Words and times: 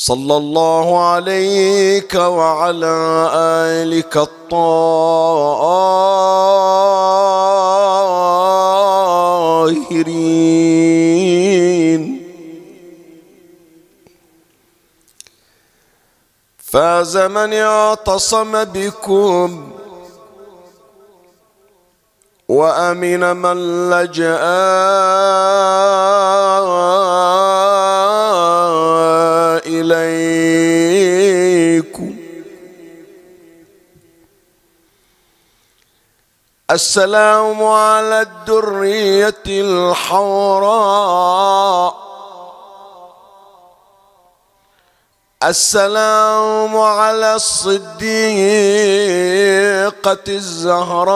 صلى 0.00 0.36
الله 0.36 0.86
عليك 1.12 2.14
وعلى 2.14 2.96
آلك 3.36 4.16
الطاهرين. 4.16 4.80
فاز 16.58 17.16
من 17.16 17.52
اعتصم 17.52 18.64
بكم 18.64 19.72
وأمن 22.48 23.36
من 23.36 23.90
لجأ 23.90 24.40
إليكم 30.04 31.60
السلام 36.70 37.64
على 37.64 38.20
الدرية 38.22 39.42
الحوراء. 39.48 40.90
السلام 45.42 46.76
على 46.76 47.34
الصديقة 47.34 48.04
الزهراء. 50.28 51.10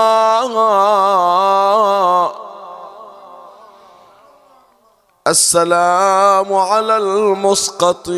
السلام 5.26 6.54
على 6.54 6.96
المسقط 6.96 8.10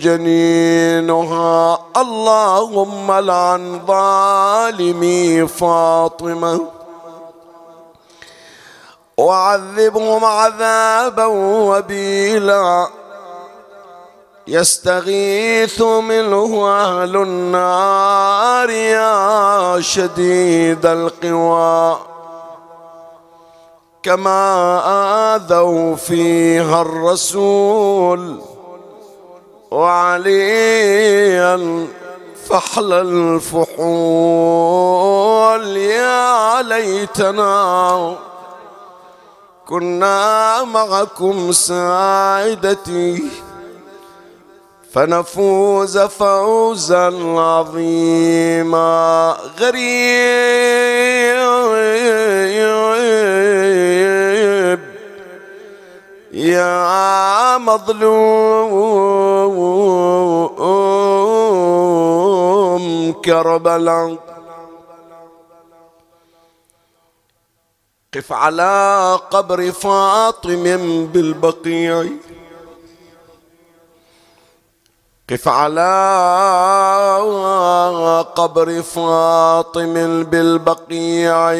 جنينها. 0.00 1.78
اللهم 1.96 3.12
لعن 3.12 3.80
ظالمي 3.86 5.48
فاطمة. 5.48 6.60
وعذبهم 9.18 10.24
عذابا 10.24 11.26
وبيلا. 11.26 13.01
يستغيث 14.46 15.82
منه 15.82 16.68
أهل 16.68 17.16
النار 17.16 18.70
يا 18.70 19.80
شديد 19.80 20.86
القوى. 20.86 21.98
كما 24.02 24.82
آذوا 25.34 25.96
فيها 25.96 26.82
الرسول 26.82 28.40
وعليا 29.70 31.56
فحل 32.48 32.92
الفحول. 32.92 34.46
يا 35.76 36.62
ليتنا 36.62 38.16
كنا 39.68 40.64
معكم 40.64 41.52
سعادتي 41.52 43.30
فنفوز 44.94 45.98
فوزا 45.98 47.06
عظيما. 47.38 48.92
غريب. 49.60 49.92
يا 56.32 57.58
مظلوم 57.58 58.92
كربلاء. 63.24 64.16
قف 68.14 68.32
على 68.32 69.18
قبر 69.30 69.70
فاطم 69.70 71.06
بالبقيع. 71.06 72.06
قف 75.32 75.48
على 75.48 75.92
قبر 78.36 78.82
فاطم 78.82 80.24
بالبقيع 80.24 81.52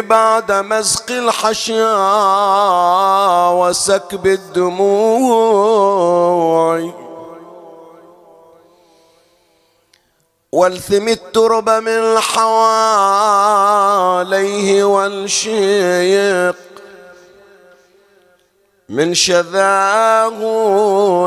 بعد 0.00 0.52
مزق 0.52 1.10
الحشا 1.10 1.94
وسكب 3.48 4.26
الدموع. 4.26 5.72
والثم 10.52 11.08
الترب 11.08 11.70
من 11.70 12.18
حواليه 12.20 13.64
والشيق 14.84 16.56
من 18.92 19.14
شذاه 19.14 20.38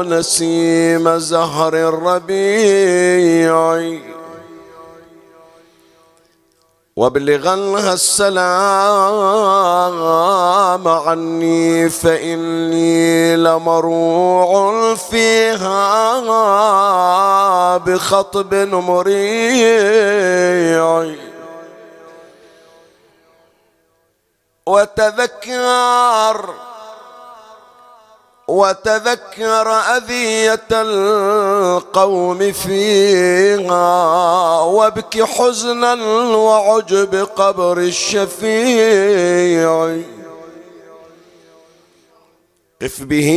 نسيم 0.03 1.17
زهر 1.17 1.73
الربيع. 1.73 3.55
وابلغنها 6.95 7.93
السلام 7.93 8.47
عني 10.87 11.89
فإني 11.89 13.35
لمروع 13.35 14.95
فيها 14.95 16.17
بخطب 17.77 18.53
مريع. 18.73 20.05
وتذكر 24.67 26.49
وتذكر 28.47 29.71
أذية 29.71 30.67
القوم 30.71 32.51
فيها 32.51 34.59
وابك 34.61 35.23
حزنا 35.23 35.93
وعجب 36.35 37.27
قبر 37.35 37.77
الشفيع. 37.77 39.97
قف 42.81 43.03
به 43.03 43.31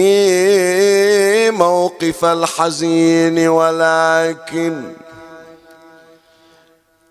موقف 1.50 2.24
الحزين 2.24 3.48
ولكن 3.48 4.92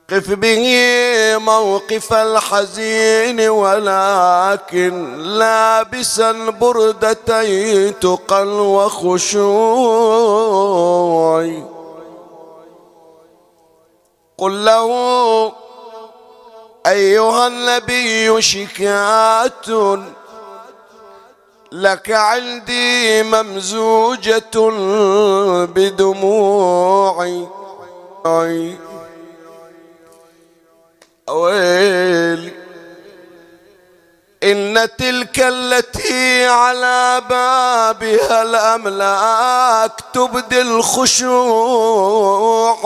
قف 0.09 0.31
به 0.31 1.38
موقف 1.38 2.13
الحزين 2.13 3.50
ولكن 3.50 5.18
لابسا 5.18 6.31
بردتي 6.50 7.92
تقى 7.92 8.48
وخشوع 8.48 9.51
قل 14.38 14.65
له 14.65 15.54
أيها 16.88 17.48
النبي 17.48 18.42
شكات 18.42 19.65
لك 21.71 22.12
عندي 22.12 23.24
ممزوجة 23.24 24.69
بدموعي. 25.65 27.48
ويلي 31.29 32.51
إن 34.44 34.88
تلك 34.97 35.39
التي 35.39 36.45
على 36.45 37.21
بابها 37.29 38.41
الأملاك 38.41 39.91
تبدي 40.13 40.62
الخشوع 40.62 42.09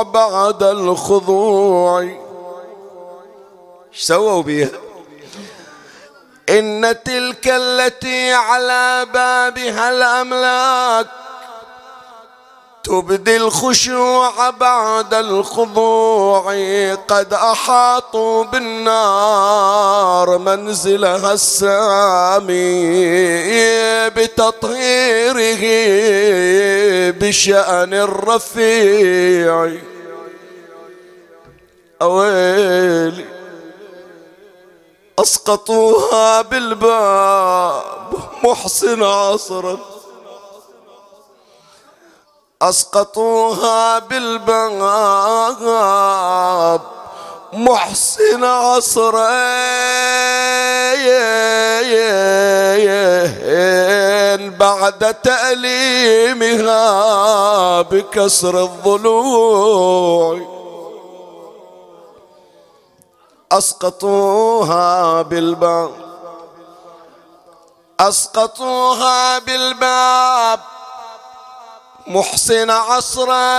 بعد 0.03 0.63
الخضوع. 0.63 2.09
سووا 3.93 4.41
بيها؟ 4.41 4.69
إن 6.49 6.95
تلك 7.05 7.47
التي 7.47 8.33
على 8.33 9.07
بابها 9.13 9.89
الأملاك 9.89 11.07
تبدي 12.83 13.37
الخشوع 13.37 14.49
بعد 14.49 15.13
الخضوع 15.13 16.43
قد 17.07 17.33
أحاطوا 17.33 18.43
بالنار 18.43 20.37
منزلها 20.37 21.33
السامي 21.33 22.49
بتطهيره 24.09 25.63
بشأن 27.11 27.93
الرفيع. 27.93 29.71
أويلي 32.01 33.25
أسقطوها 35.19 36.41
بالباب 36.41 38.13
محسن 38.43 39.03
عصرا. 39.03 39.90
أسقطوها 42.61 43.99
بالباب 43.99 45.61
محسن 47.53 48.43
عصرين 48.43 49.31
بعد 54.59 55.13
تأليمها 55.23 56.81
بكسر 57.81 58.63
الضلوع. 58.63 60.41
أسقطوها 63.51 65.21
بالباب 65.21 65.91
أسقطوها 67.99 69.39
بالباب 69.39 70.59
محسن 72.11 72.69
عصرا 72.69 73.51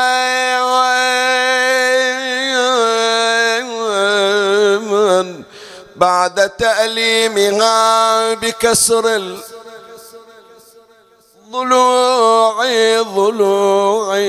بعد 5.96 6.50
تأليمها 6.50 8.34
بكسر 8.34 9.36
ضلوعي 11.50 12.98
ضلوعي 12.98 14.22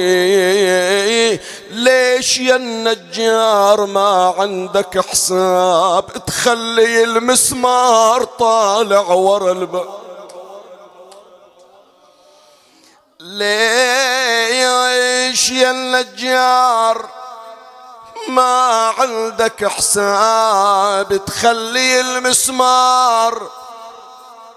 ليش 1.71 2.37
يا 2.39 2.55
النجار 2.55 3.85
ما 3.85 4.33
عندك 4.37 5.05
حساب؟ 5.09 6.05
تخلي 6.27 7.03
المسمار 7.03 8.23
طالع 8.23 9.01
ورا 9.01 9.51
الباب 9.51 10.02
ليش 13.23 13.43
يا 15.51 15.71
النجار 15.71 17.05
ما 18.27 18.93
عندك 18.97 19.67
حساب 19.67 21.25
تخلي 21.25 22.01
المسمار. 22.01 23.47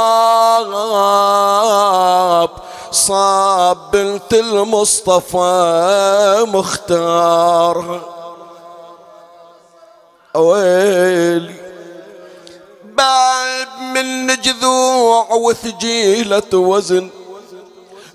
صاب 2.92 3.90
بنت 3.90 4.34
المصطفى 4.34 5.36
مختار. 6.48 8.15
ويلي 10.38 11.54
باب 12.84 13.68
من 13.94 14.26
جذوع 14.26 15.32
وثجيلة 15.32 16.52
وزن 16.54 17.10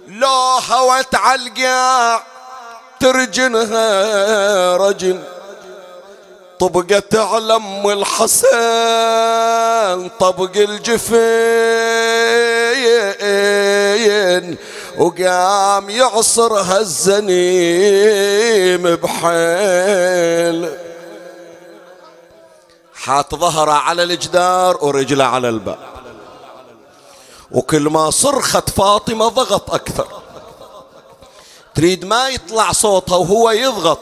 لو 0.08 0.58
هوت 0.70 1.16
عالقاع 1.16 2.24
ترجنها 3.00 4.78
رجل 4.78 5.20
طبقت 6.60 7.16
على 7.16 7.56
ام 7.56 7.90
الحسن 7.90 8.50
طبق 10.20 10.52
الجفين. 10.58 11.12
وقام 14.98 15.90
يعصرها 15.90 16.80
الزنيم 16.80 18.16
بحيل. 18.96 20.70
حاط 23.06 23.36
ظهره 23.36 23.72
على 23.72 24.04
الجدار 24.04 24.78
ورجله 24.82 25.24
على 25.24 25.50
الباب 25.50 25.80
وكل 27.52 27.82
ما 27.82 28.10
صرخت 28.10 28.70
فاطمة 28.70 29.28
ضغط 29.28 29.74
أكثر. 29.74 30.08
تريد 31.76 32.06
ما 32.06 32.30
يطلع 32.30 32.72
صوتها 32.72 33.18
وهو 33.18 33.52
يضغط. 33.52 34.00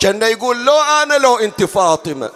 كان 0.00 0.22
يقول 0.22 0.64
لو 0.64 0.80
أنا 0.80 1.14
لو 1.14 1.36
أنت 1.36 1.64
فاطمة. 1.64 2.30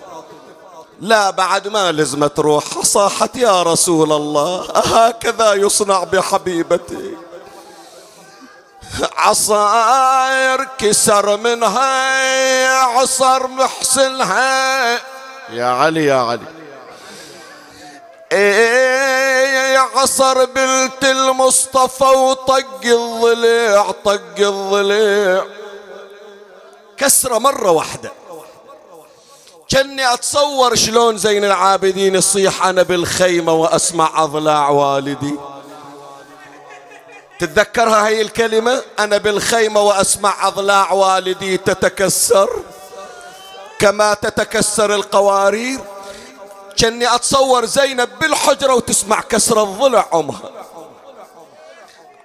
لا 1.01 1.31
بعد 1.31 1.69
ما 1.69 1.93
لزمت 1.93 2.39
روح 2.39 2.65
صاحت 2.83 3.37
يا 3.37 3.63
رسول 3.63 4.13
الله. 4.13 4.67
هكذا 4.75 5.55
يصنع 5.55 6.05
بحبيبتي. 6.05 7.17
عصاير 9.17 10.65
كسر 10.79 11.37
منها 11.37 12.83
عصر 12.83 13.47
محسنها. 13.47 15.20
يا 15.53 15.65
علي 15.65 16.05
يا 16.05 16.15
علي. 16.15 16.47
إيه 18.33 19.79
عصر 19.79 20.45
بنت 20.45 21.05
المصطفى 21.05 22.05
وطق 22.05 22.81
الضليع 22.85 23.91
طق 23.91 24.39
الضليع. 24.39 25.45
كسرة 26.97 27.39
مرة 27.39 27.71
واحدة. 27.71 28.13
كني 29.71 30.13
أتصور 30.15 30.75
شلون 30.75 31.17
زين 31.17 31.45
العابدين 31.45 32.15
يصيح 32.15 32.67
أنا 32.67 32.83
بالخيمة 32.83 33.53
وأسمع 33.53 34.23
أضلاع 34.23 34.69
والدي. 34.69 35.35
تتذكرها 37.39 38.07
هاي 38.07 38.21
الكلمة؟ 38.21 38.83
أنا 38.99 39.19
بالخيمة 39.19 39.81
وأسمع 39.81 40.49
أضلاع 40.49 40.93
والدي 40.93 41.57
تتكسر. 41.57 42.51
كما 43.81 44.15
تتكسر 44.15 44.95
القوارير. 44.95 45.81
كني 46.79 47.15
أتصور 47.15 47.65
زينب 47.65 48.19
بالحجرة 48.19 48.75
وتسمع 48.75 49.21
كسر 49.21 49.63
الضلع 49.63 50.09
امها 50.15 50.51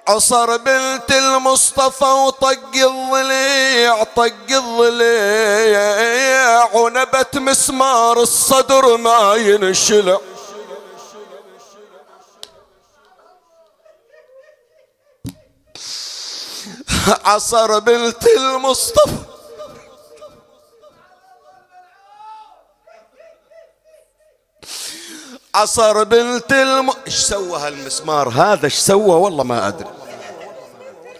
عصر 0.07 0.57
بنت 0.57 1.12
المصطفى 1.12 2.05
وطق 2.05 2.75
الضليع 2.75 4.03
طق 4.03 4.33
الضليع. 4.51 5.85
ونبت 6.74 7.38
مسمار 7.38 8.21
الصدر 8.21 8.97
ما 8.97 9.35
ينشلع. 9.35 10.19
عصر 17.25 17.79
بنت 17.79 18.27
المصطفى 18.27 19.35
عصر 25.55 26.03
بنت 26.03 26.51
الم... 26.51 26.89
إيش 27.07 27.15
سوى 27.15 27.59
هالمسمار 27.59 28.29
هذا؟ 28.29 28.65
إيش 28.65 28.75
سوى؟ 28.75 29.15
والله 29.15 29.43
ما 29.43 29.67
أدري. 29.67 29.89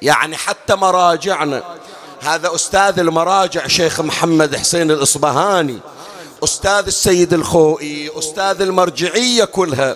يعني 0.02 0.38
حتى 0.38 0.76
مراجعنا 0.76 1.64
هذا 2.22 2.56
أستاذ 2.56 3.00
المراجع 3.00 3.68
شيخ 3.68 4.02
محمد 4.02 4.56
حسين 4.56 4.92
الإصبهاني 4.92 5.80
أستاذ 6.44 6.86
السيد 6.88 7.34
الخوئي 7.34 8.12
أستاذ 8.20 8.62
المرجعية 8.62 9.46
كلها 9.46 9.96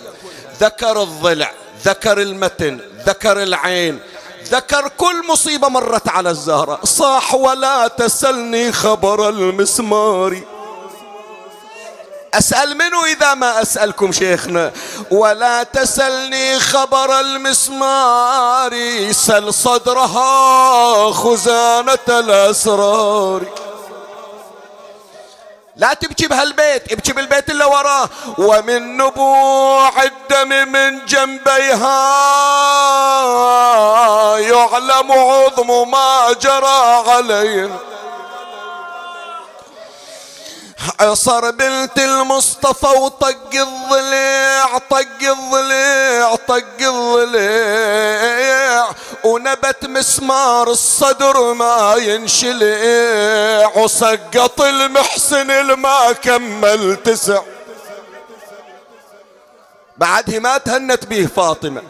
ذكر 0.61 1.03
الضلع 1.03 1.51
ذكر 1.85 2.21
المتن 2.21 2.79
ذكر 3.05 3.43
العين 3.43 3.99
ذكر 4.47 4.87
كل 4.97 5.27
مصيبة 5.29 5.67
مرت 5.67 6.09
على 6.09 6.29
الزهرة. 6.29 6.79
صاح 6.83 7.35
ولا 7.35 7.87
تسلني 7.87 8.71
خبر 8.71 9.29
المسمار. 9.29 10.41
أسأل 12.33 12.77
منه 12.77 13.05
إذا 13.05 13.33
ما 13.33 13.61
أسألكم 13.61 14.11
شيخنا. 14.11 14.71
ولا 15.11 15.63
تسلني 15.63 16.59
خبر 16.59 17.19
المسمار 17.19 18.73
سل 19.11 19.53
صدرها 19.53 21.11
خزانة 21.11 22.07
الأسرار. 22.09 23.41
لا 25.75 25.93
تبكي 25.93 26.27
بهالبيت 26.27 26.91
ابكي 26.91 27.13
بالبيت 27.13 27.49
اللي 27.49 27.65
وراه. 27.65 28.09
ومن 28.37 28.97
نبوع 28.97 30.03
الدم 30.03 30.71
من 30.71 31.05
جنبيها 31.05 31.97
يعلم 34.37 35.11
عظم 35.11 35.91
ما 35.91 36.35
جرى 36.41 37.03
علينا. 37.07 37.77
عصر 40.99 41.51
بنت 41.51 41.99
المصطفى 41.99 42.87
وطق 42.87 43.49
الضليع 43.53 44.77
طق 44.77 45.05
الضليع 45.21 46.35
طق 46.35 46.63
الضليع. 46.81 48.29
ونبت 49.23 49.85
مسمار 49.85 50.71
الصدر 50.71 51.53
ما 51.53 51.95
ينشلع 51.95 53.71
وسقط 53.75 54.61
المحسن 54.61 55.51
الما 55.51 56.11
كمل 56.11 56.95
تسع. 56.95 57.41
بعدها 59.97 60.39
ما 60.39 60.57
تهنت 60.57 61.05
به 61.05 61.27
فاطمة. 61.35 61.83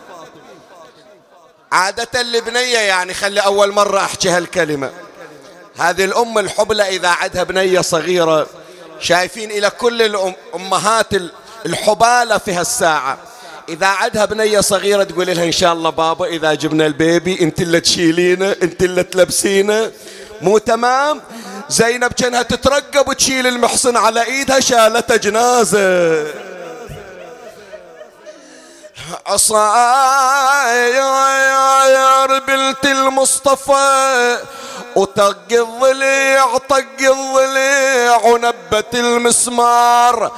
عادة 1.72 2.22
البنية 2.22 2.78
يعني 2.80 3.14
خلي 3.14 3.40
أول 3.40 3.72
مرة 3.72 4.00
أحكي 4.00 4.30
هالكلمة. 4.30 4.92
هذه 5.78 6.06
الأم 6.06 6.38
الحبلى 6.38 6.88
إذا 6.88 7.10
عدها 7.10 7.44
بنية 7.44 7.82
صغيرة. 7.82 8.48
شايفين 9.00 9.52
إلى 9.52 9.70
كل 9.70 10.02
الأمهات 10.02 11.08
الحبالة 11.66 12.38
في 12.38 12.54
هالساعة. 12.54 13.18
إذا 13.70 13.88
عدها 13.88 14.26
بنية 14.26 14.60
صغيرة 14.60 15.04
تقول 15.04 15.28
لها 15.28 15.44
إن 15.44 15.52
شاء 15.52 15.74
الله 15.74 15.90
بابا 15.90 16.26
إذا 16.26 16.54
جبنا 16.54 16.86
البيبي 16.86 17.42
أنت 17.42 17.62
اللي 17.62 17.80
تشيلينه 17.80 18.56
أنت 18.64 18.84
اللي 18.84 19.04
تلبسينه. 19.04 19.92
مو 20.42 20.58
تمام؟ 20.58 21.22
زينب 21.70 22.14
كأنها 22.14 22.42
تترقب 22.42 23.08
وتشيل 23.08 23.48
المحصن 23.48 23.98
على 23.98 24.26
إيدها 24.26 24.60
شالته 24.60 25.16
جنازة. 25.16 26.49
عصاير 29.28 29.60
بنت 32.40 32.86
المصطفى 32.86 34.38
وطق 34.96 35.38
الضليع 35.52 36.58
طق 36.58 36.84
الضليع 37.00 38.26
ونبت 38.26 38.96
المسمار. 38.96 40.32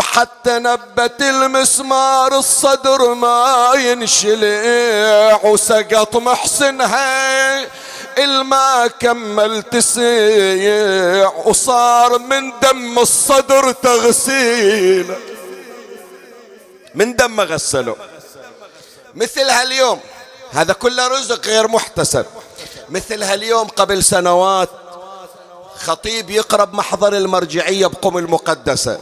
حتى 0.00 0.58
نبت 0.58 1.20
المسمار 1.20 2.38
الصدر 2.38 3.14
ما 3.14 3.72
ينشلع 3.74 5.40
وسقط 5.44 6.16
محسنها. 6.16 7.66
إلما 8.18 8.86
كمل 9.00 9.62
تسيع 9.62 11.32
وصار 11.44 12.18
من 12.18 12.52
دم 12.62 12.98
الصدر 12.98 13.72
تغسيل. 13.72 15.14
من 16.98 17.16
دم 17.16 17.40
غسله 17.40 17.96
مثل 19.14 19.50
هاليوم 19.50 20.00
هذا 20.52 20.72
كله 20.72 21.08
رزق 21.08 21.46
غير 21.46 21.68
محتسب. 21.68 22.26
مثل 22.90 23.22
هاليوم 23.22 23.68
قبل 23.68 24.04
سنوات 24.04 24.68
خطيب 25.76 26.30
يقرب 26.30 26.74
محضر 26.74 27.16
المرجعية 27.16 27.86
بقم 27.86 28.18
المقدسة. 28.18 28.98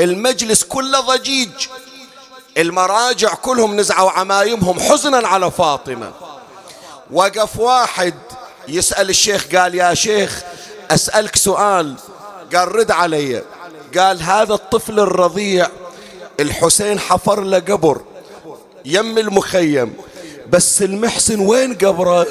المجلس 0.00 0.64
كله 0.64 1.00
ضجيج. 1.00 1.50
المراجع 2.56 3.34
كلهم 3.34 3.76
نزعوا 3.76 4.10
عمايمهم 4.10 4.80
حزنا 4.80 5.28
على 5.28 5.50
فاطمة. 5.50 6.12
وقف 7.10 7.58
واحد 7.58 8.14
يسأل 8.68 9.10
الشيخ 9.10 9.46
قال 9.56 9.74
يا 9.74 9.94
شيخ 9.94 10.42
أسألك 10.90 11.36
سؤال. 11.36 11.94
قال 12.54 12.74
رد 12.74 12.90
علي. 12.90 13.44
قال 13.98 14.22
هذا 14.22 14.54
الطفل 14.54 15.00
الرضيع. 15.00 15.68
الحسين 16.40 17.00
حفر 17.00 17.40
له 17.40 17.58
قبر 17.58 18.00
يم 18.84 19.18
المخيم. 19.18 19.96
بس 20.50 20.82
المحسن 20.82 21.40
وين 21.40 21.74
قبره؟ 21.74 22.26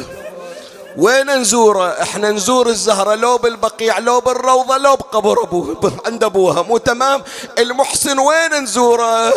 وين 0.98 1.40
نزوره 1.40 2.02
إحنا 2.02 2.32
نزور 2.32 2.68
الزهرة 2.68 3.16
لو 3.16 3.38
بالبقيع 3.38 4.00
لو 4.00 4.20
بالروضة 4.20 4.78
لو 4.78 4.96
بقبر 4.96 5.44
ابوه 5.44 6.02
عند 6.06 6.24
أبوها. 6.24 6.62
مو 6.62 6.78
تمام؟ 6.78 7.24
المحسن 7.58 8.20
وين 8.20 8.64
نزوره 8.64 9.34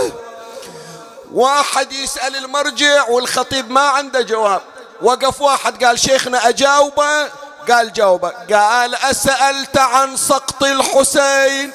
واحد 1.32 1.92
يسأل 1.92 2.36
المرجع 2.36 3.08
والخطيب 3.08 3.70
ما 3.70 3.80
عنده 3.80 4.20
جواب. 4.20 4.60
وقف 5.02 5.40
واحد 5.40 5.84
قال 5.84 5.98
شيخنا 5.98 6.48
أجاوبه 6.48 7.24
قال 7.68 7.92
جاوبه. 7.92 8.28
قال 8.28 8.94
أسألت 8.94 9.78
عن 9.78 10.16
سقط 10.16 10.62
الحسين. 10.62 11.72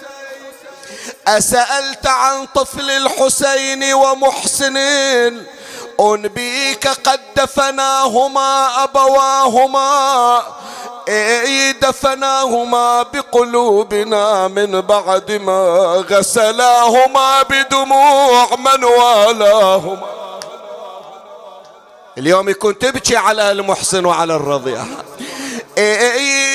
أسألت 1.28 2.08
عن 2.08 2.46
طفل 2.46 2.92
الحسين 2.92 3.94
ومحسنين. 3.94 5.46
أنبيك 6.00 6.88
قد 6.88 7.20
دفناهما 7.36 8.84
أبواهما. 8.84 10.44
إي 11.10 11.74
دفناهما 11.74 13.04
بقلوبنا 13.04 14.48
من 14.48 14.82
بعد 14.82 15.32
ما 15.32 15.62
غسلاهما 16.10 17.42
بدموع 17.42 18.56
من 18.56 18.84
والاهما. 18.84 20.08
اليوم 22.18 22.50
يكون 22.50 22.80
تبكي 22.80 23.18
على 23.18 23.52
المحسن 23.52 24.06
وعلى 24.06 24.36
الرضيع. 24.36 24.86
إي 25.78 26.52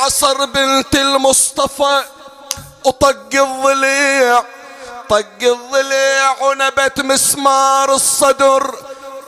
عصر 0.00 0.44
بنت 0.44 0.94
المصطفى 0.94 2.02
وطق 2.84 3.28
الضليع 3.34 4.44
طق 5.08 5.42
الضليع 5.42 6.42
ونبت 6.42 7.00
مسمار 7.00 7.94
الصدر. 7.94 8.74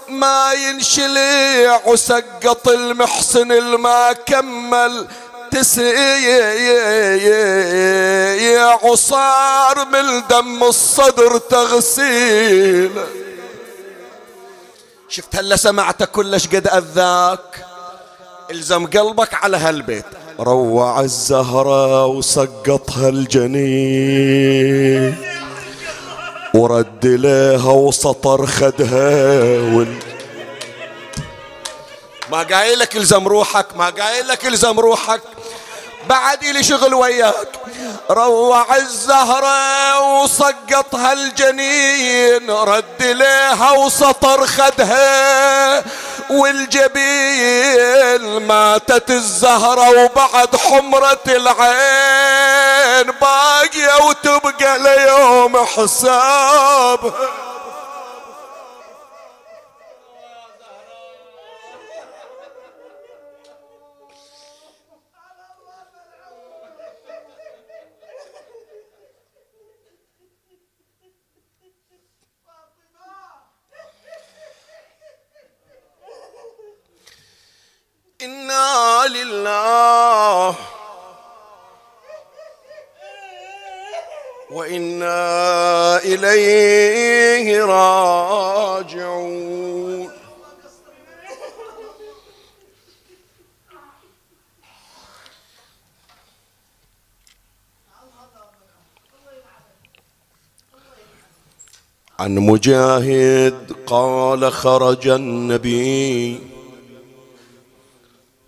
ما 0.09 0.53
ينشليع 0.53 1.81
وسقط 1.87 2.69
المحسن 2.69 3.53
الما 3.53 4.13
كمل. 4.13 5.09
تسيع 5.51 5.85
وصار 8.85 9.85
من 9.85 10.27
دم 10.29 10.65
الصدر 10.65 11.39
تغسيل. 11.39 13.05
شفت 15.09 15.37
هلا 15.37 15.57
سمعت 15.57 16.03
كلش 16.03 16.47
قد 16.47 16.69
أذاك. 16.69 17.67
إلزم 18.51 18.87
قلبك 18.87 19.35
على 19.35 19.57
هالبيت. 19.57 20.22
روع 20.41 21.01
الزهرة 21.01 22.07
وسقطها 22.07 23.09
الجنين. 23.09 24.53
ورد 26.55 27.07
لها 27.07 27.73
وسطر 27.73 28.47
خدها 28.47 29.43
وال... 29.75 29.97
ما 32.31 32.43
قايل 32.43 32.79
لك 32.79 32.97
إلزم 32.97 33.29
روحك 33.29 33.67
ما 33.77 33.91
قايل 33.91 34.29
لك 34.29 34.47
إلزم 34.47 34.81
روحك. 34.81 35.21
بعد 36.09 36.45
لي 36.45 36.63
شغل 36.63 36.95
وياك. 36.95 37.49
روع 38.11 38.77
الزهرة 38.77 40.01
وسقطها 40.01 41.13
الجنين 41.13 42.51
رد 42.51 43.03
لها 43.03 43.71
وسطر 43.71 44.47
خدها. 44.47 45.85
والجبين 46.31 48.47
ماتت 48.47 49.11
الزهرة 49.11 50.05
وبعد 50.05 50.57
حمرة 50.57 51.23
العين. 51.29 53.13
باقية 53.21 54.05
وتبقى 54.07 54.79
ليوم 54.79 55.67
حساب 55.67 57.13
لله 79.07 80.55
وإنا 84.51 85.99
إليه 86.05 87.65
راجعون. 87.65 89.43
عن 102.19 102.35
مجاهد 102.39 103.77
قال 103.87 104.53
خرج 104.53 105.09
النبي 105.09 106.52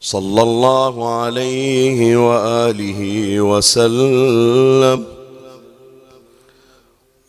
صلى 0.05 0.43
الله 0.43 1.09
عليه 1.09 2.17
وآله 2.29 3.41
وسلم. 3.41 5.05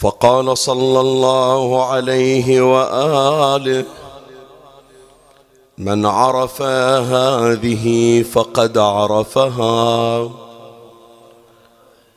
فقال 0.00 0.58
صلى 0.58 1.00
الله 1.00 1.84
عليه 1.84 2.60
وآله 2.60 3.84
من 5.78 6.06
عرف 6.06 6.62
هذه 6.62 8.22
فقد 8.22 8.78
عرفها. 8.78 10.47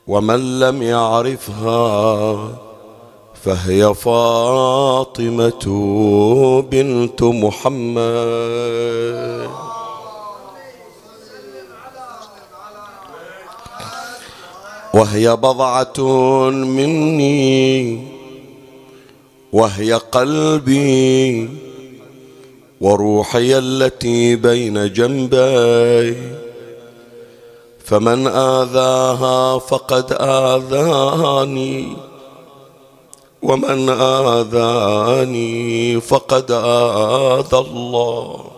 ومن 0.06 0.60
لم 0.60 0.82
يعرفها 0.82 2.48
فهي 3.44 3.94
فاطمة 3.94 5.64
بنت 6.70 7.22
محمد. 7.22 8.02
وهي 14.94 15.36
بضعة 15.36 16.00
مني 16.50 18.06
وهي 19.52 19.92
قلبي 19.92 21.48
وروحي 22.80 23.58
التي 23.58 24.36
بين 24.36 24.92
جنبي. 24.92 26.41
فمن 27.84 28.26
آذاها 28.26 29.58
فقد 29.58 30.12
آذاني 30.12 31.96
ومن 33.42 33.88
آذاني 33.88 36.00
فقد 36.00 36.50
آذى 36.50 37.58
الله. 37.58 38.48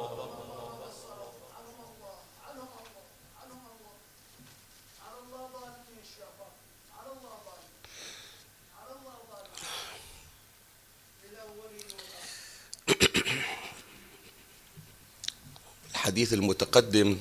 الحديث 15.91 16.33
المتقدم 16.33 17.19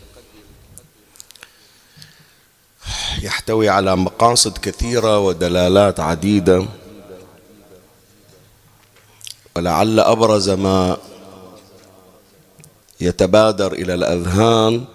يحتوي 3.21 3.69
على 3.69 3.95
مقاصد 3.95 4.57
كثيرة 4.57 5.19
ودلالات 5.19 5.99
عديدة. 5.99 6.65
ولعل 9.55 9.99
أبرز 9.99 10.49
ما 10.49 10.97
يتبادر 13.01 13.73
إلى 13.73 13.93
الأذهان 13.93 14.85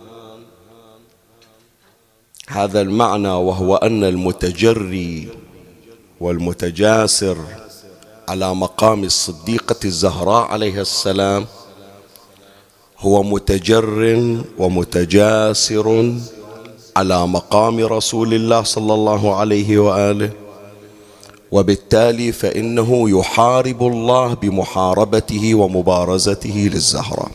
هذا 2.48 2.80
المعنى 2.80 3.28
وهو 3.28 3.76
أن 3.76 4.04
المتجري 4.04 5.28
والمتجاسر 6.20 7.38
على 8.28 8.54
مقام 8.54 9.04
الصديقة 9.04 9.76
الزهراء 9.84 10.46
عليها 10.46 10.80
السلام 10.80 11.46
هو 12.98 13.22
متجر 13.22 14.42
ومتجاسر 14.58 16.14
على 16.98 17.26
مقام 17.26 17.86
رسول 17.86 18.34
الله 18.34 18.62
صلى 18.62 18.94
الله 18.94 19.36
عليه 19.36 19.78
وآله. 19.78 20.30
وبالتالي 21.52 22.32
فإنه 22.32 23.10
يحارب 23.18 23.82
الله 23.82 24.34
بمحاربته 24.34 25.54
ومبارزته 25.54 26.70
للزهراء 26.74 27.30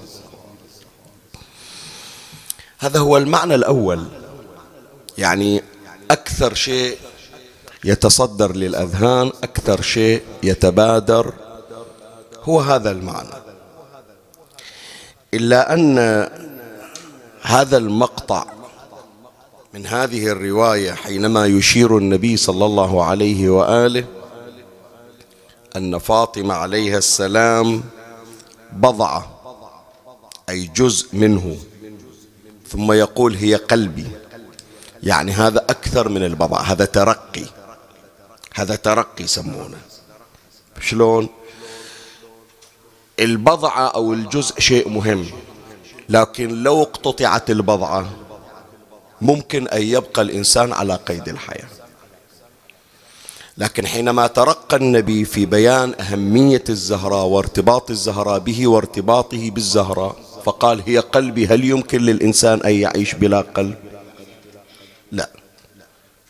هذا 2.80 3.00
هو 3.00 3.18
المعنى 3.18 3.56
الأول. 3.56 4.06
يعني 5.18 5.64
أكثر 6.12 6.54
شيء 6.54 6.98
يتصدر 7.84 8.56
للأذهان 8.56 9.32
أكثر 9.44 9.82
شيء 9.82 10.22
يتبادر. 10.44 11.34
هو 12.44 12.60
هذا 12.60 12.92
المعنى. 12.92 13.38
إلا 15.34 15.74
أن 15.74 15.98
هذا 17.42 17.78
المقطع 17.78 18.46
من 19.74 19.86
هذه 19.86 20.28
الرواية 20.28 20.92
حينما 20.92 21.46
يشير 21.46 21.98
النبي 21.98 22.38
صلى 22.38 22.66
الله 22.66 23.04
عليه 23.04 23.50
وآله 23.50 24.06
أن 25.76 25.98
فاطمة 25.98 26.54
عليها 26.54 26.98
السلام 26.98 27.84
بضعه 28.72 29.40
أي 30.50 30.70
جزء 30.76 31.16
منه 31.16 31.58
ثم 32.68 32.92
يقول 32.92 33.36
هي 33.36 33.56
قلبي. 33.56 34.08
يعني 35.04 35.32
هذا 35.32 35.60
أكثر 35.60 36.10
من 36.10 36.24
البضعه 36.26 36.62
هذا 36.62 36.86
ترقي 36.86 37.46
هذا 38.54 38.76
ترقي 38.76 39.24
يسمونه. 39.24 39.78
شلون؟ 40.82 41.30
البضعه 43.20 43.88
أو 43.88 44.14
الجزء 44.14 44.60
شيء 44.60 44.90
مهم 44.90 45.26
لكن 46.10 46.64
لو 46.64 46.82
اقتطعت 46.82 47.52
البضعة 47.52 48.23
ممكن 49.24 49.68
أن 49.68 49.82
يبقى 49.82 50.22
الإنسان 50.22 50.74
على 50.74 50.96
قيد 50.96 51.30
الحياة. 51.30 51.68
لكن 53.58 53.88
حينما 53.88 54.28
ترقى 54.28 54.78
النبي 54.78 55.26
في 55.26 55.46
بيان 55.46 55.94
أهمية 56.00 56.64
الزهراء 56.70 57.26
وارتباط 57.26 57.90
الزهراء 57.90 58.40
به 58.40 58.68
وارتباطه 58.68 59.50
بالزهراء 59.52 60.16
فقال 60.46 60.82
هي 60.86 60.98
قلبي 61.00 61.48
هل 61.48 61.64
يمكن 61.64 62.02
للإنسان 62.02 62.62
أن 62.62 62.72
يعيش 62.76 63.14
بلا 63.14 63.42
قلب؟ 63.42 63.76
لا. 65.12 65.30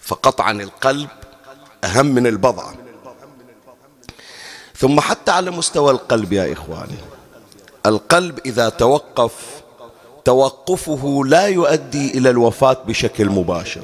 فقطعا 0.01 0.51
القلب 0.51 1.09
أهم 1.83 2.05
من 2.05 2.27
البضعة 2.27 2.73
ثم 4.77 4.99
حتى 4.99 5.31
على 5.31 5.51
مستوى 5.51 5.91
القلب 5.91 6.33
يا 6.33 6.53
إخواني 6.53 6.97
القلب 7.85 8.39
إذا 8.45 8.69
توقف 8.69 9.31
توقفه 10.25 11.21
لا 11.25 11.47
يؤدي 11.47 12.17
إلى 12.17 12.29
الوفاة 12.29 12.77
بشكل 12.87 13.29
مباشر. 13.29 13.81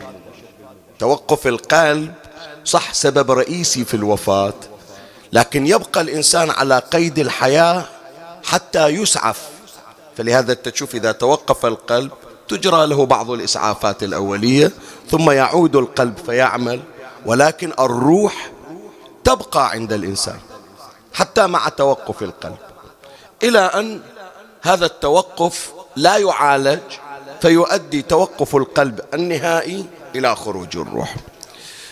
توقف 1.00 1.48
القلب 1.48 2.14
صح 2.66 2.94
سبب 2.94 3.32
رئيسي 3.32 3.86
في 3.86 3.94
الوفاة 3.94 4.54
لكن 5.34 5.68
يبقى 5.68 6.02
الإنسان 6.02 6.50
على 6.50 6.80
قيد 6.80 7.20
الحياة 7.20 7.86
حتى 8.44 8.88
يسعف. 8.88 9.50
فلهذا 10.18 10.54
تشوف 10.54 10.96
إذا 10.96 11.12
توقف 11.12 11.66
القلب 11.66 12.12
تجرى 12.48 12.88
له 12.88 13.06
بعض 13.06 13.32
الإسعافات 13.32 14.04
الأولية 14.04 14.72
ثم 15.12 15.32
يعود 15.32 15.76
القلب 15.76 16.18
فيعمل 16.26 16.82
ولكن 17.26 17.72
الروح 17.80 18.52
تبقى 19.24 19.70
عند 19.72 19.94
الإنسان 19.94 20.40
حتى 21.14 21.48
مع 21.48 21.70
توقف 21.70 22.24
القلب. 22.24 22.58
إلى 23.44 23.60
أن 23.60 24.02
هذا 24.62 24.86
التوقف 24.86 25.72
لا 26.00 26.18
يعالج 26.18 26.80
فيؤدي 27.42 28.02
توقف 28.02 28.56
القلب 28.56 29.00
النهائي 29.14 29.86
إلى 30.16 30.36
خروج 30.36 30.78
الروح. 30.78 31.16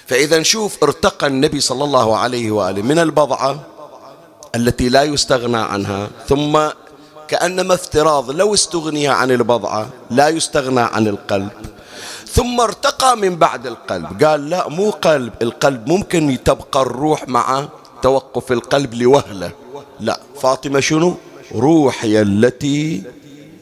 فإذا 0.07 0.39
نشوف 0.39 0.83
ارتقى 0.83 1.27
النبي 1.27 1.59
صلى 1.59 1.83
الله 1.83 2.17
عليه 2.17 2.51
وآله 2.51 2.81
من 2.81 2.99
البضعة 2.99 3.59
التي 4.55 4.89
لا 4.89 5.03
يستغنى 5.03 5.57
عنها 5.57 6.09
ثم 6.27 6.59
كأنما 7.27 7.73
افتراض 7.73 8.31
لو 8.31 8.53
استغني 8.53 9.07
عن 9.07 9.31
البضعة 9.31 9.89
لا 10.11 10.27
يستغنى 10.29 10.79
عن 10.79 11.07
القلب. 11.07 11.49
ثم 12.31 12.61
ارتقى 12.61 13.17
من 13.17 13.35
بعد 13.35 13.67
القلب 13.67 14.23
قال 14.23 14.49
لا 14.49 14.69
مو 14.69 14.89
قلب 14.89 15.33
القلب 15.41 15.87
ممكن 15.87 16.37
تبقى 16.45 16.81
الروح 16.81 17.27
مع 17.27 17.67
توقف 18.01 18.51
القلب 18.51 18.93
لوهلة. 18.93 19.51
لا 19.99 20.19
فاطمة 20.41 20.79
شنو؟ 20.79 21.15
روحي 21.55 22.21
التي 22.21 23.03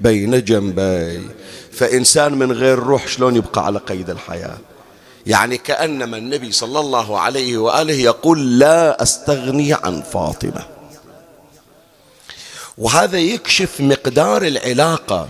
بين 0.02 0.44
جنبي. 0.44 1.22
فإنسان 1.72 2.34
من 2.34 2.52
غير 2.52 2.80
روح 2.80 3.08
شلون 3.08 3.36
يبقى 3.36 3.66
على 3.66 3.80
قيد 3.80 4.10
الحياة؟ 4.10 4.58
يعني 5.28 5.58
كأنما 5.58 6.18
النبي 6.18 6.52
صلى 6.52 6.80
الله 6.80 7.20
عليه 7.20 7.58
وآله 7.58 7.94
يقول 7.94 8.60
لا 8.60 9.04
أستغني 9.04 9.74
عن 9.74 10.02
فاطمة. 10.02 10.66
وهذا 12.78 13.18
يكشف 13.18 13.82
مقدار 13.82 14.42
العلاقة 14.42 15.28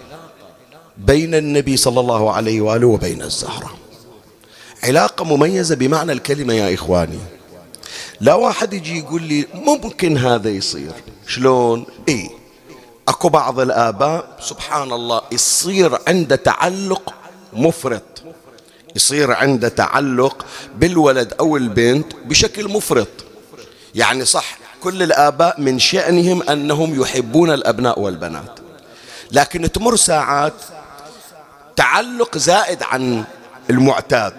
بين 0.98 1.36
النبي 1.36 1.78
صلى 1.78 2.00
الله 2.00 2.34
عليه 2.34 2.62
وآله 2.62 2.88
وبين 2.88 3.22
الزهرة. 3.22 3.78
علاقة 4.84 5.26
مميزة 5.26 5.76
بمعنى 5.76 6.12
الكلمة 6.12 6.54
يا 6.54 6.74
إخواني. 6.74 7.20
لا 8.22 8.34
واحد 8.34 8.74
يجي 8.74 9.00
يقول 9.00 9.22
لي 9.22 9.48
ممكن 9.54 10.18
هذا 10.18 10.50
يصير. 10.50 10.92
شلون؟ 11.28 11.86
إيه. 12.08 12.45
أكو 13.08 13.30
بعض 13.30 13.60
الآباء 13.60 14.28
سبحان 14.40 14.92
الله 14.92 15.22
يصير 15.32 16.00
عنده 16.08 16.36
تعلق 16.36 17.14
مفرط. 17.54 18.24
يصير 18.96 19.32
عنده 19.32 19.68
تعلق 19.70 20.46
بالولد 20.76 21.34
أو 21.40 21.58
البنت 21.58 22.14
بشكل 22.26 22.70
مفرط. 22.70 23.08
يعني 23.96 24.26
صح 24.26 24.58
كل 24.84 25.04
الآباء 25.04 25.62
من 25.62 25.80
شأنهم 25.80 26.44
أنهم 26.50 27.02
يحبون 27.02 27.54
الأبناء 27.54 28.00
والبنات. 28.00 28.60
لكن 29.32 29.72
تمر 29.72 29.96
ساعات 29.96 30.54
تعلق 31.76 32.38
زائد 32.38 32.84
عن 32.84 33.24
المعتاد 33.70 34.34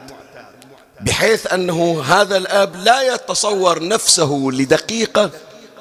بحيث 1.01 1.53
أنه 1.53 2.03
هذا 2.03 2.37
الأب 2.37 2.77
لا 2.77 3.15
يتصور 3.15 3.89
نفسه 3.89 4.49
لدقيقة 4.53 5.31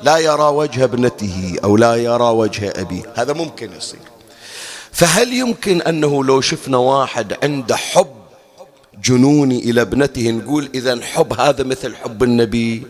لا 0.01 0.17
يرى 0.17 0.43
وجه 0.43 0.83
ابنته 0.83 1.55
أو 1.63 1.77
لا 1.77 1.95
يرى 1.95 2.29
وجه 2.29 2.73
أبيه 2.75 3.03
هذا 3.15 3.33
ممكن 3.33 3.69
يصير. 3.77 3.99
فهل 4.91 5.33
يمكن 5.33 5.81
أنه 5.81 6.23
لو 6.23 6.41
شفنا 6.41 6.77
واحد 6.77 7.37
عنده 7.43 7.75
حب 7.75 8.07
جنوني 9.03 9.59
إلى 9.59 9.81
ابنته 9.81 10.31
نقول 10.31 10.69
إذا 10.75 11.01
حب 11.01 11.39
هذا 11.39 11.63
مثل 11.63 11.95
حب 11.95 12.23
النبي؟ 12.23 12.83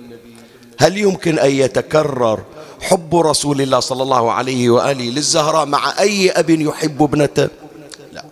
هل 0.80 0.98
يمكن 0.98 1.40
أن 1.40 1.52
يتكرر 1.52 2.44
حب 2.82 3.16
رسول 3.16 3.62
الله 3.62 3.80
صلى 3.80 4.04
الله 4.04 4.32
عليه 4.32 4.70
وآله 4.70 5.04
للزهراء 5.04 5.66
مع 5.66 6.00
أي 6.00 6.32
أب 6.32 6.50
يحب 6.50 7.04
ابنته؟ 7.04 7.48
لا. 8.14 8.26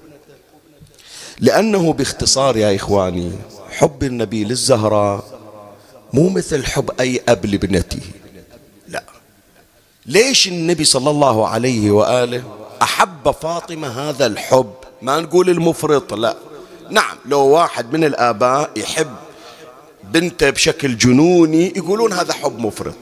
لأنه 1.40 1.94
باختصار 1.94 2.58
يا 2.58 2.76
إخواني 2.76 3.32
حب 3.72 4.04
النبي 4.04 4.44
للزهراء 4.44 5.24
مو 6.14 6.30
مثل 6.30 6.66
حب 6.66 6.90
أي 7.00 7.22
أب 7.28 7.46
لابنته. 7.46 8.00
لا 8.00 8.23
ليش 10.06 10.48
النبي 10.48 10.84
صلى 10.84 11.10
الله 11.10 11.48
عليه 11.48 11.92
وآله 11.92 12.44
أحب 12.82 13.32
فاطمة 13.32 13.88
هذا 14.10 14.26
الحب؟ 14.26 14.74
ما 15.02 15.20
نقول 15.20 15.50
المفرط 15.50 16.14
لا. 16.14 16.36
نعم 16.90 17.18
لو 17.26 17.40
واحد 17.40 17.94
من 17.94 18.04
الآباء 18.04 18.70
يحب 18.76 19.16
بنته 20.04 20.50
بشكل 20.50 20.98
جنوني 20.98 21.74
يقولون 21.76 22.14
هذا 22.14 22.34
حب 22.34 22.60
مفرط. 22.60 22.96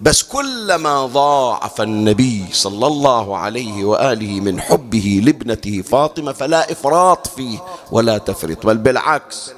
بس 0.00 0.22
كلما 0.22 1.06
ضاعف 1.06 1.80
النبي 1.80 2.44
صلى 2.52 2.86
الله 2.86 3.36
عليه 3.36 3.84
وآله 3.84 4.40
من 4.40 4.60
حبه 4.60 5.20
لابنته 5.24 5.82
فاطمة 5.82 6.32
فلا 6.32 6.72
إفراط 6.72 7.26
فيه 7.26 7.58
ولا 7.92 8.18
تفرط 8.18 8.66
بل 8.66 8.76
بالعكس 8.76 9.52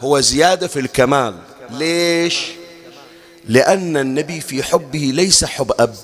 هو 0.00 0.20
زيادة 0.20 0.66
في 0.66 0.80
الكمال. 0.80 1.34
ليش؟ 1.70 2.61
لأن 3.48 3.96
النبي 3.96 4.40
في 4.40 4.62
حبه 4.62 5.10
ليس 5.14 5.44
حب 5.44 5.72
أب 5.78 5.94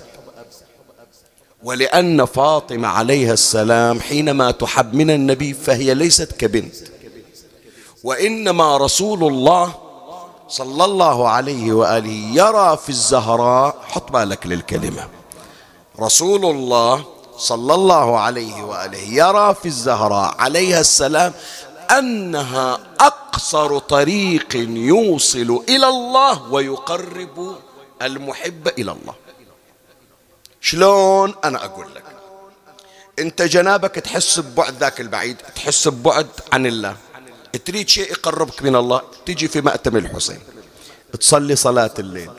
ولأن 1.63 2.25
فاطمة 2.25 2.89
عليها 2.89 3.33
السلام 3.33 4.01
حينما 4.01 4.51
تحب 4.51 4.95
من 4.95 5.11
النبي 5.11 5.55
فهي 5.55 5.95
ليست 5.95 6.33
كبنت 6.33 6.75
وإنما 8.05 8.77
رسول 8.77 9.25
الله 9.25 9.75
صلى 10.49 10.85
الله 10.85 11.29
عليه 11.29 11.73
وآله 11.73 12.11
يرى 12.35 12.77
في 12.77 12.89
الزهراء 12.89 13.77
حط 13.89 14.13
بالك 14.13 14.47
للكلمة 14.47 15.09
رسول 16.01 16.45
الله 16.45 17.05
صلى 17.39 17.75
الله 17.75 18.19
عليه 18.19 18.63
وآله 18.63 18.99
يرى 18.99 19.55
في 19.55 19.67
الزهراء 19.67 20.35
عليها 20.39 20.81
السلام 20.81 21.33
أنها 21.99 22.79
أقصر 23.39 23.79
طريق 23.79 24.57
يوصل 24.93 25.63
إلى 25.69 25.89
الله 25.89 26.53
ويقرب 26.53 27.57
المحب 28.03 28.69
إلى 28.69 28.93
الله. 28.93 29.15
شلون 30.61 31.35
أنا 31.45 31.65
أقول 31.65 31.95
لك؟ 31.95 32.05
أنت 33.19 33.43
جنابك 33.43 33.95
تحس 33.95 34.39
ببعد 34.41 34.75
ذاك 34.79 35.01
البعيد 35.01 35.37
تحس 35.55 35.89
ببعد 35.89 36.27
عن 36.53 36.67
الله. 36.67 36.97
تريد 37.65 37.89
شيء 37.89 38.11
يقربك 38.11 38.63
من 38.63 38.77
الله 38.77 39.03
تجي 39.27 39.49
في 39.49 39.61
مأتم 39.61 39.97
الحسين. 39.97 40.41
تصلي 41.21 41.57
صلاة 41.57 41.95
الليل 41.99 42.31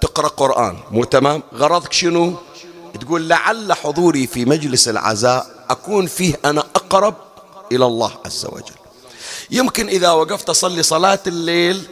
تقرأ 0.00 0.28
قرآن 0.28 0.78
مو 0.90 1.04
تمام؟ 1.04 1.42
غرضك 1.54 1.92
شنو؟ 1.92 2.34
تقول 3.00 3.28
لعل 3.28 3.72
حضوري 3.72 4.26
في 4.26 4.44
مجلس 4.44 4.88
العزاء 4.88 5.66
أكون 5.70 6.06
فيه 6.06 6.40
أنا 6.44 6.60
أقرب 6.60 7.14
إلى 7.72 7.86
الله 7.86 8.12
عز 8.26 8.46
وجل. 8.46 8.83
يمكن 9.50 9.88
إذا 9.88 10.10
وقفت 10.10 10.50
أصلي 10.50 10.82
صلاة 10.82 11.18
الليل 11.26 11.86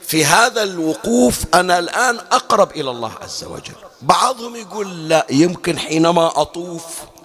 في 0.00 0.24
هذا 0.24 0.62
الوقوف 0.62 1.44
أنا 1.54 1.78
الآن 1.78 2.16
أقرب 2.16 2.70
إلى 2.70 2.90
الله 2.90 3.12
عز 3.22 3.44
وجل. 3.44 3.74
بعضهم 4.02 4.56
يقول 4.56 5.08
لا 5.08 5.26
يمكن 5.30 5.78
حينما 5.78 6.40
أطوف 6.40 6.84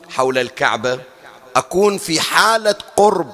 حول 0.10 0.38
الكعبة 0.38 1.00
أكون 1.56 1.98
في 1.98 2.20
حالة 2.20 2.76
قرب. 2.96 3.34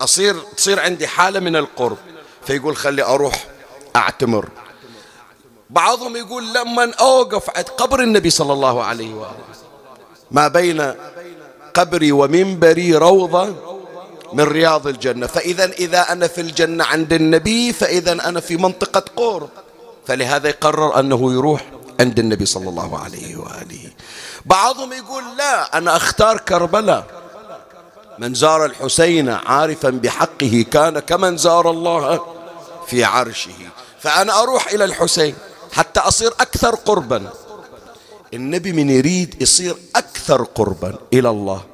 أصير 0.00 0.36
تصير 0.56 0.80
عندي 0.80 1.06
حالة 1.06 1.40
من 1.40 1.56
القرب. 1.56 1.96
فيقول 2.46 2.76
خلي 2.76 3.02
أروح 3.02 3.46
أعتمر. 3.96 4.48
بعضهم 5.70 6.16
يقول 6.16 6.54
لما 6.54 6.94
أوقف 6.94 7.50
عند 7.56 7.68
قبر 7.68 8.00
النبي 8.00 8.30
صلى 8.30 8.52
الله 8.52 8.84
عليه 8.84 9.14
وآله. 9.14 9.44
ما 10.30 10.48
بين 10.48 10.94
قبري 11.74 12.12
ومنبري 12.12 12.94
روضة 12.94 13.75
من 14.32 14.44
رياض 14.44 14.86
الجنة. 14.86 15.26
فإذا 15.26 15.64
إذا 15.64 16.12
أنا 16.12 16.26
في 16.26 16.40
الجنة 16.40 16.84
عند 16.84 17.12
النبي 17.12 17.72
فإذا 17.72 18.12
أنا 18.12 18.40
في 18.40 18.56
منطقة 18.56 19.04
قرب 19.16 19.48
فلهذا 20.06 20.48
يقرر 20.48 21.00
أنه 21.00 21.32
يروح 21.32 21.70
عند 22.00 22.18
النبي 22.18 22.46
صلى 22.46 22.68
الله 22.68 22.98
عليه 22.98 23.36
وآله. 23.36 23.90
بعضهم 24.44 24.92
يقول 24.92 25.24
لا 25.38 25.78
أنا 25.78 25.96
أختار 25.96 26.38
كربلاء. 26.38 27.06
من 28.18 28.34
زار 28.34 28.64
الحسين 28.64 29.28
عارفا 29.28 29.90
بحقه 29.90 30.64
كان 30.70 30.98
كمن 30.98 31.36
زار 31.36 31.70
الله 31.70 32.26
في 32.86 33.04
عرشه. 33.04 33.58
فأنا 34.00 34.42
أروح 34.42 34.68
إلى 34.68 34.84
الحسين 34.84 35.34
حتى 35.72 36.00
أصير 36.00 36.32
أكثر 36.40 36.74
قربا. 36.74 37.30
النبي 38.34 38.72
من 38.72 38.90
يريد 38.90 39.42
يصير 39.42 39.76
أكثر 39.96 40.42
قربا 40.42 40.98
إلى 41.12 41.30
الله. 41.30 41.64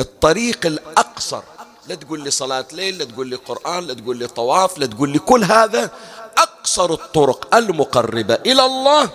الطريق 0.00 0.66
الأقصر 0.66 1.42
لا 1.88 1.94
تقول 1.94 2.24
لي 2.24 2.30
صلاة 2.30 2.64
ليل 2.72 2.98
لا 2.98 3.04
تقول 3.04 3.28
لي 3.28 3.36
قرآن 3.36 3.86
لا 3.86 3.94
تقول 3.94 4.16
لي 4.16 4.26
طواف 4.26 4.78
لا 4.78 4.86
تقول 4.86 5.10
لي 5.10 5.18
كل 5.18 5.44
هذا. 5.44 5.90
أقصر 6.38 6.92
الطرق 6.92 7.54
المقربة 7.54 8.34
إلى 8.34 8.64
الله 8.64 9.10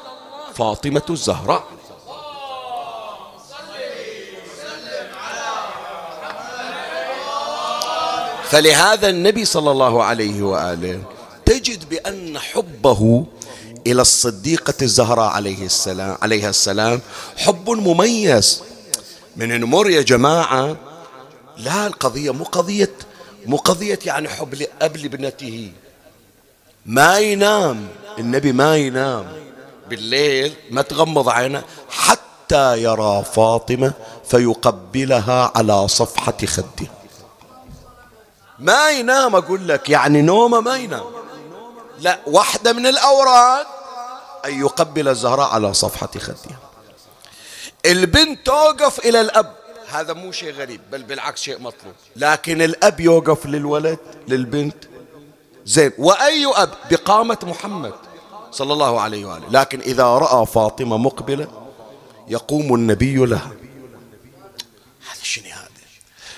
فاطمة 0.56 1.02
الزهراء. 1.10 1.64
فلهذا 8.50 9.10
النبي 9.10 9.46
صلى 9.46 9.72
الله 9.72 10.04
عليه 10.04 10.42
وآله 10.42 11.02
تجد 11.46 11.90
بأن 11.90 12.40
حبه 12.40 13.26
إلى 13.88 14.02
الصديقة 14.02 14.74
الزهراء 14.82 15.30
عليه 15.30 15.66
السلام 15.66 16.18
عليها 16.22 16.50
السلام 16.50 17.02
حب 17.38 17.70
مميز. 17.70 18.64
من 19.36 19.60
نمر 19.62 19.90
يا 19.90 20.02
جماعة 20.02 20.87
لا 21.58 21.88
القضية 21.88 22.34
مو 22.34 22.44
قضية 22.44 22.94
مو 23.46 23.58
قضية 23.58 24.00
يعني 24.06 24.30
حب 24.30 24.54
لأب 24.54 24.98
لابنته 24.98 25.72
ما 26.86 27.20
ينام 27.20 27.88
النبي 28.20 28.52
ما 28.52 28.78
ينام. 28.78 29.48
بالليل 29.90 30.54
ما 30.72 30.82
تغمض 30.82 31.30
عينه 31.30 31.64
حتى 31.90 32.84
يرى 32.84 33.24
فاطمة 33.24 33.94
فيقبلها 34.26 35.52
على 35.56 35.88
صفحة 35.88 36.38
خده. 36.46 36.88
ما 38.60 38.90
ينام 38.90 39.36
أقول 39.36 39.68
لك 39.68 39.90
يعني 39.90 40.22
نومة 40.22 40.60
ما 40.60 40.76
ينام. 40.76 41.06
لا 42.00 42.20
واحدة 42.28 42.74
من 42.74 42.88
الأوراد 42.88 43.66
أن 44.46 44.60
يقبل 44.60 45.08
الزهراء 45.08 45.50
على 45.50 45.74
صفحة 45.74 46.10
خدها 46.20 46.60
البنت 47.86 48.46
توقف 48.46 49.00
إلى 49.00 49.22
الأب. 49.22 49.57
هذا 49.90 50.14
مو 50.14 50.32
شيء 50.32 50.54
غريب 50.54 50.82
بل 50.92 51.04
بالعكس 51.04 51.42
شيء 51.42 51.60
مطلوب. 51.60 51.94
لكن 52.16 52.62
الأب 52.62 53.00
يوقف 53.00 53.46
للولد 53.46 54.00
للبنت. 54.28 54.76
زين 55.66 55.92
وأي 55.98 56.46
أب؟ 56.56 56.70
بقامة 56.92 57.38
محمد 57.44 57.94
صلى 58.52 58.74
الله 58.74 59.02
عليه 59.02 59.26
وآله. 59.26 59.50
لكن 59.50 59.80
إذا 59.80 60.04
رأى 60.04 60.46
فاطمة 60.46 60.98
مقبلة 60.98 61.48
يقوم 62.28 62.76
النبي 62.76 63.16
لها. 63.16 63.52
هذا 65.12 65.24
شنو 65.24 65.46
هذا؟ 65.46 65.68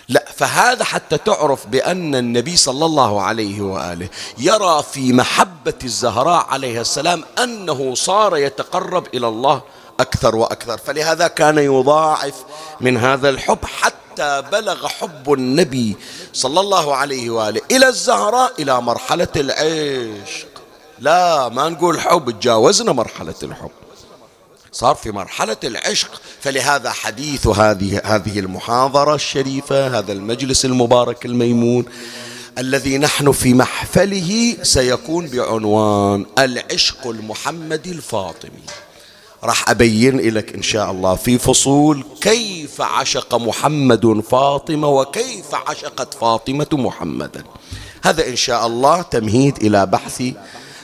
لا 0.09 0.25
فهذا 0.35 0.83
حتى 0.83 1.17
تعرف 1.17 1.67
بأن 1.67 2.15
النبي 2.15 2.57
صلى 2.57 2.85
الله 2.85 3.21
عليه 3.21 3.62
وآله 3.62 4.09
يرى 4.38 4.83
في 4.91 5.13
محبة 5.13 5.73
الزهراء 5.83 6.45
عليها 6.45 6.81
السلام 6.81 7.23
أنه 7.43 7.95
صار 7.95 8.38
يتقرب 8.38 9.07
إلى 9.13 9.27
الله 9.27 9.62
أكثر 9.99 10.35
وأكثر. 10.35 10.77
فلهذا 10.77 11.27
كان 11.27 11.57
يضاعف 11.57 12.35
من 12.81 12.97
هذا 12.97 13.29
الحب 13.29 13.65
حتى 13.65 14.43
بلغ 14.51 14.88
حب 14.88 15.33
النبي 15.33 15.95
صلى 16.33 16.59
الله 16.59 16.95
عليه 16.95 17.29
وآله 17.29 17.62
إلى 17.71 17.88
الزهراء 17.88 18.62
إلى 18.62 18.81
مرحلة 18.81 19.27
العشق. 19.35 20.47
لا 20.99 21.49
ما 21.49 21.69
نقول 21.69 21.99
حب 21.99 22.31
تجاوزنا 22.31 22.91
مرحلة 22.91 23.35
الحب. 23.43 23.71
صار 24.71 24.95
في 24.95 25.12
مرحلة 25.12 25.57
العشق. 25.63 26.21
فلهذا 26.41 26.91
حديث 26.91 27.47
هذه 27.47 28.01
هذه 28.05 28.39
المحاضرة 28.39 29.15
الشريفة 29.15 29.99
هذا 29.99 30.12
المجلس 30.12 30.65
المبارك 30.65 31.25
الميمون 31.25 31.85
الذي 32.57 32.97
نحن 32.97 33.31
في 33.31 33.53
محفله 33.53 34.57
سيكون 34.63 35.27
بعنوان 35.27 36.25
العشق 36.38 37.07
المحمدي 37.07 37.91
الفاطمي. 37.91 38.63
راح 39.43 39.69
أبين 39.69 40.34
لك 40.34 40.56
إن 40.56 40.62
شاء 40.62 40.91
الله. 40.91 41.15
في 41.15 41.38
فصول 41.38 42.04
كيف 42.21 42.82
عشق 42.82 43.36
محمد 43.36 44.21
فاطمة 44.30 44.88
وكيف 44.88 45.56
عشقت 45.67 46.13
فاطمة 46.13 46.67
محمدا. 46.73 47.43
هذا 48.04 48.28
إن 48.28 48.36
شاء 48.36 48.67
الله 48.67 49.02
تمهيد 49.02 49.58
إلى 49.58 49.86
بحث 49.86 50.23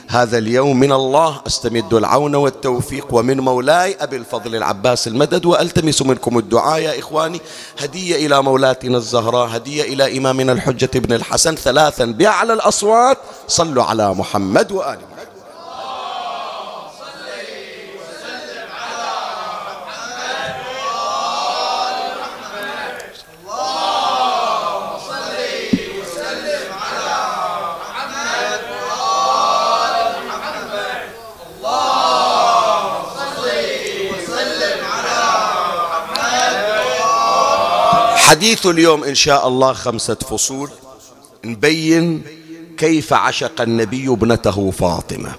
هذا 0.08 0.38
اليوم. 0.38 0.80
من 0.80 0.92
الله 0.92 1.40
أستمد 1.46 1.94
العون 1.94 2.34
والتوفيق 2.34 3.06
ومن 3.10 3.40
مولاي 3.40 3.96
أبي 4.00 4.16
الفضل 4.16 4.56
العباس 4.56 5.08
المدد 5.08 5.46
وألتمس 5.46 6.02
منكم 6.02 6.38
الدعاء 6.38 6.80
يا 6.80 6.98
إخواني. 6.98 7.40
هدية 7.78 8.26
إلى 8.26 8.42
مولاتنا 8.42 8.96
الزهراء 8.98 9.56
هدية 9.56 9.82
إلى 9.82 10.18
إمامنا 10.18 10.52
الحجة 10.52 10.98
بن 10.98 11.12
الحسن 11.12 11.54
ثلاثا 11.54 12.04
بأعلى 12.04 12.52
الأصوات. 12.52 13.18
صلوا 13.48 13.84
على 13.84 14.14
محمد 14.14 14.72
وآل 14.72 14.98
محمد. 14.98 15.15
حديث 38.26 38.66
اليوم 38.66 39.04
إن 39.04 39.14
شاء 39.14 39.48
الله 39.48 39.72
خمسة 39.72 40.14
فصول 40.14 40.70
نبين 41.44 42.24
كيف 42.78 43.12
عشق 43.12 43.60
النبي 43.60 44.08
ابنته 44.08 44.70
فاطمة. 44.70 45.34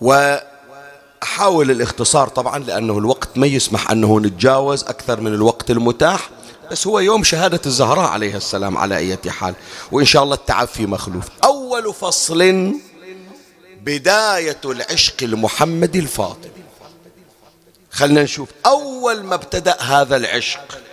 وأحاول 0.00 1.70
الاختصار 1.70 2.28
طبعا 2.28 2.58
لأنه 2.58 2.98
الوقت 2.98 3.28
ما 3.36 3.46
يسمح 3.46 3.90
أنه 3.90 4.20
نتجاوز 4.20 4.84
أكثر 4.84 5.20
من 5.20 5.34
الوقت 5.34 5.70
المتاح 5.70 6.30
بس 6.70 6.86
هو 6.86 6.98
يوم 7.00 7.24
شهادة 7.24 7.60
الزهراء 7.66 8.10
عليه 8.10 8.36
السلام 8.36 8.76
على 8.76 8.96
أي 8.96 9.18
حال 9.28 9.54
وإن 9.92 10.04
شاء 10.04 10.22
الله 10.22 10.34
التعفي 10.34 10.86
مخلوف. 10.86 11.24
أول 11.44 11.94
فصل 11.94 12.72
بداية 13.82 14.60
العشق 14.64 15.22
المحمدي 15.22 15.98
الفاطمي. 15.98 16.50
خلنا 17.90 18.22
نشوف 18.22 18.48
أول 18.66 19.22
ما 19.22 19.34
ابتدأ 19.34 19.76
هذا 19.80 20.16
العشق. 20.16 20.85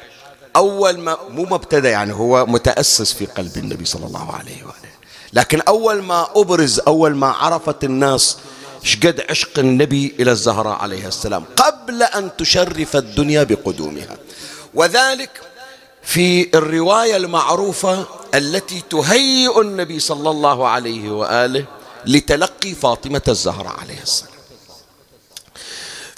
أول 0.56 1.00
ما 1.00 1.18
مو 1.30 1.44
مبتدأ 1.44 1.90
يعني 1.90 2.14
هو 2.14 2.46
متأسس 2.46 3.14
في 3.14 3.26
قلب 3.26 3.58
النبي 3.58 3.86
صلى 3.86 4.06
الله 4.06 4.32
عليه 4.32 4.64
وآله. 4.64 4.94
لكن 5.34 5.62
أول 5.62 6.02
ما 6.02 6.28
أبرز 6.36 6.80
أول 6.80 7.16
ما 7.16 7.28
عرفت 7.28 7.84
الناس 7.84 8.38
شقد 8.84 9.26
عشق 9.30 9.60
النبي 9.60 10.16
إلى 10.20 10.32
الزهراء 10.32 10.78
عليه 10.78 11.08
السلام 11.08 11.44
قبل 11.56 12.04
أن 12.04 12.30
تشرف 12.38 12.96
الدنيا 12.96 13.44
بقدومها. 13.44 14.18
وذلك 14.74 15.42
في 16.04 16.58
الرواية 16.58 17.16
المعروفة 17.16 18.06
التي 18.36 18.84
تهيئ 18.90 19.62
النبي 19.62 20.00
صلى 20.00 20.30
الله 20.30 20.68
عليه 20.68 21.12
وآله 21.12 21.66
لتلقي 22.06 22.74
فاطمة 22.74 23.22
الزهراء 23.28 23.80
عليه 23.80 24.02
السلام. 24.02 24.33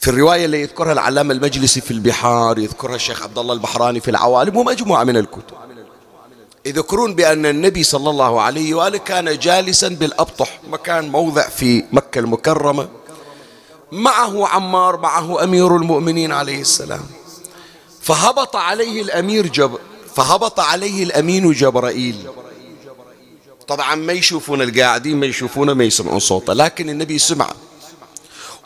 في 0.05 0.11
الرواية 0.11 0.45
اللي 0.45 0.61
يذكرها 0.61 0.93
العلامة 0.93 1.33
المجلسي 1.33 1.81
في 1.81 1.91
البحار 1.91 2.59
يذكرها 2.59 2.95
الشيخ 2.95 3.23
عبد 3.23 3.37
الله 3.37 3.53
البحراني 3.53 3.99
في 3.99 4.11
العوالم 4.11 4.57
ومجموعة 4.57 5.03
من 5.03 5.17
الكتب. 5.17 5.55
يذكرون 6.65 7.15
بأن 7.15 7.45
النبي 7.45 7.83
صلى 7.83 8.09
الله 8.09 8.41
عليه 8.41 8.73
وآله 8.73 8.97
كان 8.97 9.39
جالسا 9.39 9.87
بالأبطح 9.87 10.59
مكان 10.69 11.09
موضع 11.09 11.49
في 11.49 11.83
مكة 11.91 12.19
المكرمة. 12.19 12.87
معه 13.91 14.47
عمار 14.47 14.97
معه 14.97 15.43
أمير 15.43 15.75
المؤمنين 15.75 16.31
عليه 16.31 16.61
السلام. 16.61 17.05
فهبط 18.01 18.55
عليه 18.55 19.01
الأمير 19.01 19.47
جب 19.47 19.77
فهبط 20.15 20.59
عليه 20.59 21.03
الأمين 21.03 21.51
جبرائيل. 21.51 22.15
طبعا 23.67 23.95
ما 23.95 24.13
يشوفون 24.13 24.61
القاعدين 24.61 25.17
ما 25.17 25.25
يشوفونه 25.25 25.73
ما 25.73 25.83
يسمعون 25.83 26.19
صوته 26.19 26.53
لكن 26.53 26.89
النبي 26.89 27.19
سمع. 27.19 27.49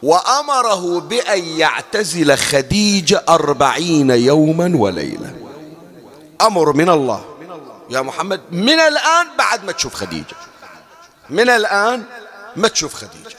وأمره 0.04 1.00
بأن 1.00 1.44
يعتزل 1.44 2.38
خديجة 2.38 3.24
أربعين 3.30 4.10
يوما 4.10 4.72
وليلة. 4.76 5.36
أمر 6.42 6.74
من 6.74 6.90
الله. 6.90 7.26
يا 7.90 8.02
محمد 8.02 8.42
من 8.52 8.80
الآن 8.80 9.28
بعد 9.38 9.64
ما 9.64 9.72
تشوف 9.72 9.94
خديجة. 9.94 10.36
من 11.30 11.50
الآن 11.50 12.04
ما 12.56 12.68
تشوف 12.68 12.94
خديجة. 12.94 13.36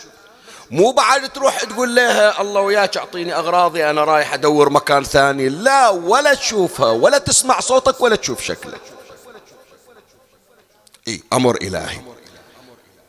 مو 0.71 0.93
بعد 0.93 1.29
تروح 1.29 1.65
تقول 1.65 1.95
لها 1.95 2.41
الله 2.41 2.61
وياك 2.61 2.97
أعطيني 2.97 3.35
أغراضي 3.35 3.91
أنا 3.91 4.05
رايح 4.05 4.35
أدور 4.35 4.71
مكان 4.71 5.05
ثاني. 5.05 5.49
لا 5.49 5.89
ولا 5.89 6.35
تشوفها 6.35 6.91
ولا 6.91 7.19
تسمع 7.19 7.61
صوتك 7.61 8.01
ولا 8.01 8.17
تشوف 8.17 8.43
شكلك. 8.43 8.81
اي 11.09 11.23
أمر 11.33 11.57
إلهي. 11.57 12.01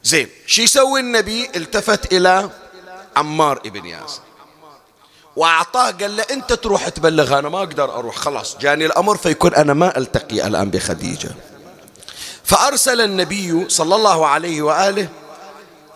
زين 0.03 0.29
شو 0.45 0.61
يسوي 0.61 0.99
النبي؟ 0.99 1.49
التفت 1.55 2.13
إلى 2.13 2.49
عمار 3.17 3.61
ابن 3.65 3.85
ياسر. 3.85 4.21
وأعطاه 5.35 5.91
قال 5.91 6.17
له 6.17 6.23
أنت 6.31 6.53
تروح 6.53 6.89
تبلغ 6.89 7.39
أنا 7.39 7.49
ما 7.49 7.59
أقدر 7.59 7.93
أروح. 7.93 8.15
خلاص 8.15 8.57
جاني 8.57 8.85
الأمر 8.85 9.17
فيكون 9.17 9.55
أنا 9.55 9.73
ما 9.73 9.97
ألتقي 9.97 10.47
الآن 10.47 10.69
بخديجة. 10.69 11.29
فأرسل 12.43 13.01
النبي 13.01 13.69
صلى 13.69 13.95
الله 13.95 14.27
عليه 14.27 14.61
وآله 14.61 15.07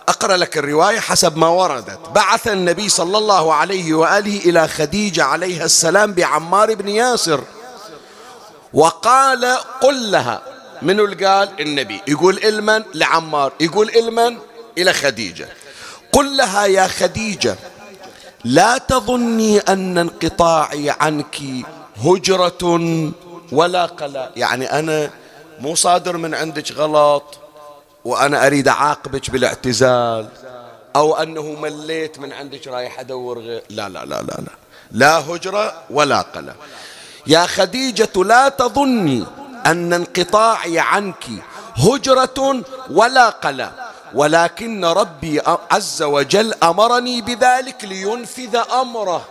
أقرأ 0.08 0.36
لك 0.36 0.58
الرواية 0.58 1.00
حسب 1.00 1.36
ما 1.36 1.48
وردت. 1.48 1.98
بعث 2.14 2.48
النبي 2.48 2.88
صلى 2.88 3.18
الله 3.18 3.54
عليه 3.54 3.94
وآله 3.94 4.38
إلى 4.38 4.68
خديجة 4.68 5.24
عليها 5.24 5.64
السلام 5.64 6.12
بعمار 6.12 6.74
بن 6.74 6.88
ياسر. 6.88 7.44
وقال 8.72 9.44
قل 9.80 10.10
لها. 10.10 10.42
من 10.82 11.24
قال؟ 11.24 11.60
النبي. 11.60 12.00
يقول 12.08 12.38
إلمن 12.44 12.82
لعمار. 12.94 13.52
يقول 13.60 13.90
إلمن 13.90 14.38
إلى 14.78 14.92
خديجة. 14.92 15.48
قل 16.16 16.36
لها 16.36 16.64
يا 16.66 16.86
خديجة 16.86 17.56
لا 18.44 18.78
تظني 18.78 19.58
أن 19.58 19.98
انقطاعي 19.98 20.90
عنك 21.00 21.36
هجرة 22.04 22.62
ولا 23.52 23.86
قلاء 23.86 24.32
يعني 24.36 24.78
أنا 24.78 25.10
مو 25.60 25.74
صادر 25.74 26.16
من 26.16 26.34
عندك 26.34 26.72
غلط 26.72 27.38
وأنا 28.04 28.46
أريد 28.46 28.68
أعاقبك 28.68 29.30
بالاعتزال 29.30 30.28
أو 30.96 31.16
أنه 31.16 31.42
مليت 31.42 32.18
من 32.18 32.32
عندك 32.32 32.66
رايح 32.66 33.00
أدور 33.00 33.38
غير 33.38 33.62
لا 33.70 33.88
لا 33.88 34.04
لا 34.04 34.22
لا 34.22 34.36
لا 34.38 34.52
لا 34.92 35.18
هجرة 35.18 35.74
ولا 35.90 36.20
قلة 36.20 36.54
يا 37.26 37.46
خديجة 37.46 38.22
لا 38.24 38.48
تظني 38.48 39.24
أن 39.66 39.92
انقطاعي 39.92 40.78
عنك 40.78 41.24
هجرة 41.76 42.62
ولا 42.90 43.28
قلة 43.28 43.85
ولكن 44.16 44.84
ربي 44.84 45.40
عز 45.70 46.02
وجل 46.02 46.54
أمرني 46.62 47.20
بذلك 47.22 47.84
لينفذ 47.84 48.56
أمره. 48.56 49.28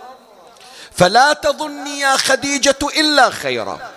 فلا 0.92 1.34
تظني 1.34 2.00
يا 2.00 2.18
خديجة 2.18 2.78
إلا 3.00 3.30
خيرا. 3.30 3.92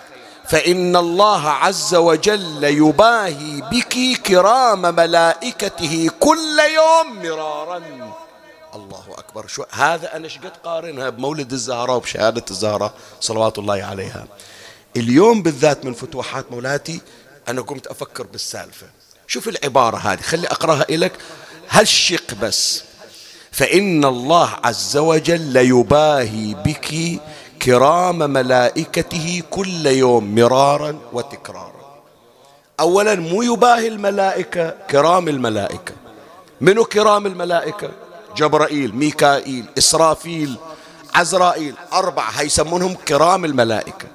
فإن 0.47 0.95
الله 0.95 1.49
عز 1.49 1.95
وجل 1.95 2.63
يباهي 2.63 3.61
بك 3.61 4.21
كرام 4.21 4.81
ملائكته 4.81 6.09
كل 6.19 6.59
يوم 6.59 7.23
مرارا. 7.23 7.81
الله 8.75 9.05
أكبر. 9.17 9.47
شو 9.47 9.63
هذا 9.71 10.15
أنا 10.15 10.27
شقد 10.27 10.51
قارنها 10.63 11.09
بمولد 11.09 11.51
الزهراء 11.51 11.95
وبشهادة 11.95 12.45
الزهراء 12.51 12.93
صلوات 13.21 13.59
الله 13.59 13.83
عليها. 13.83 14.27
اليوم 14.97 15.43
بالذات 15.43 15.85
من 15.85 15.93
فتوحات 15.93 16.51
مولاتي 16.51 17.01
أنا 17.47 17.61
قمت 17.61 17.87
أفكر 17.87 18.23
بالسالفة. 18.23 18.87
شوف 19.29 19.47
العبارة 19.47 19.97
هذه 19.97 20.21
خلي 20.21 20.47
أقرأها 20.47 20.85
إليك. 20.89 21.11
هالشق 21.69 22.33
بس؟ 22.41 22.83
فإن 23.51 24.05
الله 24.05 24.49
عز 24.63 24.97
وجل 24.97 25.55
يباهي 25.55 26.53
بك 26.53 27.19
كرام 27.61 28.17
ملائكته 28.17 29.41
كل 29.49 29.85
يوم 29.85 30.35
مرارا 30.35 30.99
وتكرارا. 31.13 32.03
أولا 32.79 33.15
مو 33.15 33.41
يباهي 33.41 33.87
الملائكة 33.87 34.69
كرام 34.69 35.27
الملائكة. 35.27 35.93
منو 36.61 36.85
كرام 36.85 37.25
الملائكة؟ 37.25 37.89
جبرائيل 38.37 38.95
ميكائيل 38.95 39.65
إسرافيل 39.77 40.55
عزرائيل 41.13 41.75
أربعة 41.93 42.29
هيسمونهم 42.29 42.93
كرام 42.93 43.45
الملائكة. 43.45 44.07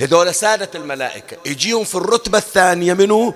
هذول 0.00 0.34
سادة 0.34 0.70
الملائكة. 0.74 1.36
يجيهم 1.46 1.84
في 1.84 1.94
الرتبة 1.94 2.38
الثانية 2.38 2.94
منه 2.94 3.14
و... 3.14 3.32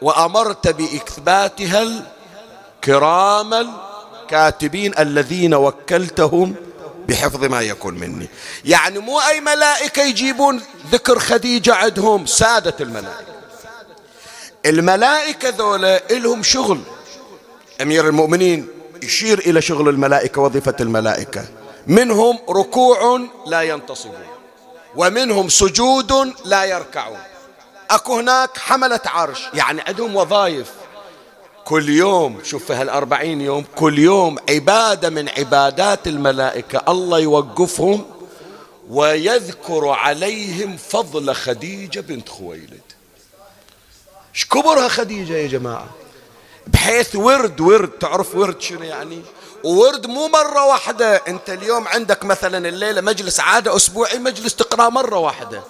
وأمرت 0.00 0.68
بإثباتها 0.68 1.82
الكرام 2.82 3.54
الكاتبين 3.54 4.98
الذين 4.98 5.54
وكلتهم 5.54 6.54
بحفظ 7.08 7.44
ما 7.44 7.60
يكون 7.60 7.94
مني. 7.94 8.28
يعني 8.64 8.98
مو 8.98 9.20
أي 9.20 9.40
ملائكة 9.40 10.02
يجيبون 10.02 10.62
ذكر 10.92 11.18
خديجة 11.18 11.74
عندهم 11.74 12.26
سادة 12.26 12.74
الملائكة. 12.80 13.34
الملائكة 14.66 15.48
ذولا 15.48 16.10
إلهم 16.10 16.42
شغل. 16.42 16.80
أمير 17.82 18.08
المؤمنين 18.08 18.68
يشير 19.02 19.38
إلى 19.38 19.62
شغل 19.62 19.88
الملائكة 19.88 20.40
وظيفة 20.40 20.76
الملائكة. 20.80 21.44
منهم 21.86 22.38
ركوع 22.50 23.20
لا 23.46 23.62
ينتصبون 23.62 24.24
ومنهم 24.96 25.48
سجود 25.48 26.34
لا 26.44 26.64
يركعون. 26.64 27.18
أكو 27.90 28.18
هناك 28.18 28.58
حملة 28.58 29.00
عرش. 29.06 29.40
يعني 29.54 29.80
عندهم 29.80 30.16
وظائف. 30.16 30.70
كل 31.64 31.88
يوم 31.88 32.40
شوف 32.44 32.64
في 32.64 32.72
هالأربعين 32.72 33.40
يوم 33.40 33.64
كل 33.76 33.98
يوم 33.98 34.36
عبادة 34.50 35.10
من 35.10 35.28
عبادات 35.28 36.06
الملائكة. 36.06 36.82
الله 36.88 37.18
يوقفهم 37.18 38.04
ويذكر 38.90 39.88
عليهم 39.88 40.76
فضل 40.76 41.34
خديجة 41.34 42.00
بنت 42.00 42.28
خويلد. 42.28 42.80
إيش 44.34 44.46
كبرها 44.46 44.88
خديجة 44.88 45.32
يا 45.32 45.48
جماعة؟ 45.48 45.86
بحيث 46.66 47.16
ورد 47.16 47.60
ورد. 47.60 47.90
تعرف 47.90 48.34
ورد 48.34 48.60
شنو 48.60 48.82
يعني؟ 48.82 49.22
وورد 49.64 50.06
مو 50.06 50.28
مرة 50.28 50.66
واحدة. 50.66 51.22
أنت 51.28 51.50
اليوم 51.50 51.88
عندك 51.88 52.24
مثلا 52.24 52.68
الليلة 52.68 53.00
مجلس 53.00 53.40
عادة 53.40 53.76
أسبوعي 53.76 54.18
مجلس 54.18 54.54
تقرأ 54.54 54.88
مرة 54.88 55.18
واحدة. 55.18 55.62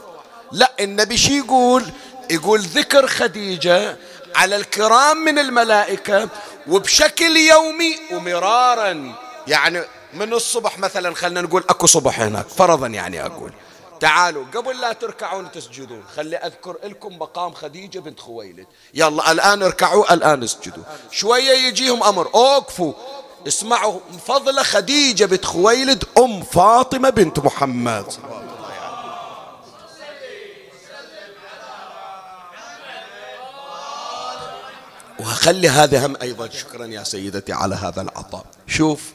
لا 0.53 0.73
النبي 0.81 1.17
شي 1.17 1.39
يقول؟ 1.39 1.85
يقول 2.31 2.61
ذكر 2.61 3.07
خديجة 3.07 3.97
على 4.35 4.57
الكرام 4.57 5.16
من 5.16 5.38
الملائكة 5.38 6.29
وبشكل 6.69 7.37
يومي 7.37 7.97
ومرارا. 8.12 9.14
يعني 9.47 9.83
من 10.14 10.33
الصبح 10.33 10.79
مثلا 10.79 11.14
خلنا 11.14 11.40
نقول 11.40 11.64
أكو 11.69 11.87
صبح 11.87 12.21
هناك 12.21 12.49
فرضا 12.49 12.87
يعني 12.87 13.27
أقول. 13.27 13.53
تعالوا 14.01 14.45
قبل 14.55 14.81
لا 14.81 14.93
تركعون 14.93 15.51
تسجدون 15.53 16.05
خلي 16.16 16.37
أذكر 16.37 16.77
لكم 16.85 17.19
مقام 17.19 17.55
خديجة 17.55 17.99
بنت 17.99 18.21
خويلد. 18.21 18.66
يلا 18.95 19.33
الآن 19.33 19.62
اركعوا 19.62 20.14
الآن 20.14 20.43
اسجدوا. 20.43 20.85
شوية 21.11 21.53
يجيهم 21.53 22.03
أمر 22.03 22.31
أوقفوا. 22.35 22.93
اسمعوا 23.49 24.01
فضل 24.27 24.64
خديجة 24.64 25.25
بنت 25.25 25.45
خويلد 25.45 26.05
أم 26.19 26.43
فاطمة 26.43 27.11
بنت 27.11 27.38
محمد. 27.38 28.12
وخلي 35.21 35.69
هذا 35.69 36.07
هم 36.07 36.17
أيضا 36.23 36.49
شكرا 36.49 36.87
يا 36.87 37.05
سيدتي 37.05 37.53
على 37.53 37.75
هذا 37.75 38.03
العطاء. 38.03 38.45
شوف 38.67 39.13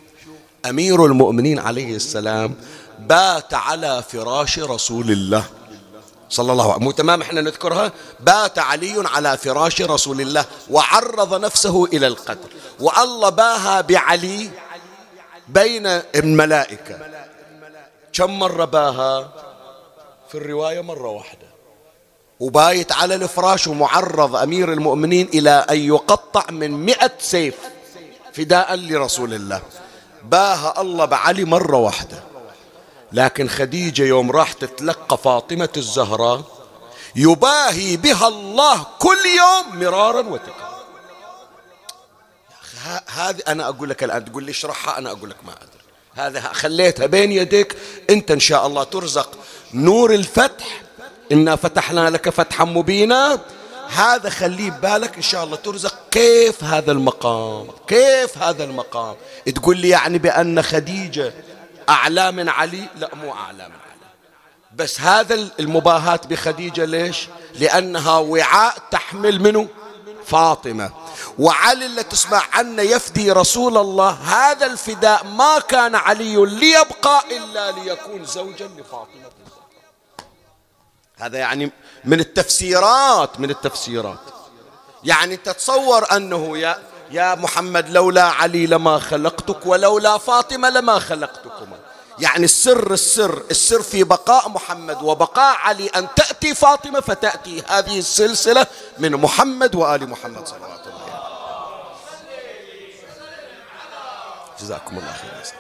أمير 0.65 1.05
المؤمنين 1.05 1.59
عليه 1.59 1.95
السلام 1.95 2.55
بات 2.99 3.53
على 3.53 4.03
فراش 4.09 4.59
رسول 4.59 5.11
الله. 5.11 5.45
صلى 6.29 6.51
الله 6.51 6.63
عليه 6.63 6.73
وسلم. 6.73 6.83
مو 6.83 6.91
تمام 6.91 7.21
إحنا 7.21 7.41
نذكرها؟ 7.41 7.91
بات 8.19 8.59
علي 8.59 9.03
على 9.05 9.37
فراش 9.37 9.81
رسول 9.81 10.21
الله 10.21 10.45
وعرض 10.69 11.41
نفسه 11.41 11.85
إلى 11.85 12.07
القتل. 12.07 12.49
والله 12.79 13.29
باها 13.29 13.81
بعلي 13.81 14.49
بين 15.47 15.87
الملائكة. 16.15 16.97
كم 18.13 18.39
مرة 18.39 18.65
باها؟ 18.65 19.33
في 20.29 20.35
الرواية 20.35 20.81
مرة 20.81 21.09
واحدة. 21.09 21.44
وبايت 22.39 22.91
على 22.91 23.15
الفراش 23.15 23.67
ومعرض 23.67 24.35
أمير 24.35 24.73
المؤمنين 24.73 25.29
إلى 25.33 25.65
أن 25.69 25.77
يقطع 25.77 26.45
من 26.49 26.71
مئة 26.71 27.11
سيف 27.19 27.55
فداء 28.33 28.75
لرسول 28.75 29.33
الله. 29.33 29.61
باها 30.23 30.81
الله 30.81 31.05
بعلي 31.05 31.45
مرة 31.45 31.77
واحدة. 31.77 32.23
لكن 33.11 33.49
خديجة 33.49 34.03
يوم 34.03 34.31
راح 34.31 34.51
تتلقى 34.53 35.17
فاطمة 35.17 35.69
الزهراء 35.77 36.41
يباهي 37.15 37.97
بها 37.97 38.27
الله 38.27 38.85
كل 38.99 39.17
يوم 39.37 39.79
مرارا 39.79 40.19
وتكرارا. 40.19 40.75
هذه 43.07 43.41
أنا 43.47 43.69
أقول 43.69 43.89
لك 43.89 44.03
الآن 44.03 44.25
تقول 44.25 44.43
لي 44.43 44.51
اشرحها 44.51 44.97
أنا 44.97 45.11
أقول 45.11 45.29
لك 45.29 45.37
ما 45.45 45.51
أدري. 45.51 45.85
هذا 46.15 46.53
خليتها 46.53 47.05
بين 47.05 47.31
يديك 47.31 47.77
أنت 48.09 48.31
إن 48.31 48.39
شاء 48.39 48.67
الله 48.67 48.83
ترزق 48.83 49.31
نور 49.73 50.13
الفتح 50.13 50.81
إنا 51.31 51.55
فتحنا 51.55 52.09
لك 52.09 52.29
فتحا 52.29 52.65
مبينا. 52.65 53.39
هذا 53.89 54.29
خليه 54.29 54.71
ببالك 54.71 55.15
إن 55.15 55.21
شاء 55.21 55.43
الله 55.43 55.55
ترزق. 55.55 55.95
كيف 56.11 56.63
هذا 56.63 56.91
المقام؟ 56.91 57.67
كيف 57.87 58.37
هذا 58.37 58.63
المقام؟ 58.63 59.15
تقول 59.55 59.77
لي 59.77 59.89
يعني 59.89 60.17
بأن 60.17 60.61
خديجة 60.61 61.33
أعلى 61.89 62.31
من 62.31 62.49
علي؟ 62.49 62.83
لا 62.95 63.09
مو 63.15 63.33
أعلى 63.33 63.67
من 63.67 63.75
علي. 63.75 64.09
بس 64.75 65.01
هذا 65.01 65.47
المباهاة 65.59 66.19
بخديجة 66.29 66.85
ليش؟ 66.85 67.27
لأنها 67.53 68.17
وعاء 68.17 68.75
تحمل 68.91 69.41
منه 69.41 69.67
فاطمة. 70.25 70.91
وعلي 71.39 71.85
اللي 71.85 72.03
تسمع 72.03 72.43
عنه 72.53 72.81
يفدي 72.81 73.31
رسول 73.31 73.77
الله 73.77 74.09
هذا 74.09 74.65
الفداء 74.65 75.23
ما 75.23 75.59
كان 75.59 75.95
علي 75.95 76.35
ليبقى 76.35 77.23
إلا 77.31 77.71
ليكون 77.71 78.25
زوجا 78.25 78.65
لفاطمة. 78.65 79.29
هذا 81.17 81.37
يعني 81.37 81.71
من 82.05 82.19
التفسيرات 82.19 83.39
من 83.39 83.49
التفسيرات. 83.49 84.19
يعني 85.03 85.37
تتصور 85.37 86.15
أنه 86.15 86.57
يا 86.57 86.77
يا 87.11 87.35
محمد 87.35 87.89
لولا 87.89 88.23
علي 88.23 88.67
لما 88.67 88.99
خلقتك 88.99 89.65
ولولا 89.65 90.17
فاطمة 90.17 90.69
لما 90.69 90.99
خلقتكما. 90.99 91.77
يعني 92.19 92.45
السر 92.45 92.93
السر 92.93 93.43
السر 93.51 93.81
في 93.81 94.03
بقاء 94.03 94.49
محمد 94.49 95.01
وبقاء 95.01 95.55
علي 95.57 95.87
أن 95.87 96.07
تأتي 96.15 96.55
فاطمة 96.55 96.99
فتأتي 96.99 97.63
هذه 97.67 97.99
السلسلة 97.99 98.67
من 98.99 99.11
محمد 99.11 99.75
وآل 99.75 100.09
محمد 100.09 100.47
صلوات 100.47 100.87
الله 100.87 101.19
جزاكم 104.61 104.97
الله 104.97 105.13
خير 105.13 105.53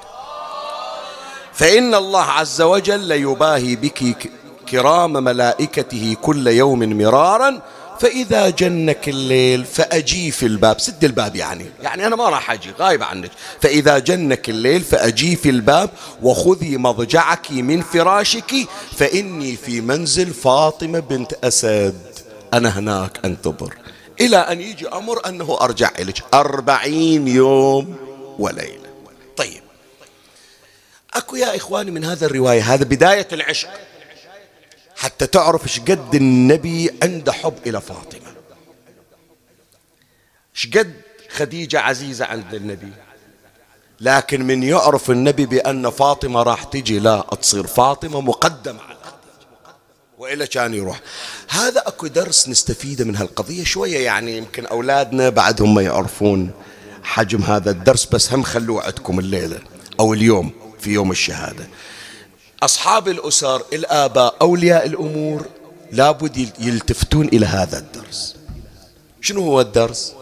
فإن 1.53 1.95
الله 1.95 2.23
عز 2.31 2.61
وجل 2.61 3.11
يباهي 3.11 3.75
بك 3.75 4.31
كرام 4.69 5.13
ملائكته 5.13 6.15
كل 6.21 6.47
يوم 6.47 6.97
مرارا 6.97 7.61
فإذا 7.99 8.49
جنك 8.49 9.09
الليل 9.09 9.65
فأجي 9.65 10.31
في 10.31 10.45
الباب. 10.45 10.79
سد 10.79 11.03
الباب 11.03 11.35
يعني. 11.35 11.65
يعني 11.83 12.07
أنا 12.07 12.15
ما 12.15 12.29
راح 12.29 12.51
أجي 12.51 12.71
غايب 12.79 13.03
عنك. 13.03 13.31
فإذا 13.61 13.99
جنك 13.99 14.49
الليل 14.49 14.81
فأجي 14.81 15.35
في 15.35 15.49
الباب 15.49 15.89
وخذي 16.21 16.77
مضجعك 16.77 17.51
من 17.51 17.81
فراشك 17.81 18.53
فإني 18.97 19.55
في 19.55 19.81
منزل 19.81 20.33
فاطمة 20.33 20.99
بنت 20.99 21.33
أسد. 21.43 22.01
أنا 22.53 22.79
هناك 22.79 23.19
أنتظر. 23.25 23.73
إلى 24.21 24.37
أن 24.37 24.61
يجي 24.61 24.87
أمر 24.87 25.27
أنه 25.27 25.57
أرجع 25.61 25.91
إليك. 25.99 26.23
أربعين 26.33 27.27
يوم 27.27 27.95
وليلة. 28.39 28.89
طيب. 29.37 29.61
أكو 31.13 31.35
يا 31.35 31.55
إخواني 31.55 31.91
من 31.91 32.05
هذا 32.05 32.25
الرواية 32.25 32.61
هذا 32.73 32.83
بداية 32.83 33.27
العشق. 33.33 33.69
حتى 34.95 35.27
تعرف 35.27 35.63
إيش 35.63 35.79
قد 35.79 36.15
النبي 36.15 36.91
عنده 37.03 37.31
حب 37.31 37.53
إلى 37.65 37.81
فاطمة. 37.81 38.35
إيش 40.55 40.77
قد 40.77 40.93
خديجة 41.29 41.79
عزيزة 41.79 42.25
عند 42.25 42.53
النبي. 42.53 42.91
لكن 43.99 44.47
من 44.47 44.63
يعرف 44.63 45.11
النبي 45.11 45.45
بأن 45.45 45.89
فاطمة 45.89 46.43
راح 46.43 46.63
تجي 46.63 46.99
لا 46.99 47.25
تصير 47.41 47.67
فاطمة 47.67 48.21
مقدمة 48.21 48.81
على 48.81 48.95
وإلا 50.17 50.45
كان 50.45 50.73
يروح. 50.73 50.99
هذا 51.49 51.83
أكو 51.87 52.07
درس 52.07 52.49
نستفيده 52.49 53.05
من 53.05 53.15
هالقضية 53.15 53.63
شوية 53.63 53.97
يعني 53.97 54.37
يمكن 54.37 54.65
أولادنا 54.65 55.29
بعدهم 55.29 55.75
ما 55.75 55.81
يعرفون 55.81 56.51
حجم 57.03 57.41
هذا 57.41 57.71
الدرس 57.71 58.05
بس 58.05 58.33
هم 58.33 58.43
خلوه 58.43 58.83
عندكم 58.83 59.19
الليلة 59.19 59.59
أو 59.99 60.13
اليوم 60.13 60.51
في 60.79 60.89
يوم 60.89 61.11
الشهادة. 61.11 61.67
أصحاب 62.65 63.07
الأسر 63.07 63.63
الآباء 63.73 64.35
أولياء 64.41 64.85
الأمور 64.85 65.45
لابد 65.91 66.49
يلتفتون 66.59 67.27
إلى 67.27 67.45
هذا 67.45 67.77
الدرس. 67.77 68.35
شنو 69.21 69.41
هو 69.41 69.61
الدرس؟ 69.61 70.13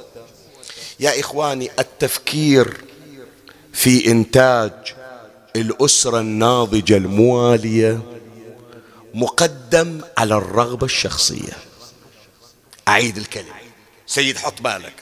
يا 0.99 1.19
إخواني 1.19 1.69
التفكير 1.79 2.83
في 3.73 4.11
إنتاج 4.11 4.71
الأسرة 5.55 6.19
الناضجة 6.19 6.97
الموالية 6.97 8.01
مقدم 9.13 10.01
على 10.17 10.35
الرغبة 10.35 10.85
الشخصية. 10.85 11.53
أعيد 12.87 13.17
الكلمة. 13.17 13.53
سيد 14.07 14.37
حط 14.37 14.61
بالك. 14.61 14.93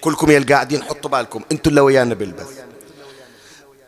كلكم 0.00 0.30
يا 0.30 0.38
القاعدين 0.38 0.82
حطوا 0.82 1.10
بالكم. 1.10 1.42
أنتم 1.52 1.70
اللي 1.70 1.80
ويانا 1.80 2.14
بالبث. 2.14 2.60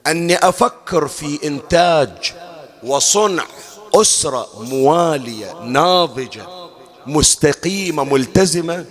أني 0.06 0.36
أفكر 0.36 1.08
في 1.08 1.38
إنتاج 1.44 2.32
وصنع 2.84 3.44
أسرة 3.94 4.48
موالية 4.60 5.52
ناضجة 5.62 6.46
مستقيمة 7.06 8.04
ملتزمة. 8.04 8.84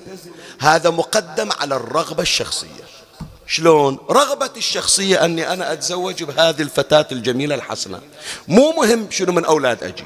هذا 0.59 0.89
مقدم 0.89 1.49
على 1.59 1.75
الرغبة 1.75 2.21
الشخصية. 2.21 2.83
شلون؟ 3.47 3.97
رغبة 4.09 4.49
الشخصية 4.57 5.25
أني 5.25 5.53
أنا 5.53 5.73
أتزوج 5.73 6.23
بهذه 6.23 6.61
الفتاة 6.61 7.07
الجميلة 7.11 7.55
الحسنة. 7.55 7.99
مو 8.47 8.71
مهم 8.71 9.07
شنو 9.11 9.33
من 9.33 9.45
أولاد 9.45 9.83
أجي. 9.83 10.03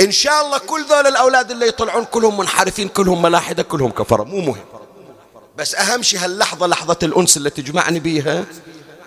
إن 0.00 0.12
شاء 0.12 0.46
الله 0.46 0.58
كل 0.58 0.84
ذول 0.84 1.06
الأولاد 1.06 1.50
اللي 1.50 1.68
يطلعون 1.68 2.04
كلهم 2.04 2.38
منحرفين 2.38 2.88
كلهم 2.88 3.22
ملاحدة 3.22 3.62
كلهم 3.62 3.90
كفرة. 3.90 4.24
مو 4.24 4.40
مهم. 4.40 4.64
بس 5.56 5.74
أهم 5.74 6.02
شيء 6.02 6.20
هاللحظة 6.20 6.66
لحظة 6.66 6.98
الأنس 7.02 7.36
اللي 7.36 7.50
تجمعني 7.50 8.00
بيها 8.00 8.44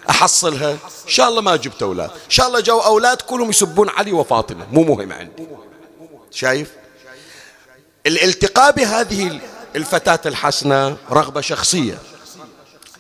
أحصلها؟ 0.10 0.72
إن 0.72 1.08
شاء 1.08 1.30
الله 1.30 1.42
ما 1.42 1.56
جبت 1.56 1.84
أولاد. 1.84 2.10
إن 2.10 2.30
شاء 2.30 2.48
الله 2.48 2.60
جو 2.60 2.80
أولاد 2.80 3.22
كلهم 3.22 3.50
يسبون 3.50 3.90
علي 3.90 4.12
وفاطمة. 4.12 4.68
مو 4.72 4.84
مهم 4.84 5.14
عندي. 5.14 5.48
شايف؟ 6.32 6.72
الالتقاء 8.08 8.72
بهذه 8.72 9.40
الفتاة 9.76 10.20
الحسنة 10.26 10.98
رغبة 11.12 11.42
شخصية. 11.42 12.00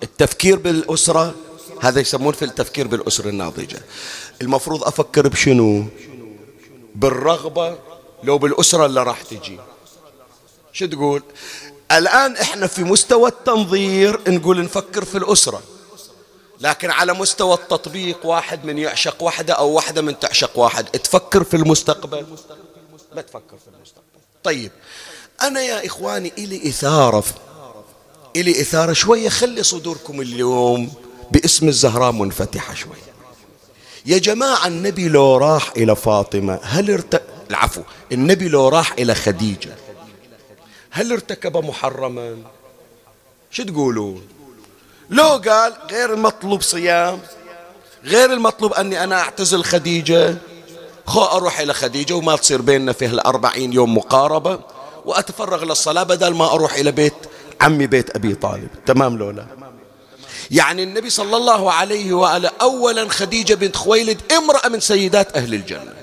التفكير 0.03 0.60
بالأسرة 0.60 1.36
هذا 1.82 1.99
يسمون 1.99 2.34
في 2.34 2.45
التفكير 2.45 2.88
بالأسرة 2.88 3.30
الناضجة. 3.30 3.82
المفروض 4.41 4.84
أفكر 4.84 5.28
بشنو؟ 5.28 5.86
بالرغبة 6.95 7.78
لو 8.24 8.38
بالأسرة 8.38 8.86
اللي 8.86 9.03
راح 9.03 9.22
تجي. 9.22 9.60
شو 10.74 10.86
تقول؟ 10.86 11.24
الآن 11.91 12.38
إحنا 12.38 12.68
في 12.68 12.84
مستوى 12.84 13.30
التنظير 13.30 14.22
نقول 14.28 14.64
نفكر 14.64 15.05
في 15.05 15.18
الأسرة. 15.18 15.62
لكن 16.60 16.91
على 16.91 17.14
مستوى 17.14 17.53
التطبيق 17.53 18.26
واحد 18.26 18.66
من 18.66 18.78
يعشق 18.78 19.24
واحدة 19.24 19.53
أو 19.53 19.70
واحدة 19.70 20.01
من 20.01 20.20
تعشق 20.20 20.60
واحد. 20.60 20.86
تفكر 20.86 21.43
في 21.43 21.53
المستقبل؟ 21.53 22.26
ما 23.16 23.22
تفكر 23.22 23.57
في 23.57 23.68
المستقبل. 23.76 24.03
طيب 24.43 24.72
أنا 25.41 25.62
يا 25.62 25.86
إخواني 25.86 26.32
إلي 26.38 26.70
إثارة 26.70 27.24
إلي 28.36 28.62
إثارة 28.62 28.93
شوية. 28.93 29.30
خلي 29.30 29.64
صدوركم 29.64 30.22
اليوم 30.22 30.93
باسم 31.32 31.68
الزهراء 31.68 32.12
منفتحة 32.12 32.74
شوية 32.74 33.10
يا 34.05 34.18
جماعة 34.18 34.68
النبي 34.68 35.07
لو 35.10 35.38
راح 35.38 35.72
إلى 35.78 35.95
فاطمة 35.95 36.60
هل 36.64 36.91
ارت... 36.91 37.24
العفو 37.49 37.82
النبي 38.12 38.47
لو 38.49 38.68
راح 38.68 38.91
إلى 38.91 39.16
خديجة 39.16 39.76
هل 40.89 41.12
ارتكب 41.12 41.57
محرما؟ 41.57 42.38
شو 43.51 43.64
تقولون؟ 43.64 44.28
لو 45.10 45.41
قال 45.47 45.74
غير 45.91 46.14
المطلوب 46.14 46.62
صيام 46.62 47.20
غير 48.03 48.34
المطلوب 48.34 48.74
أني 48.74 49.03
أنا 49.03 49.20
أعتزل 49.20 49.64
خديجة 49.64 50.36
خو 51.05 51.24
أروح 51.24 51.60
إلى 51.60 51.74
خديجة 51.74 52.14
وما 52.14 52.36
تصير 52.36 52.62
بيننا 52.62 52.93
فيه 52.93 53.07
الأربعين 53.07 53.74
يوم 53.74 53.97
مقاربة 53.97 54.60
وأتفرغ 55.05 55.64
للصلاة 55.66 56.03
بدل 56.03 56.34
ما 56.34 56.53
أروح 56.53 56.74
إلى 56.74 56.91
بيت 56.91 57.14
عمي 57.62 57.88
بيت 57.88 58.16
أبي 58.16 58.36
طالب. 58.36 58.70
تمام 58.86 59.18
لولا 59.18 59.45
يعني 60.51 60.84
النبي 60.84 61.10
صلى 61.10 61.38
الله 61.38 61.72
عليه 61.72 62.14
وآله 62.14 62.51
أولا 62.62 63.10
خديجة 63.10 63.53
بنت 63.53 63.76
خويلد 63.76 64.32
امرأة 64.32 64.68
من 64.70 64.80
سيدات 64.80 65.38
أهل 65.38 65.53
الجنة. 65.53 65.93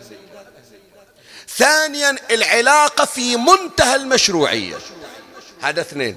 ثانيا 1.48 2.16
العلاقة 2.30 3.04
في 3.04 3.36
منتهى 3.36 3.96
المشروعية. 3.96 4.76
هذا 5.60 5.80
اثنين. 5.80 6.16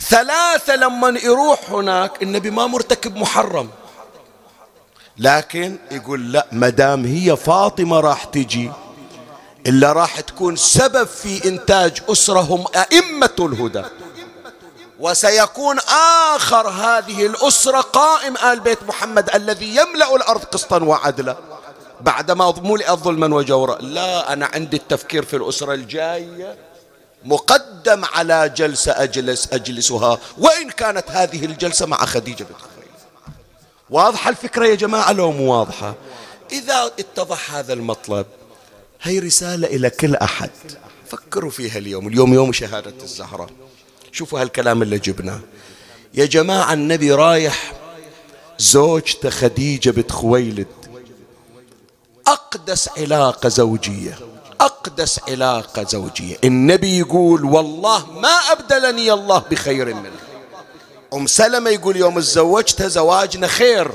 ثلاثة 0.00 0.76
لما 0.76 1.18
يروح 1.18 1.70
هناك 1.70 2.22
النبي 2.22 2.50
ما 2.50 2.66
مرتكب 2.66 3.16
محرم. 3.16 3.68
لكن 5.18 5.76
يقول 5.90 6.32
لا 6.32 6.46
مدام 6.52 7.04
هي 7.04 7.36
فاطمة 7.36 8.00
راح 8.00 8.24
تجي 8.24 8.70
إلا 9.66 9.92
راح 9.92 10.20
تكون 10.20 10.56
سبب 10.56 11.06
في 11.06 11.48
إنتاج 11.48 12.02
أسرة 12.08 12.40
هم 12.40 12.64
أئمة 12.76 13.36
الهدى. 13.38 13.82
وسيكون 15.00 15.78
آخر 16.34 16.68
هذه 16.68 17.26
الأسرة 17.26 17.80
قائم 17.80 18.36
آل 18.36 18.60
بيت 18.60 18.82
محمد 18.82 19.30
الذي 19.34 19.76
يملأ 19.76 20.16
الأرض 20.16 20.44
قسطا 20.44 20.84
وعدلا. 20.84 21.36
بعدما 22.00 22.54
ملئت 22.62 22.98
ظلما 22.98 23.36
وجورا 23.36 23.78
لا 23.78 24.32
أنا 24.32 24.46
عندي 24.54 24.76
التفكير 24.76 25.24
في 25.24 25.36
الأسرة 25.36 25.74
الجاية. 25.74 26.69
مقدم 27.24 28.04
على 28.04 28.52
جلسة 28.56 28.92
أجلس 28.92 29.48
أجلسها. 29.52 30.18
وإن 30.38 30.70
كانت 30.70 31.10
هذه 31.10 31.44
الجلسة 31.44 31.86
مع 31.86 32.04
خديجة 32.04 32.44
بنت 32.44 32.58
خويلد 32.58 32.90
واضحة 33.90 34.30
الفكرة 34.30 34.66
يا 34.66 34.74
جماعة 34.74 35.12
لو 35.12 35.32
مو 35.32 35.52
واضحة؟ 35.58 35.94
إذا 36.52 36.86
اتضح 36.98 37.54
هذا 37.54 37.72
المطلب 37.72 38.26
هي 39.02 39.18
رسالة 39.18 39.66
إلى 39.66 39.90
كل 39.90 40.16
أحد. 40.16 40.50
فكروا 41.08 41.50
فيها 41.50 41.78
اليوم. 41.78 42.08
اليوم 42.08 42.34
يوم 42.34 42.52
شهادة 42.52 42.94
الزهرة. 43.02 43.50
شوفوا 44.12 44.40
هالكلام 44.40 44.82
اللي 44.82 44.98
جبناه. 44.98 45.40
يا 46.14 46.26
جماعة 46.26 46.72
النبي 46.72 47.12
رايح 47.12 47.72
زوجته 48.58 49.30
خديجة 49.30 49.90
بنت 49.90 50.12
خويلد. 50.12 50.66
أقدس 52.26 52.88
علاقة 52.98 53.48
زوجية. 53.48 54.18
أقدس 54.60 55.20
علاقة 55.28 55.84
زوجية 55.84 56.36
النبي 56.44 56.98
يقول 56.98 57.44
والله 57.44 58.06
ما 58.06 58.38
أبدلني 58.52 59.12
الله 59.12 59.38
بخير 59.50 59.94
منه. 59.94 60.20
أم 61.14 61.26
سلمة 61.26 61.70
يقول 61.70 61.96
يوم 61.96 62.20
تزوجتها 62.20 62.88
زواجنا 62.88 63.46
خير. 63.46 63.92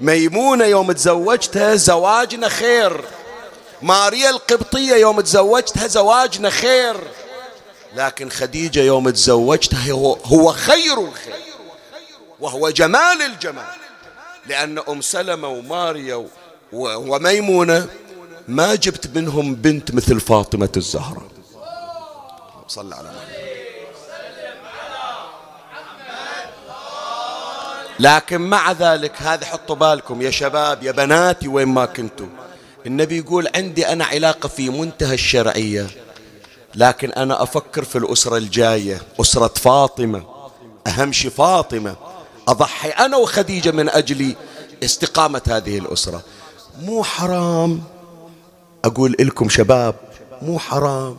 ميمونة 0.00 0.64
يوم 0.64 0.92
تزوجتها 0.92 1.74
زواجنا 1.74 2.48
خير. 2.48 3.04
ماريا 3.82 4.30
القبطية 4.30 4.94
يوم 4.94 5.20
تزوجتها 5.20 5.86
زواجنا 5.86 6.50
خير. 6.50 6.96
لكن 7.94 8.30
خديجة 8.30 8.80
يوم 8.80 9.10
تزوجتها 9.10 9.92
هو 10.24 10.52
خير 10.52 11.00
الخير. 11.00 11.34
وهو 12.40 12.70
جمال 12.70 13.22
الجمال. 13.22 13.64
لأن 14.46 14.78
أم 14.78 15.00
سلمة 15.00 15.48
وماريا 15.48 16.26
وميمونة 16.72 17.86
ما 18.48 18.74
جبت 18.74 19.16
منهم 19.16 19.54
بنت 19.54 19.94
مثل 19.94 20.20
فاطمة 20.20 20.72
الزهراء 20.76 21.28
صلى 22.68 22.94
على 22.94 23.08
محمد. 23.08 23.44
لكن 28.00 28.40
مع 28.40 28.72
ذلك 28.72 29.22
هذا 29.22 29.46
حطوا 29.46 29.76
بالكم 29.76 30.22
يا 30.22 30.30
شباب 30.30 30.82
يا 30.82 30.92
بناتي 30.92 31.48
وين 31.48 31.68
ما 31.68 31.84
كنتم 31.84 32.28
النبي 32.86 33.18
يقول 33.18 33.48
عندي 33.54 33.88
أنا 33.88 34.04
علاقة 34.04 34.48
في 34.48 34.70
منتهى 34.70 35.14
الشرعية 35.14 35.86
لكن 36.74 37.12
أنا 37.12 37.42
أفكر 37.42 37.84
في 37.84 37.98
الأسرة 37.98 38.36
الجاية 38.36 39.02
أسرة 39.20 39.52
فاطمة. 39.56 40.22
أهم 40.86 41.12
شيء 41.12 41.30
فاطمة. 41.30 41.96
أضحي 42.48 42.88
أنا 42.88 43.16
وخديجة 43.16 43.70
من 43.70 43.88
أجل 43.88 44.34
استقامة 44.84 45.42
هذه 45.48 45.78
الأسرة. 45.78 46.22
مو 46.80 47.04
حرام. 47.04 47.82
أقول 48.84 49.16
لكم 49.20 49.48
شباب 49.48 49.94
مو 50.42 50.58
حرام. 50.58 51.16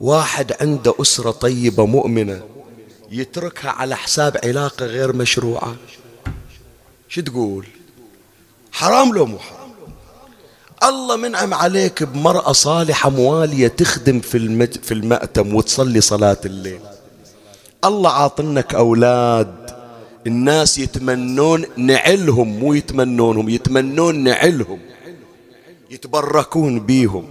واحد 0.00 0.52
عنده 0.60 0.94
أسرة 1.00 1.30
طيبة 1.30 1.86
مؤمنة 1.86 2.42
يتركها 3.10 3.70
على 3.70 3.96
حساب 3.96 4.36
علاقة 4.44 4.86
غير 4.86 5.16
مشروعة. 5.16 5.76
شو 7.08 7.20
تقول؟ 7.20 7.66
حرام 8.72 9.14
لو 9.14 9.26
مو 9.26 9.38
حرام. 9.38 9.72
الله 10.82 11.16
منعم 11.16 11.54
عليك 11.54 12.02
بمرأة 12.02 12.52
صالحة 12.52 13.10
موالية 13.10 13.68
تخدم 13.68 14.20
في, 14.20 14.38
المج... 14.38 14.78
في 14.82 14.94
المأتم 14.94 15.54
وتصلي 15.54 16.00
صلاة 16.00 16.40
الليل. 16.44 16.80
الله 17.84 18.10
عاطنك 18.10 18.74
أولاد. 18.74 19.54
الناس 20.26 20.78
يتمنون 20.78 21.64
نعلهم 21.76 22.48
مو 22.58 22.74
يتمنونهم 22.74 23.48
يتمنون 23.48 24.24
نعلهم. 24.24 24.78
يتبركون 25.92 26.80
بيهم. 26.80 27.28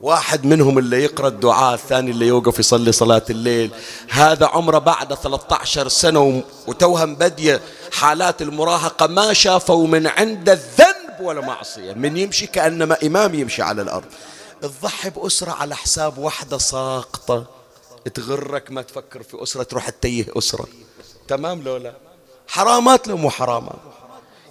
واحد 0.00 0.46
منهم 0.46 0.78
اللي 0.78 1.04
يقرأ 1.04 1.28
الدعاء 1.28 1.74
الثاني 1.74 2.10
اللي 2.10 2.26
يوقف 2.26 2.58
يصلي 2.58 2.92
صلاة 2.92 3.22
الليل. 3.30 3.70
هذا 4.08 4.46
عمره 4.46 4.78
بعد 4.78 5.14
13 5.14 5.88
سنة 5.88 6.42
وتوها 6.66 7.04
بدية 7.04 7.60
حالات 7.92 8.42
المراهقة 8.42 9.06
ما 9.06 9.32
شافوا 9.32 9.86
من 9.86 10.06
عنده 10.06 10.52
الذنب 10.52 11.20
ولا 11.20 11.40
معصية. 11.40 11.92
من 11.92 12.16
يمشي 12.16 12.46
كأنما 12.46 12.96
إمام 13.02 13.34
يمشي 13.34 13.62
على 13.62 13.82
الأرض. 13.82 14.04
تضحي 14.62 15.10
بأسرة 15.10 15.50
على 15.50 15.76
حساب 15.76 16.18
وحدة 16.18 16.58
ساقطة. 16.58 17.46
تغرك 18.14 18.70
ما 18.70 18.82
تفكر 18.82 19.22
في 19.22 19.42
أسرة 19.42 19.62
تروح 19.62 19.90
تتيه 19.90 20.26
أسرة. 20.38 20.66
تمام 21.28 21.62
لو 21.62 21.76
لا؟ 21.76 21.94
حرامات 22.48 23.08
لو 23.08 23.16
مو 23.16 23.30
حرامات؟ 23.30 23.95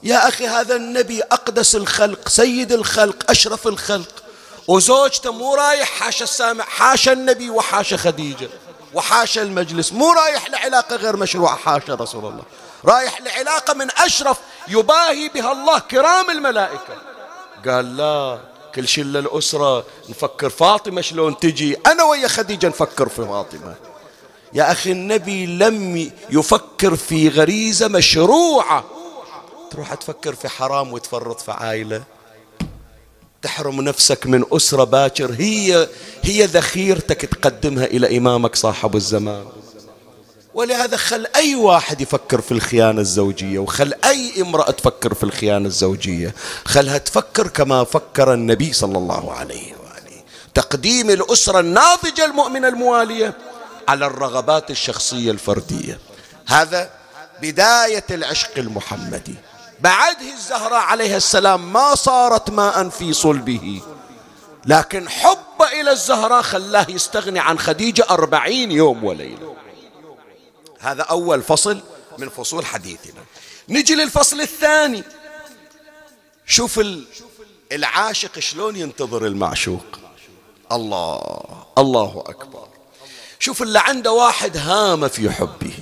يا 0.06 0.28
أخي 0.28 0.48
هذا 0.48 0.76
النبي 0.76 1.22
أقدس 1.24 1.76
الخلق 1.76 2.30
سيد 2.30 2.72
الخلق 2.72 3.32
أشرف 3.32 3.68
الخلق. 3.68 4.24
وزوجته 4.68 5.32
مو 5.32 5.56
رايح 5.56 5.90
حاشا 5.90 6.24
السامع 6.24 6.64
حاشا 6.64 7.12
النبي 7.12 7.50
وحاشا 7.50 7.98
خديجة 7.98 8.50
وحاشا 8.94 9.42
المجلس. 9.42 9.94
مو 9.94 10.12
رايح 10.12 10.50
لعلاقة 10.50 10.96
غير 10.96 11.18
مشروعة 11.18 11.56
حاشا 11.56 11.96
رسول 11.96 12.26
الله. 12.26 12.44
رايح 12.86 13.22
لعلاقة 13.22 13.74
من 13.74 13.88
أشرف 13.98 14.38
يباهي 14.68 15.30
بها 15.30 15.52
الله 15.52 15.80
كرام 15.80 16.30
الملائكة. 16.30 16.96
قال 17.68 17.98
لا 17.98 18.40
كل 18.76 18.88
شيء 18.88 19.04
للأسرة 19.04 19.86
نفكر 20.10 20.50
فاطمة 20.50 21.02
شلون 21.02 21.38
تجي؟ 21.38 21.78
أنا 21.86 22.04
ويا 22.04 22.28
خديجة 22.28 22.68
نفكر 22.68 23.10
في 23.10 23.16
فاطمة. 23.16 23.76
يا 24.54 24.72
أخي 24.72 24.92
النبي 24.92 25.46
لم 25.46 26.12
يفكر 26.30 26.96
في 26.96 27.30
غريزة 27.30 27.88
مشروعة. 27.88 28.95
تروح 29.76 29.94
تفكر 29.94 30.36
في 30.36 30.50
حرام 30.50 30.94
وتفرط 30.94 31.42
في 31.42 31.52
عائلة. 31.52 32.04
تحرم 33.42 33.82
نفسك 33.82 34.28
من 34.28 34.44
أسرة 34.52 34.84
باكر. 34.84 35.32
هي 35.32 35.88
هي 36.24 36.46
ذخيرتك 36.46 37.22
تقدمها 37.22 37.86
إلى 37.86 38.18
إمامك 38.18 38.56
صاحب 38.56 38.96
الزمان. 38.96 39.46
ولهذا 40.54 40.98
خل 40.98 41.28
أي 41.36 41.56
واحد 41.56 42.02
يفكر 42.02 42.42
في 42.42 42.52
الخيانة 42.52 43.02
الزوجية 43.02 43.60
وخل 43.60 43.94
أي 44.06 44.42
امرأة 44.42 44.72
تفكر 44.72 45.14
في 45.14 45.24
الخيانة 45.24 45.68
الزوجية 45.68 46.36
خلها 46.66 46.98
تفكر 46.98 47.48
كما 47.48 47.84
فكر 47.84 48.34
النبي 48.34 48.74
صلى 48.74 48.98
الله 48.98 49.34
عليه 49.34 49.74
وآله. 49.74 50.24
تقديم 50.54 51.10
الأسرة 51.10 51.60
الناضجة 51.60 52.26
المؤمنة 52.26 52.68
الموالية 52.68 53.34
على 53.88 54.06
الرغبات 54.06 54.72
الشخصية 54.72 55.32
الفردية. 55.32 56.00
هذا 56.48 56.90
بداية 57.42 58.06
العشق 58.12 58.58
المحمدي. 58.58 59.36
بعده 59.80 60.34
الزهراء 60.34 60.80
عليها 60.80 61.18
السلام 61.18 61.74
ما 61.74 61.96
صارت 61.96 62.50
ماء 62.50 62.90
في 62.90 63.14
صلبه. 63.14 63.82
لكن 64.66 65.10
حب 65.10 65.62
إلى 65.62 65.92
الزهراء 65.92 66.42
خلاه 66.42 66.86
يستغني 66.90 67.40
عن 67.40 67.60
خديجة 67.60 68.06
أربعين 68.10 68.72
يوم 68.72 69.04
وليلة. 69.04 69.56
هذا 70.80 71.02
أول 71.02 71.42
فصل 71.42 71.82
من 72.18 72.30
فصول 72.30 72.66
حديثنا. 72.66 73.24
نجي 73.70 73.96
للفصل 73.96 74.42
الثاني. 74.42 75.04
شوف 76.46 76.82
العاشق 77.72 78.40
شلون 78.40 78.76
ينتظر 78.76 79.26
المعشوق. 79.26 80.00
الله 80.72 81.42
الله 81.78 82.24
أكبر. 82.28 82.68
شوف 83.40 83.62
اللي 83.62 83.80
عنده 83.80 84.12
واحد 84.12 84.58
هام 84.58 85.08
في 85.08 85.32
حبه. 85.32 85.74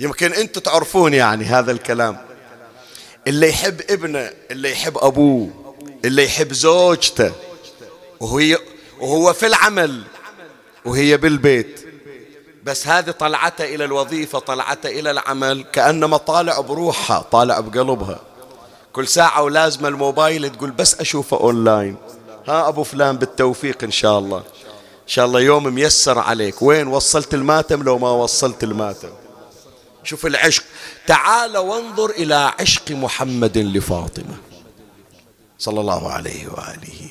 يمكن 0.00 0.32
أنتم 0.32 0.60
تعرفون 0.60 1.14
يعني 1.14 1.44
هذا 1.44 1.72
الكلام. 1.72 2.18
اللي 3.26 3.48
يحب 3.48 3.80
ابنه 3.90 4.30
اللي 4.50 4.70
يحب 4.72 4.98
أبوه 4.98 5.50
اللي 6.04 6.24
يحب 6.24 6.52
زوجته 6.52 7.32
وهي 8.20 8.58
وهو 9.00 9.32
في 9.32 9.46
العمل 9.46 10.02
وهي 10.84 11.16
بالبيت. 11.16 11.86
بس 12.64 12.86
هذه 12.86 13.10
طلعته 13.10 13.64
إلى 13.64 13.84
الوظيفة 13.84 14.38
طلعته 14.38 14.88
إلى 14.88 15.10
العمل 15.10 15.64
كأنما 15.72 16.16
طالع 16.16 16.60
بروحها 16.60 17.22
طالع 17.22 17.60
بقلبها. 17.60 18.20
كل 18.92 19.08
ساعة 19.08 19.42
ولازم 19.42 19.86
الموبايل 19.86 20.50
تقول 20.52 20.70
بس 20.70 21.00
أشوفه 21.00 21.40
أونلاين. 21.40 21.96
ها 22.48 22.68
أبو 22.68 22.82
فلان 22.82 23.16
بالتوفيق 23.16 23.84
إن 23.84 23.90
شاء 23.90 24.18
الله. 24.18 24.38
إن 24.38 25.14
شاء 25.14 25.26
الله 25.26 25.40
يوم 25.40 25.74
ميسر 25.74 26.18
عليك. 26.18 26.62
وين 26.62 26.86
وصلت 26.86 27.34
الماتم 27.34 27.82
لو 27.82 27.98
ما 27.98 28.10
وصلت 28.10 28.64
الماتم؟ 28.64 29.08
شوف 30.04 30.26
العشق. 30.26 30.62
تعال 31.06 31.56
وانظر 31.56 32.10
إلى 32.10 32.52
عشق 32.60 32.90
محمد 32.90 33.58
لفاطمة. 33.58 34.36
صلى 35.58 35.80
الله 35.80 36.12
عليه 36.12 36.48
وآله. 36.48 37.10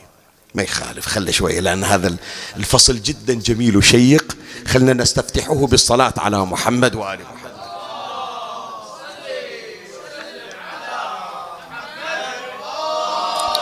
ما 0.55 0.63
يخالف. 0.63 1.05
خلي 1.05 1.31
شوية 1.31 1.59
لأن 1.59 1.83
هذا 1.83 2.15
الفصل 2.57 3.01
جدا 3.01 3.33
جميل 3.33 3.77
وشيق. 3.77 4.37
خلنا 4.67 4.93
نستفتحه 4.93 5.67
بالصلاة 5.67 6.13
على 6.17 6.45
محمد 6.45 6.95
وآل 6.95 7.19
محمد. 7.19 7.49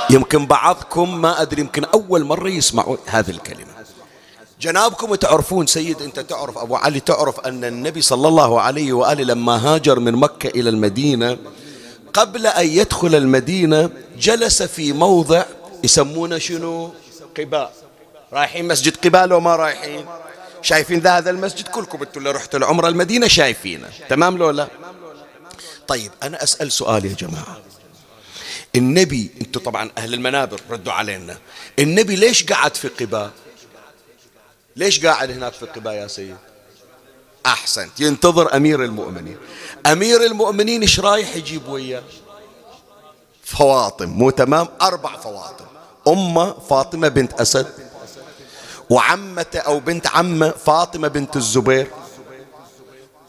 يمكن 0.09 0.45
بعضكم 0.45 1.21
ما 1.21 1.41
أدري 1.41 1.61
يمكن 1.61 1.85
أول 1.85 2.23
مرة 2.23 2.49
يسمعوا 2.49 2.97
هذه 3.05 3.29
الكلمة. 3.29 3.76
جنابكم 4.61 5.15
تعرفون 5.15 5.67
سيد 5.67 6.01
أنت 6.01 6.19
تعرف 6.19 6.57
أبو 6.57 6.75
علي 6.75 6.99
تعرف 6.99 7.39
أن 7.39 7.63
النبي 7.63 8.01
صلى 8.01 8.27
الله 8.27 8.61
عليه 8.61 8.93
وآله 8.93 9.23
لما 9.23 9.55
هاجر 9.67 9.99
من 9.99 10.13
مكة 10.13 10.47
إلى 10.49 10.69
المدينة 10.69 11.37
قبل 12.13 12.47
أن 12.47 12.67
يدخل 12.67 13.15
المدينة 13.15 13.89
جلس 14.19 14.63
في 14.63 14.93
موضع 14.93 15.43
يسمونه 15.83 16.37
شنو؟ 16.37 16.93
قباء. 17.37 17.73
رايحين 18.33 18.67
مسجد 18.67 18.97
قباء 18.97 19.27
لو 19.27 19.39
ما 19.39 19.55
رايحين؟ 19.55 20.05
شايفين 20.61 20.99
ذا 20.99 21.17
هذا 21.17 21.29
المسجد؟ 21.29 21.67
كلكم 21.67 22.01
أنتوا 22.01 22.17
اللي 22.17 22.31
رحتوا 22.31 22.59
العمرة 22.59 22.87
المدينة 22.87 23.27
شايفينه. 23.27 23.89
تمام 24.09 24.37
لو 24.37 24.49
لا؟ 24.49 24.67
طيب 25.87 26.11
أنا 26.23 26.43
أسأل 26.43 26.71
سؤال 26.71 27.05
يا 27.05 27.13
جماعة. 27.13 27.57
النبي 28.75 29.31
أنتوا 29.41 29.61
طبعا 29.61 29.91
أهل 29.97 30.13
المنابر 30.13 30.61
ردوا 30.69 30.93
علينا. 30.93 31.37
النبي 31.79 32.15
ليش 32.15 32.43
قعد 32.43 32.75
في 32.75 32.87
قباء؟ 32.87 33.31
ليش 34.77 35.05
قاعد 35.05 35.31
هناك 35.31 35.53
في 35.53 35.65
قباء 35.65 35.93
يا 35.93 36.07
سيد؟ 36.07 36.37
أحسنت. 37.45 37.99
ينتظر 37.99 38.55
أمير 38.55 38.83
المؤمنين. 38.83 39.37
أمير 39.85 40.23
المؤمنين 40.23 40.81
إيش 40.81 40.99
رايح 40.99 41.35
يجيب 41.35 41.67
وياه؟ 41.67 42.03
فواطم. 43.43 44.09
مو 44.09 44.29
تمام؟ 44.29 44.67
أربع 44.81 45.17
فواطم. 45.17 45.65
أمه 46.07 46.53
فاطمة 46.69 47.07
بنت 47.07 47.41
أسد 47.41 47.67
وعمته 48.89 49.59
أو 49.59 49.79
بنت 49.79 50.07
عمة 50.07 50.49
فاطمة 50.49 51.07
بنت 51.07 51.35
الزبير 51.35 51.87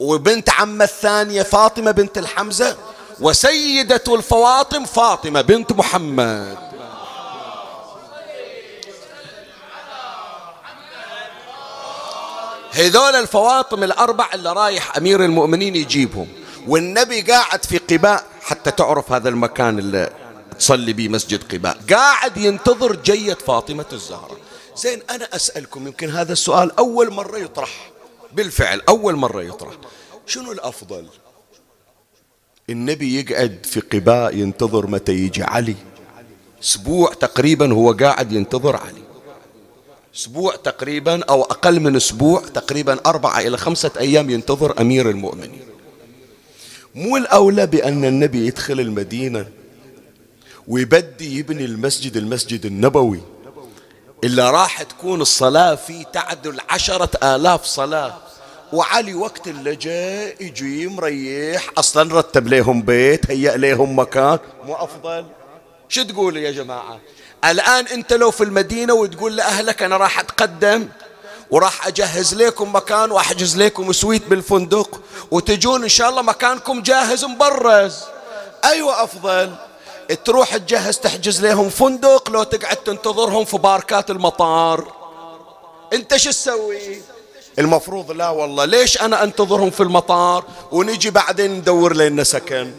وبنت 0.01 0.51
عمة 0.51 0.85
الثانية 0.85 1.43
فاطمة 1.43 1.91
بنت 1.91 2.19
الحمزة 2.19 2.77
وسيدة 3.21 4.05
الفواطم 4.09 4.85
فاطمة 4.85 5.41
بنت 5.41 5.73
محمد. 5.73 6.68
هذول 12.73 13.15
الفواطم 13.15 13.85
الأربع 13.85 14.29
اللي 14.35 14.53
رايح 14.53 14.97
أمير 14.97 15.25
المؤمنين 15.25 15.77
يجيبهم. 15.77 16.29
والنبي 16.67 17.21
قاعد 17.21 17.65
في 17.65 17.79
قباء 17.79 18.25
حتى 18.43 18.71
تعرف 18.71 19.13
هذا 19.13 19.29
المكان 19.29 19.79
اللي 19.79 20.11
تصلي 20.59 20.93
به 20.93 21.09
مسجد 21.09 21.55
قباء. 21.55 21.79
قاعد 21.91 22.37
ينتظر 22.37 22.97
جية 22.97 23.35
فاطمة 23.35 23.87
الزهرة. 23.93 24.37
زين 24.77 25.03
أنا 25.11 25.29
أسألكم 25.33 25.87
يمكن 25.87 26.11
هذا 26.11 26.33
السؤال 26.33 26.79
أول 26.79 27.13
مرة 27.13 27.39
يطرح. 27.39 27.91
بالفعل 28.33 28.83
أول 28.89 29.17
مرة 29.17 29.43
يطرح. 29.43 29.75
شنو 30.27 30.53
الأفضل؟ 30.53 31.07
النبي 32.71 33.21
يقعد 33.21 33.67
في 33.71 33.81
قباء 33.81 34.37
ينتظر 34.37 34.87
متى 34.87 35.13
يجي 35.13 35.43
علي. 35.43 35.77
أسبوع 36.63 37.13
تقريبا 37.13 37.73
هو 37.73 37.93
قاعد 37.93 38.33
ينتظر 38.33 38.77
علي. 38.77 39.08
أسبوع 40.15 40.57
تقريبا 40.57 41.25
أو 41.25 41.43
أقل 41.43 41.81
من 41.81 41.97
أسبوع 41.97 42.43
تقريبا 42.55 42.99
أربعة 43.07 43.41
إلى 43.41 43.57
خمسة 43.57 43.91
أيام 43.99 44.31
ينتظر 44.31 44.81
أمير 44.81 45.11
المؤمنين. 45.11 45.69
مو 46.95 47.17
الأولى 47.17 47.67
بأن 47.67 48.05
النبي 48.05 48.47
يدخل 48.47 48.81
المدينة 48.81 49.49
ويبدي 50.69 51.39
يبني 51.39 51.65
المسجد 51.65 52.17
المسجد 52.17 52.67
النبوي 52.67 53.21
إلا 54.25 54.51
راح 54.51 54.83
تكون 54.83 55.21
الصلاة 55.21 55.75
في 55.75 56.05
تعدل 56.13 56.61
عشرة 56.71 57.11
آلاف 57.35 57.65
صلاة. 57.65 58.17
وعلي 58.73 59.15
وقت 59.15 59.49
اللي 59.49 59.77
جاء 59.77 60.43
يجي 60.43 60.87
مريح 60.87 61.71
أصلا 61.79 62.19
رتب 62.19 62.49
لهم 62.49 62.83
بيت 62.83 63.31
هيأ 63.31 63.57
لهم 63.57 63.99
مكان. 63.99 64.39
مو 64.67 64.75
أفضل؟ 64.75 65.27
شو 65.89 66.03
تقول 66.03 66.37
يا 66.37 66.51
جماعة؟ 66.51 67.01
الآن 67.45 67.87
أنت 67.87 68.13
لو 68.13 68.31
في 68.31 68.45
المدينة 68.45 68.95
وتقول 68.95 69.37
لأهلك 69.37 69.83
أنا 69.83 69.97
راح 69.97 70.21
أتقدم 70.21 70.89
وراح 71.51 71.87
أجهز 71.87 72.35
لكم 72.35 72.77
مكان 72.77 73.11
وأحجز 73.11 73.57
لكم 73.57 73.93
سويت 73.93 74.27
بالفندق 74.27 75.01
وتجون 75.31 75.83
إن 75.83 75.89
شاء 75.89 76.11
الله 76.11 76.23
مكانكم 76.23 76.83
جاهز 76.83 77.25
مبرز. 77.25 78.05
أيوة 78.65 79.05
أفضل. 79.05 79.55
تروح 80.25 80.57
تجهز 80.57 80.99
تحجز 80.99 81.45
لهم 81.45 81.71
فندق 81.71 82.31
لو 82.31 82.43
تقعد 82.43 82.77
تنتظرهم 82.77 83.45
في 83.45 83.59
باركات 83.59 84.11
المطار. 84.11 84.93
أنت 85.93 86.17
شو 86.17 86.31
تسوي؟ 86.31 87.03
المفروض 87.59 88.11
لا 88.13 88.29
والله. 88.29 88.65
ليش 88.65 89.03
أنا 89.03 89.25
أنتظرهم 89.25 89.71
في 89.71 89.83
المطار 89.83 90.45
ونجي 90.73 91.11
بعدين 91.11 91.51
ندور 91.51 91.97
لنا 91.97 92.25
سكن؟ 92.25 92.73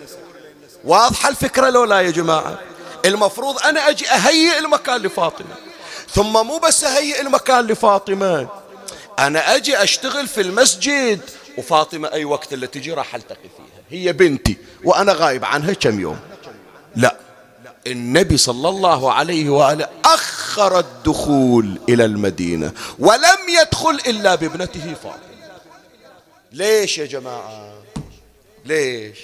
واضحة 0.83 1.29
الفكرة 1.29 1.69
لو 1.69 1.83
لا 1.83 2.01
يا 2.01 2.11
جماعة؟ 2.11 2.59
المفروض 3.05 3.57
أنا 3.59 3.89
أجي 3.89 4.09
أهيئ 4.09 4.59
المكان 4.59 5.01
لفاطمة. 5.01 5.55
ثم 6.13 6.33
مو 6.33 6.57
بس 6.57 6.83
أهيئ 6.83 7.21
المكان 7.21 7.67
لفاطمة 7.67 8.47
أنا 9.19 9.55
أجي 9.55 9.83
أشتغل 9.83 10.27
في 10.27 10.41
المسجد. 10.41 11.21
وفاطمة 11.57 12.11
أي 12.11 12.25
وقت 12.25 12.53
اللي 12.53 12.67
تجي 12.67 12.93
راح 12.93 13.15
ألتقي 13.15 13.49
فيها. 13.57 13.99
هي 13.99 14.13
بنتي 14.13 14.57
وأنا 14.83 15.13
غايب 15.13 15.45
عنها 15.45 15.73
كم 15.73 15.99
يوم. 15.99 16.19
لا 16.95 17.15
النبي 17.87 18.37
صلى 18.37 18.69
الله 18.69 19.13
عليه 19.13 19.49
وآله 19.49 19.89
أخر 20.05 20.79
الدخول 20.79 21.79
إلى 21.89 22.05
المدينة 22.05 22.71
ولم 22.99 23.37
يدخل 23.61 23.99
إلا 24.07 24.35
بابنته 24.35 24.93
فاطمة. 25.03 25.29
ليش 26.51 26.97
يا 26.97 27.05
جماعة؟ 27.05 27.73
ليش؟ 28.65 29.19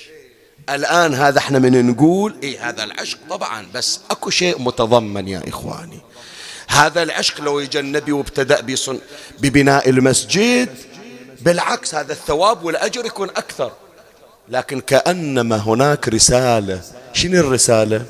الآن 0.69 1.13
هذا 1.13 1.37
إحنا 1.37 1.59
من 1.59 1.89
نقول 1.91 2.35
إي 2.43 2.57
هذا 2.57 2.83
العشق 2.83 3.17
طبعا 3.29 3.67
بس 3.73 3.99
أكو 4.11 4.29
شيء 4.29 4.61
متضمن 4.61 5.27
يا 5.27 5.41
إخواني. 5.47 5.99
هذا 6.67 7.03
العشق 7.03 7.41
لو 7.41 7.59
اجى 7.59 7.79
النبي 7.79 8.11
وابتدأ 8.11 8.61
بصن 8.61 8.99
ببناء 9.39 9.89
المسجد 9.89 10.69
بالعكس 11.41 11.95
هذا 11.95 12.13
الثواب 12.13 12.63
والأجر 12.63 13.05
يكون 13.05 13.29
أكثر. 13.29 13.71
لكن 14.49 14.81
كأنما 14.81 15.55
هناك 15.55 16.07
رسالة. 16.09 16.81
شنو 17.13 17.39
الرسالة؟ 17.39 18.05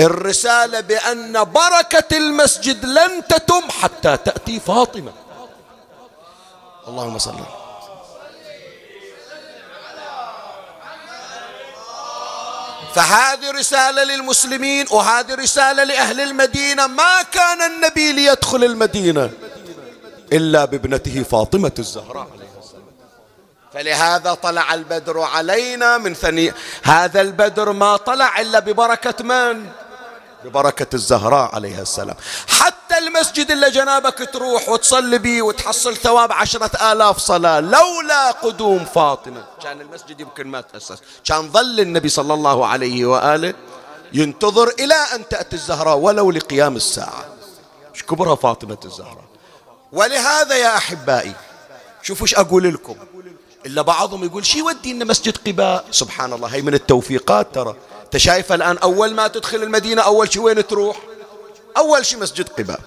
الرسالة 0.00 0.80
بأن 0.80 1.44
بركة 1.44 2.16
المسجد 2.16 2.84
لن 2.84 3.22
تتم 3.28 3.70
حتى 3.70 4.16
تأتي 4.16 4.60
فاطمة. 4.60 5.12
اللهم 6.88 7.18
صل 7.18 7.65
فهذه 12.96 13.50
رسالة 13.50 14.04
للمسلمين 14.04 14.86
وهذه 14.90 15.34
رسالة 15.34 15.84
لأهل 15.84 16.20
المدينة. 16.20 16.86
ما 16.86 17.22
كان 17.32 17.62
النبي 17.62 18.12
ليدخل 18.12 18.64
المدينة 18.64 19.30
إلا 20.32 20.64
بابنته 20.64 21.22
فاطمة 21.30 21.72
الزهراء 21.78 22.28
فلهذا 23.72 24.34
طلع 24.34 24.74
البدر 24.74 25.20
علينا 25.20 25.98
من 25.98 26.14
ثني 26.14 26.52
هذا 26.82 27.20
البدر 27.20 27.72
ما 27.72 27.96
طلع 27.96 28.40
إلا 28.40 28.58
ببركة 28.58 29.24
من؟ 29.24 29.66
ببركة 30.44 30.94
الزهراء 30.94 31.54
عليها 31.54 31.82
السلام. 31.82 32.16
حتى 32.48 32.98
المسجد 32.98 33.50
اللي 33.50 33.70
جنابك 33.70 34.28
تروح 34.32 34.68
وتصلي 34.68 35.18
به 35.18 35.42
وتحصل 35.42 35.96
ثواب 35.96 36.32
عشرة 36.32 36.92
آلاف 36.92 37.18
صلاة 37.18 37.60
لولا 37.60 38.30
قدوم 38.30 38.84
فاطمة. 38.84 39.44
كان 39.62 39.80
المسجد 39.80 40.20
يمكن 40.20 40.46
ما 40.46 40.60
تأسس. 40.60 40.98
كان 41.24 41.50
ظل 41.50 41.80
النبي 41.80 42.08
صلى 42.08 42.34
الله 42.34 42.66
عليه 42.66 43.06
وآله 43.06 43.54
ينتظر 44.12 44.68
إلى 44.68 44.94
أن 44.94 45.28
تأتي 45.28 45.56
الزهراء 45.56 45.96
ولو 45.96 46.30
لقيام 46.30 46.76
الساعة. 46.76 47.24
إيش 47.94 48.02
كبرها 48.02 48.34
فاطمة 48.34 48.78
الزهراء؟ 48.84 49.24
ولهذا 49.92 50.56
يا 50.56 50.76
أحبائي 50.76 51.34
شوفوا 52.02 52.26
إيش 52.26 52.34
أقول 52.34 52.74
لكم. 52.74 52.96
إلا 53.66 53.82
بعضهم 53.82 54.24
يقول 54.24 54.46
شي 54.46 54.58
يودينا 54.58 55.04
مسجد 55.04 55.36
قباء؟ 55.46 55.84
سبحان 55.90 56.32
الله 56.32 56.48
هي 56.48 56.62
من 56.62 56.74
التوفيقات 56.74 57.54
ترى. 57.54 57.76
انت 58.16 58.24
شايف 58.24 58.52
الآن 58.52 58.78
أول 58.78 59.14
ما 59.14 59.28
تدخل 59.28 59.62
المدينة 59.62 60.02
أول 60.02 60.32
شي 60.32 60.38
وين 60.38 60.66
تروح؟ 60.66 60.96
أول 61.76 62.06
شي 62.06 62.16
مسجد 62.16 62.48
قباء. 62.48 62.80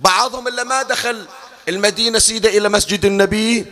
بعضهم 0.00 0.48
إلا 0.48 0.64
ما 0.64 0.82
دخل 0.82 1.26
المدينة 1.68 2.18
سيدة 2.18 2.48
إلى 2.48 2.68
مسجد 2.68 3.04
النبي 3.04 3.66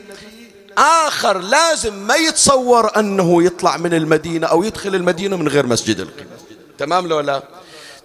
آخر 0.78 1.38
لازم 1.38 1.94
ما 1.94 2.14
يتصور 2.16 2.98
أنه 2.98 3.42
يطلع 3.42 3.76
من 3.76 3.94
المدينة 3.94 4.46
أو 4.46 4.62
يدخل 4.62 4.94
المدينة 4.94 5.36
من 5.36 5.48
غير 5.48 5.66
مسجد 5.66 6.00
القباء. 6.00 6.38
تمام 6.78 7.06
لو 7.06 7.20
لا؟ 7.20 7.42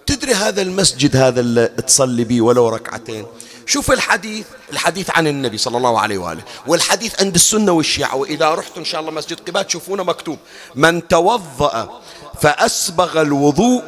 تدري 0.06 0.34
هذا 0.34 0.62
المسجد 0.62 1.16
هذا 1.16 1.40
اللي 1.40 1.66
تصلي 1.66 2.24
به 2.24 2.40
ولو 2.40 2.68
ركعتين؟ 2.68 3.26
شوف 3.66 3.90
الحديث 3.90 4.46
الحديث 4.72 5.10
عن 5.10 5.26
النبي 5.26 5.58
صلى 5.58 5.76
الله 5.76 6.00
عليه 6.00 6.18
وآله 6.18 6.42
والحديث 6.66 7.22
عند 7.22 7.34
السنة 7.34 7.72
والشيعة 7.72 8.16
وإذا 8.16 8.54
رحت 8.54 8.78
إن 8.78 8.84
شاء 8.84 9.00
الله 9.00 9.12
مسجد 9.12 9.40
قباء 9.48 9.62
تشوفونه 9.62 10.02
مكتوب. 10.02 10.38
من 10.74 11.08
توضأ 11.08 12.02
فأسبغ 12.42 13.20
الوضوء 13.20 13.82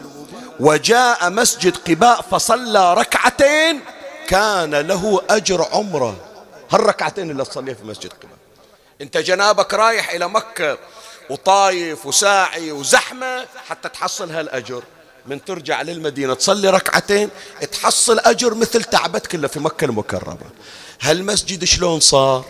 وجاء 0.60 1.30
مسجد 1.30 1.76
قباء 1.76 2.22
فصلى 2.22 2.94
ركعتين 2.94 3.80
كان 4.28 4.74
له 4.74 5.22
أجر 5.30 5.68
عمرة. 5.72 6.16
هالركعتين 6.70 7.30
اللي 7.30 7.44
تصليها 7.44 7.74
في 7.74 7.84
مسجد 7.84 8.12
قباء؟ 8.12 8.38
أنت 9.00 9.16
جنابك 9.16 9.74
رايح 9.74 10.10
إلى 10.10 10.28
مكة 10.28 10.78
وطايف 11.30 12.06
وساعي 12.06 12.72
وزحمة 12.72 13.46
حتى 13.68 13.88
تحصل 13.88 14.30
هالأجر. 14.30 14.82
من 15.26 15.44
ترجع 15.44 15.82
للمدينة 15.82 16.34
تصلي 16.34 16.70
ركعتين 16.70 17.30
تحصل 17.72 18.18
أجر 18.18 18.54
مثل 18.54 18.84
تعبتك 18.84 19.30
كله 19.30 19.48
في 19.48 19.60
مكة 19.60 19.84
المكرمة. 19.84 20.50
هالمسجد 21.00 21.64
شلون 21.64 22.00
صار؟ 22.00 22.44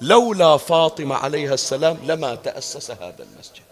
لولا 0.00 0.56
فاطمة 0.56 1.14
عليها 1.14 1.54
السلام 1.54 1.98
لما 2.04 2.34
تأسس 2.34 2.90
هذا 2.90 3.14
المسجد. 3.18 3.71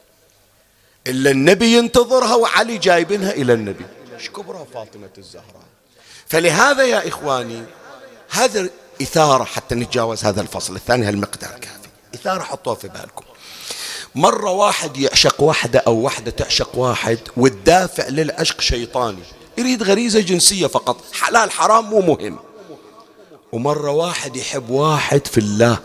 إلا 1.06 1.30
النبي 1.30 1.76
ينتظرها 1.76 2.34
وعلي 2.34 2.78
جايبينها 2.78 3.30
إلى 3.30 3.52
النبي. 3.52 3.86
إيش 4.14 4.30
كبرها 4.30 4.66
فاطمة 4.74 5.10
الزهراء؟ 5.18 5.64
فلهذا 6.26 6.84
يا 6.84 7.08
إخواني 7.08 7.62
هذا 8.30 8.68
إثارة 9.02 9.44
حتى 9.44 9.74
نتجاوز 9.74 10.24
هذا 10.24 10.40
الفصل 10.40 10.76
الثاني 10.76 11.08
هالمقدار 11.08 11.50
كافي. 11.50 11.88
إثارة 12.14 12.42
حطوها 12.42 12.74
في 12.74 12.88
بالكم. 12.88 13.24
مرة 14.14 14.50
واحد 14.50 14.96
يعشق 14.96 15.42
واحدة 15.42 15.78
أو 15.86 15.94
واحدة 15.94 16.30
تعشق 16.30 16.78
واحد 16.78 17.18
والدافع 17.36 18.08
للعشق 18.08 18.60
شيطاني. 18.60 19.22
يريد 19.58 19.82
غريزة 19.82 20.20
جنسية 20.20 20.66
فقط. 20.66 21.04
حلال 21.12 21.50
حرام 21.50 21.84
مو 21.84 22.00
مهم. 22.00 22.38
ومرة 23.52 23.90
واحد 23.90 24.36
يحب 24.36 24.70
واحد 24.70 25.26
في 25.26 25.38
الله. 25.38 25.78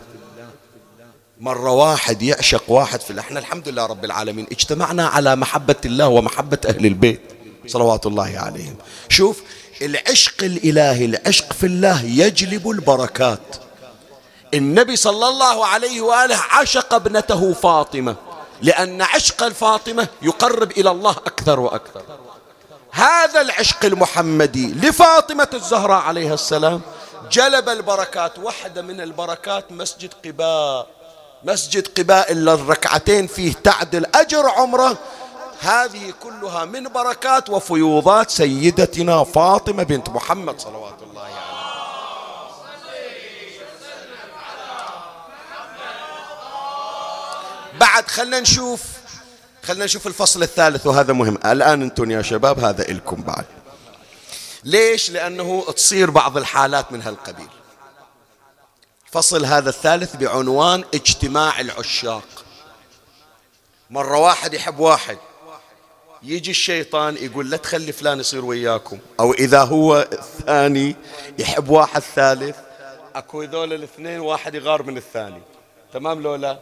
مرة 1.39 1.71
واحد 1.71 2.21
يعشق 2.21 2.63
واحد 2.67 3.01
في 3.01 3.19
إحنا 3.19 3.39
الحمد 3.39 3.69
لله 3.69 3.85
رب 3.85 4.05
العالمين 4.05 4.47
اجتمعنا 4.51 5.07
على 5.07 5.35
محبة 5.35 5.75
الله 5.85 6.07
ومحبة 6.07 6.57
أهل 6.65 6.85
البيت 6.85 7.21
صلوات 7.67 8.05
الله 8.05 8.39
عليهم. 8.39 8.75
شوف 9.09 9.41
العشق 9.81 10.43
الإلهي 10.43 11.05
العشق 11.05 11.53
في 11.53 11.65
الله 11.65 12.03
يجلب 12.03 12.69
البركات. 12.69 13.55
النبي 14.53 14.95
صلى 14.95 15.27
الله 15.27 15.65
عليه 15.65 16.01
وآله 16.01 16.37
عشق 16.49 16.93
ابنته 16.93 17.53
فاطمة 17.53 18.15
لأن 18.61 19.01
عشق 19.01 19.43
الفاطمة 19.43 20.07
يقرب 20.21 20.71
إلى 20.71 20.91
الله 20.91 21.11
أكثر 21.11 21.59
وأكثر. 21.59 22.01
هذا 22.91 23.41
العشق 23.41 23.85
المحمدي 23.85 24.73
لفاطمة 24.73 25.47
الزهراء 25.53 26.01
عليها 26.01 26.33
السلام 26.33 26.81
جلب 27.31 27.69
البركات 27.69 28.39
واحدة 28.39 28.81
من 28.81 29.01
البركات 29.01 29.71
مسجد 29.71 30.13
قباء. 30.25 30.94
مسجد 31.45 31.87
قباء 31.87 32.31
إلا 32.31 32.53
الركعتين 32.53 33.27
فيه 33.27 33.53
تعدل 33.63 34.05
أجر 34.15 34.49
عمرة. 34.49 34.97
هذه 35.59 36.13
كلها 36.23 36.65
من 36.65 36.83
بركات 36.83 37.49
وفيوضات 37.49 38.31
سيدتنا 38.31 39.23
فاطمة 39.23 39.83
بنت 39.83 40.09
محمد 40.09 40.59
صلوات 40.59 40.95
الله 41.09 41.21
عليه. 41.21 41.35
بعد 47.79 48.07
خلنا 48.07 48.39
نشوف 48.39 48.81
خلنا 49.63 49.85
نشوف 49.85 50.07
الفصل 50.07 50.43
الثالث 50.43 50.87
وهذا 50.87 51.13
مهم. 51.13 51.37
الآن 51.45 51.81
أنتم 51.81 52.11
يا 52.11 52.21
شباب 52.21 52.59
هذا 52.59 52.89
إلكم 52.89 53.21
بعد. 53.21 53.45
ليش؟ 54.63 55.11
لأنه 55.11 55.65
تصير 55.75 56.09
بعض 56.09 56.37
الحالات 56.37 56.91
من 56.91 57.01
هالقبيل. 57.01 57.49
الفصل 59.15 59.45
هذا 59.45 59.69
الثالث 59.69 60.15
بعنوان 60.15 60.83
اجتماع 60.93 61.59
العشاق. 61.59 62.45
مرة 63.89 64.17
واحد 64.17 64.53
يحب 64.53 64.79
واحد 64.79 65.17
يجي 66.23 66.51
الشيطان 66.51 67.17
يقول 67.17 67.49
لا 67.49 67.57
تخلي 67.57 67.91
فلان 67.91 68.19
يصير 68.19 68.45
وياكم. 68.45 68.97
أو 69.19 69.33
إذا 69.33 69.63
هو 69.63 70.07
الثاني 70.11 70.95
يحب 71.39 71.69
واحد 71.69 72.01
ثالث 72.01 72.55
أكو 73.15 73.41
هذول 73.41 73.73
الاثنين 73.73 74.19
واحد 74.19 74.55
يغار 74.55 74.83
من 74.83 74.97
الثاني. 74.97 75.41
تمام 75.93 76.21
لولا 76.21 76.59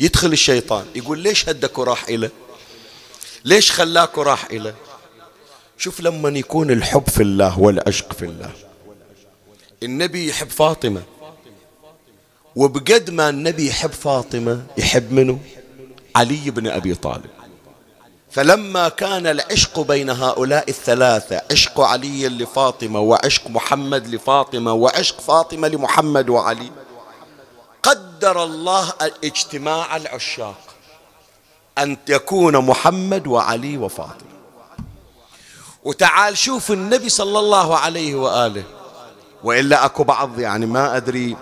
يدخل 0.00 0.32
الشيطان 0.32 0.86
يقول 0.94 1.18
ليش 1.18 1.48
هدك 1.48 1.78
راح 1.78 2.08
إله 2.08 2.30
ليش 3.44 3.72
خلاك 3.72 4.18
راح 4.18 4.44
إله 4.44 4.74
شوف 5.78 6.00
لما 6.00 6.38
يكون 6.38 6.70
الحب 6.70 7.08
في 7.08 7.22
الله 7.22 7.58
والعشق 7.60 8.12
في 8.12 8.24
الله. 8.24 8.50
النبي 9.82 10.28
يحب 10.28 10.50
فاطمة. 10.50 11.02
وبقد 12.56 13.10
ما 13.10 13.28
النبي 13.28 13.68
يحب 13.68 13.90
فاطمة 13.92 14.62
يحب 14.78 15.12
منه؟ 15.12 15.38
علي 16.16 16.50
بن 16.50 16.66
أبي 16.66 16.94
طالب. 16.94 17.30
فلما 18.30 18.88
كان 18.88 19.26
العشق 19.26 19.80
بين 19.80 20.10
هؤلاء 20.10 20.68
الثلاثة 20.68 21.42
عشق 21.50 21.80
علي 21.80 22.28
لفاطمة 22.28 23.00
وعشق 23.00 23.50
محمد 23.50 24.06
لفاطمة 24.06 24.72
وعشق 24.72 25.20
فاطمة 25.20 25.68
لمحمد 25.68 26.28
وعلي 26.28 26.70
قدر 27.82 28.44
الله 28.44 28.92
اجتماع 29.24 29.96
العشاق 29.96 30.60
أن 31.78 31.96
يكون 32.08 32.56
محمد 32.56 33.26
وعلي 33.26 33.76
وفاطمة. 33.78 34.32
وتعال 35.84 36.38
شوف 36.38 36.70
النبي 36.72 37.08
صلى 37.08 37.38
الله 37.38 37.76
عليه 37.76 38.14
وآله. 38.14 38.64
وإلا 39.44 39.84
أكو 39.84 40.04
بعض 40.04 40.38
يعني 40.38 40.66
ما 40.66 40.96
أدري 40.96 41.36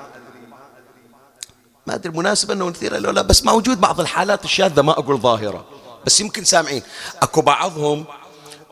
ما 1.90 1.96
أدري 1.96 2.12
مناسبة 2.12 2.54
أنه 2.54 2.68
نثير 2.68 2.98
لو 2.98 3.10
لا 3.10 3.22
بس 3.22 3.44
موجود 3.44 3.80
بعض 3.80 4.00
الحالات 4.00 4.44
الشاذة 4.44 4.82
ما 4.82 4.92
أقول 4.92 5.20
ظاهرة. 5.20 5.64
بس 6.06 6.20
يمكن 6.20 6.44
سامعين. 6.44 6.82
أكو 7.22 7.40
بعضهم 7.40 8.04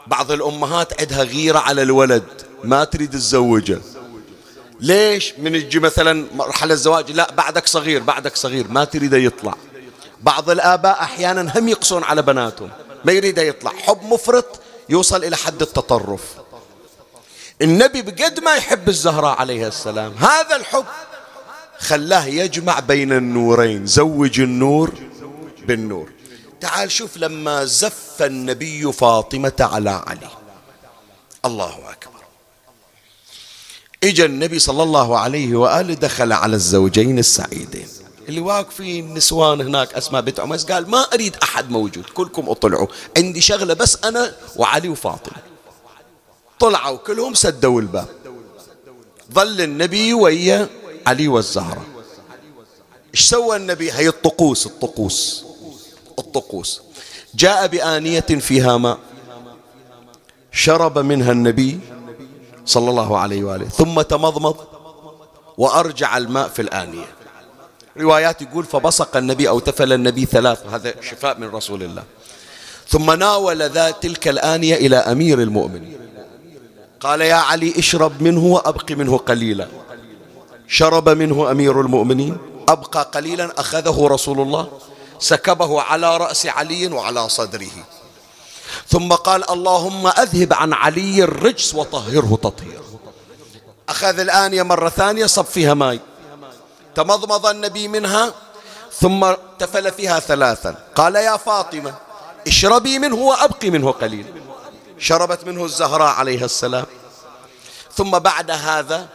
بعض 0.06 0.32
الأمهات 0.32 1.00
عندها 1.00 1.22
غيرة 1.22 1.58
على 1.58 1.82
الولد 1.82 2.24
ما 2.64 2.84
تريد 2.84 3.10
تزوجه. 3.10 3.80
ليش؟ 4.80 5.34
من 5.38 5.54
يجي 5.54 5.78
مثلا 5.78 6.26
مرحلة 6.34 6.74
الزواج 6.74 7.10
لا 7.10 7.30
بعدك 7.32 7.66
صغير 7.66 8.02
بعدك 8.02 8.36
صغير 8.36 8.68
ما 8.68 8.84
تريده 8.84 9.16
يطلع. 9.16 9.54
بعض 10.20 10.50
الآباء 10.50 11.02
أحيانا 11.02 11.58
هم 11.58 11.68
يقصون 11.68 12.04
على 12.04 12.22
بناتهم 12.22 12.70
ما 13.04 13.12
يريده 13.12 13.42
يطلع. 13.42 13.70
حب 13.70 14.02
مفرط 14.02 14.60
يوصل 14.88 15.24
إلى 15.24 15.36
حد 15.36 15.62
التطرف. 15.62 16.22
النبي 17.62 18.02
بقد 18.02 18.40
ما 18.40 18.54
يحب 18.54 18.88
الزهراء 18.88 19.38
عليها 19.38 19.68
السلام. 19.68 20.14
هذا 20.18 20.56
الحب 20.56 20.84
خلاه 21.78 22.26
يجمع 22.26 22.80
بين 22.80 23.12
النورين. 23.12 23.86
زوج 23.86 24.40
النور 24.40 24.94
بالنور. 25.66 26.12
تعال 26.60 26.90
شوف 26.90 27.16
لما 27.16 27.64
زف 27.64 28.22
النبي 28.22 28.92
فاطمة 28.92 29.52
على 29.60 29.90
علي. 29.90 30.28
الله 31.44 31.74
أكبر. 31.90 32.20
اجى 34.04 34.24
النبي 34.24 34.58
صلى 34.58 34.82
الله 34.82 35.18
عليه 35.18 35.56
وآله 35.56 35.94
دخل 35.94 36.32
على 36.32 36.56
الزوجين 36.56 37.18
السعيدين. 37.18 37.88
اللي 38.28 38.40
واقفين 38.40 39.14
نسوان 39.14 39.60
هناك 39.60 39.94
أسماء 39.94 40.22
بنت 40.22 40.40
عميس 40.40 40.64
قال 40.64 40.90
ما 40.90 40.98
أريد 40.98 41.36
أحد 41.42 41.70
موجود. 41.70 42.04
كلكم 42.04 42.48
اطلعوا. 42.48 42.86
عندي 43.16 43.40
شغلة 43.40 43.74
بس 43.74 44.04
أنا 44.04 44.32
وعلي 44.56 44.88
وفاطمة. 44.88 45.36
طلعوا 46.60 46.96
كلهم 46.96 47.34
سدوا 47.34 47.80
الباب. 47.80 48.08
ظل 49.32 49.60
النبي 49.60 50.14
ويا 50.14 50.68
علي 51.09 51.28
والزهرة. 51.28 51.84
إيش 53.14 53.22
سوى 53.28 53.56
النبي؟ 53.56 53.92
هي 53.92 54.09
الطقوس 54.09 54.66
الطقوس 54.66 55.44
الطقوس. 56.18 56.82
جاء 57.34 57.66
بآنية 57.66 58.20
فيها 58.20 58.76
ماء 58.76 58.98
شرب 60.52 60.98
منها 60.98 61.32
النبي 61.32 61.80
صلى 62.66 62.90
الله 62.90 63.18
عليه 63.18 63.44
وآله 63.44 63.68
ثم 63.68 64.00
تمضمض 64.00 64.56
وأرجع 65.59 66.16
الماء 66.16 66.48
في 66.48 66.62
الآنية. 66.62 67.06
روايات 67.96 68.42
يقول 68.42 68.64
فبصق 68.64 69.16
النبي 69.16 69.48
أو 69.48 69.59
تفل 69.59 69.92
النبي 69.92 70.24
ثلاث 70.24 70.66
هذا 70.66 70.94
شفاء 71.00 71.38
من 71.38 71.48
رسول 71.48 71.82
الله. 71.82 72.04
ثم 72.88 73.11
ناول 73.11 73.62
ذات 73.62 74.02
تلك 74.02 74.28
الآنية 74.28 74.74
إلى 74.74 74.96
أمير 74.96 75.42
المؤمنين. 75.42 75.98
قال 77.00 77.20
يا 77.20 77.34
علي 77.34 77.74
اشرب 77.78 78.22
منه 78.22 78.44
وأبق 78.44 78.92
منه 78.92 79.16
قليلا. 79.16 79.68
شرب 80.68 81.08
منه 81.08 81.50
أمير 81.50 81.80
المؤمنين 81.80 82.38
أبقى 82.68 83.10
قليلا 83.14 83.60
أخذه 83.60 84.06
رسول 84.06 84.40
الله 84.40 84.68
سكبه 85.18 85.82
على 85.82 86.16
رأس 86.16 86.46
علي 86.46 86.86
وعلى 86.86 87.28
صدره. 87.28 87.76
ثم 88.88 89.12
قال 89.12 89.50
اللهم 89.50 90.06
أذهب 90.06 90.52
عن 90.52 90.72
علي 90.72 91.24
الرجس 91.24 91.74
وطهره 91.74 92.38
تطهير 92.42 92.82
أخذ 93.88 94.18
الآنية 94.18 94.62
مرة 94.62 94.88
ثانية 94.88 95.26
صب 95.26 95.44
فيها 95.44 95.74
ماء 95.74 95.98
تمضمض 96.94 97.46
النبي 97.46 97.88
منها 97.88 98.34
ثم 98.92 99.32
تفل 99.58 99.92
فيها 99.92 100.20
ثلاثا. 100.20 100.76
قال 100.94 101.16
يا 101.16 101.36
فاطمة 101.36 101.94
اشربي 102.46 102.98
منه 102.98 103.16
وأبقي 103.16 103.70
منه 103.70 103.90
قليل 103.90 104.26
شربت 104.98 105.46
منه 105.46 105.64
الزهراء 105.64 106.08
عليها 106.08 106.44
السلام. 106.44 106.86
ثم 107.94 108.10
بعد 108.10 108.50
هذا 108.50 109.08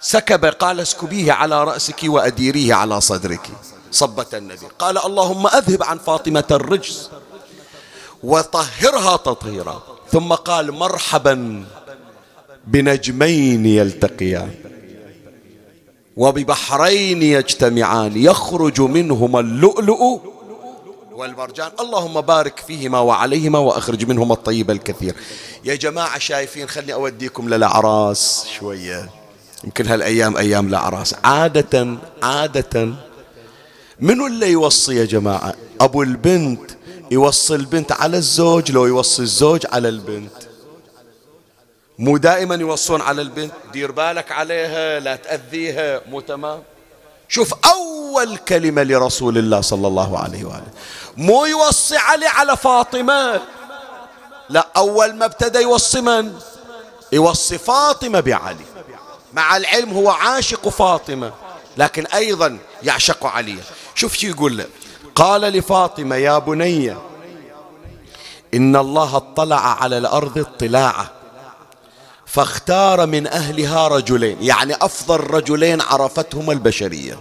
سكب 0.00 0.44
قال 0.44 0.80
اسكبيه 0.80 1.32
على 1.32 1.64
رأسك 1.64 2.00
وأديريه 2.04 2.74
على 2.74 3.00
صدرك. 3.00 3.48
صبة 3.90 4.26
النبي. 4.34 4.66
قال 4.78 4.98
اللهم 4.98 5.46
أذهب 5.46 5.82
عن 5.82 5.98
فاطمة 5.98 6.44
الرجس 6.50 7.10
وطهرها 8.22 9.16
تطهيرا. 9.16 9.82
ثم 10.12 10.32
قال 10.32 10.72
مرحبا 10.72 11.64
بنجمين 12.66 13.66
يلتقيان 13.66 14.54
وببحرين 16.16 17.22
يجتمعان. 17.22 18.16
يخرج 18.16 18.80
منهما 18.80 19.40
اللؤلؤ 19.40 20.20
والمرجان 21.12 21.70
اللهم 21.80 22.20
بارك 22.20 22.64
فيهما 22.66 22.98
وعليهما 22.98 23.58
وأخرج 23.58 24.08
منهما 24.08 24.34
الطيب 24.34 24.70
الكثير. 24.70 25.14
يا 25.64 25.74
جماعة 25.74 26.18
شايفين 26.18 26.68
خلني 26.68 26.92
أوديكم 26.92 27.48
للأعراس 27.48 28.46
شوية. 28.58 29.23
يمكن 29.64 29.86
هالأيام 29.86 30.36
أيام 30.36 30.66
الأعراس 30.66 31.14
عادة 31.24 31.96
عادة 32.22 32.94
منو 34.00 34.26
اللي 34.26 34.50
يوصي 34.50 34.96
يا 34.96 35.04
جماعة؟ 35.04 35.54
أبو 35.80 36.02
البنت 36.02 36.70
يوصي 37.10 37.54
البنت 37.54 37.92
على 37.92 38.16
الزوج 38.16 38.72
لو 38.72 38.86
يوصي 38.86 39.22
الزوج 39.22 39.66
على 39.72 39.88
البنت. 39.88 40.32
مو 41.98 42.16
دائما 42.16 42.54
يوصون 42.54 43.00
على 43.00 43.22
البنت. 43.22 43.52
دير 43.72 43.92
بالك 43.92 44.32
عليها 44.32 45.00
لا 45.00 45.16
تأذيها. 45.16 46.00
مو 46.08 46.20
تمام؟ 46.20 46.62
شوف 47.28 47.54
أول 47.64 48.36
كلمة 48.36 48.82
لرسول 48.82 49.38
الله 49.38 49.60
صلى 49.60 49.86
الله 49.86 50.18
عليه 50.18 50.44
وآله. 50.44 50.72
مو 51.16 51.46
يوصي 51.46 51.96
علي 51.96 52.26
على 52.26 52.56
فاطمة. 52.56 53.40
لا 54.48 54.68
أول 54.76 55.14
ما 55.14 55.24
ابتدى 55.24 55.58
يوصي 55.58 56.00
من؟ 56.00 56.32
يوصي 57.12 57.58
فاطمة 57.58 58.20
بعلي. 58.20 58.73
مع 59.34 59.56
العلم 59.56 59.92
هو 59.92 60.10
عاشق 60.10 60.68
فاطمة 60.68 61.32
لكن 61.76 62.06
أيضا 62.06 62.58
يعشق 62.82 63.26
علي. 63.26 63.58
شوف 63.94 64.16
شو 64.16 64.26
يقول 64.26 64.56
له 64.58 64.66
قال 65.14 65.40
لفاطمة 65.40 66.16
يا 66.16 66.38
بني 66.38 66.96
إن 68.54 68.76
الله 68.76 69.16
اطلع 69.16 69.82
على 69.82 69.98
الأرض 69.98 70.38
اطلاعة 70.38 71.10
فاختار 72.26 73.06
من 73.06 73.26
أهلها 73.26 73.88
رجلين 73.88 74.36
يعني 74.40 74.74
أفضل 74.74 75.20
رجلين 75.20 75.80
عرفتهما 75.80 76.52
البشرية. 76.52 77.20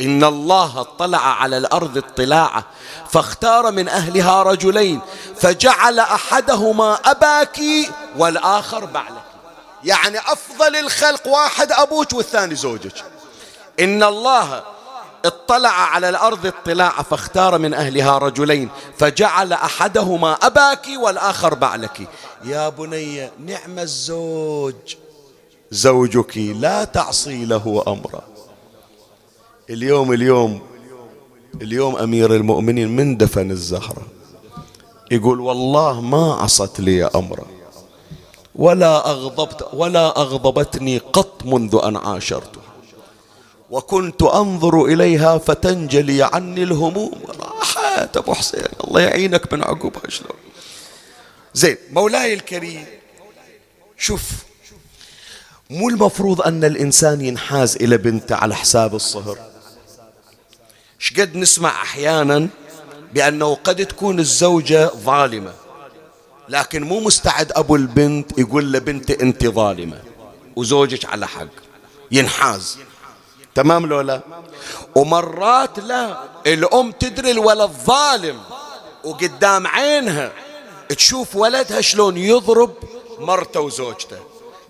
إن 0.00 0.24
الله 0.24 0.80
اطلع 0.80 1.18
على 1.18 1.58
الأرض 1.58 1.98
اطلاعة 1.98 2.64
فاختار 3.10 3.72
من 3.72 3.88
أهلها 3.88 4.42
رجلين 4.42 5.00
فجعل 5.36 5.98
أحدهما 5.98 6.94
أباك 7.04 7.60
والآخر 8.18 8.84
بعلك 8.84 9.25
يعني 9.86 10.18
أفضل 10.18 10.76
الخلق 10.76 11.26
واحد 11.26 11.72
أبوك 11.72 12.12
والثاني 12.12 12.54
زوجك. 12.54 13.04
إن 13.80 14.02
الله 14.02 14.64
اطلع 15.24 15.70
على 15.70 16.08
الأرض 16.08 16.46
اطلاع 16.46 17.02
فاختار 17.02 17.58
من 17.58 17.74
أهلها 17.74 18.18
رجلين 18.18 18.68
فجعل 18.98 19.52
أحدهما 19.52 20.32
أباك 20.32 20.86
والآخر 20.96 21.54
بعلك. 21.54 22.08
يا 22.44 22.68
بني 22.68 23.30
نعم 23.46 23.78
الزوج. 23.78 24.96
زوجك 25.70 26.36
لا 26.36 26.84
تعصي 26.84 27.44
له 27.44 27.84
أمرا. 27.88 28.24
اليوم 29.70 30.12
اليوم 30.12 30.62
اليوم 31.62 31.96
أمير 31.96 32.34
المؤمنين 32.34 32.96
من 32.96 33.16
دفن 33.16 33.50
الزهرة. 33.50 34.06
يقول 35.10 35.40
والله 35.40 36.00
ما 36.00 36.34
عصت 36.34 36.80
لي 36.80 37.04
أمرا. 37.04 37.55
ولا 38.56 39.10
أغضبت 39.10 39.68
ولا 39.72 40.20
أغضبتني 40.20 40.98
قط 40.98 41.44
منذ 41.44 41.80
أن 41.84 41.96
عاشرته 41.96 42.60
وكنت 43.70 44.22
أنظر 44.22 44.84
إليها 44.84 45.38
فتنجلي 45.38 46.22
عني 46.22 46.62
الهموم. 46.62 47.12
راحت 47.40 48.16
أبو 48.16 48.34
حسين 48.34 48.62
الله 48.84 49.00
يعينك 49.00 49.52
من 49.52 49.64
عقبها 49.64 50.10
شلون؟ 50.10 50.38
زين 51.54 51.76
مولاي 51.92 52.34
الكريم 52.34 52.86
شوف 53.98 54.22
مو 55.70 55.88
المفروض 55.88 56.40
أن 56.40 56.64
الإنسان 56.64 57.20
ينحاز 57.20 57.76
إلى 57.76 57.96
بنته 57.96 58.36
على 58.36 58.54
حساب 58.54 58.94
الصهر. 58.94 59.38
شقد 60.98 61.36
نسمع 61.36 61.82
أحيانا 61.82 62.48
بأنه 63.14 63.54
قد 63.54 63.86
تكون 63.86 64.18
الزوجة 64.18 64.90
ظالمة. 65.04 65.65
لكن 66.48 66.82
مو 66.82 67.00
مستعد 67.00 67.52
أبو 67.52 67.76
البنت 67.76 68.38
يقول 68.38 68.72
لبنتي 68.72 69.22
أنت 69.22 69.46
ظالمة. 69.46 69.98
وزوجك 70.56 71.04
على 71.04 71.26
حق. 71.28 71.46
ينحاز. 72.10 72.78
تمام 73.54 73.86
لو 73.86 74.00
لا 74.00 74.20
ومرات 74.94 75.78
لا 75.78 76.20
الأم 76.46 76.92
تدري 76.92 77.30
الولد 77.30 77.70
ظالم. 77.86 78.40
وقدام 79.04 79.66
عينها 79.66 80.32
تشوف 80.88 81.36
ولدها 81.36 81.80
شلون 81.80 82.16
يضرب 82.16 82.74
مرته 83.18 83.60
وزوجته. 83.60 84.18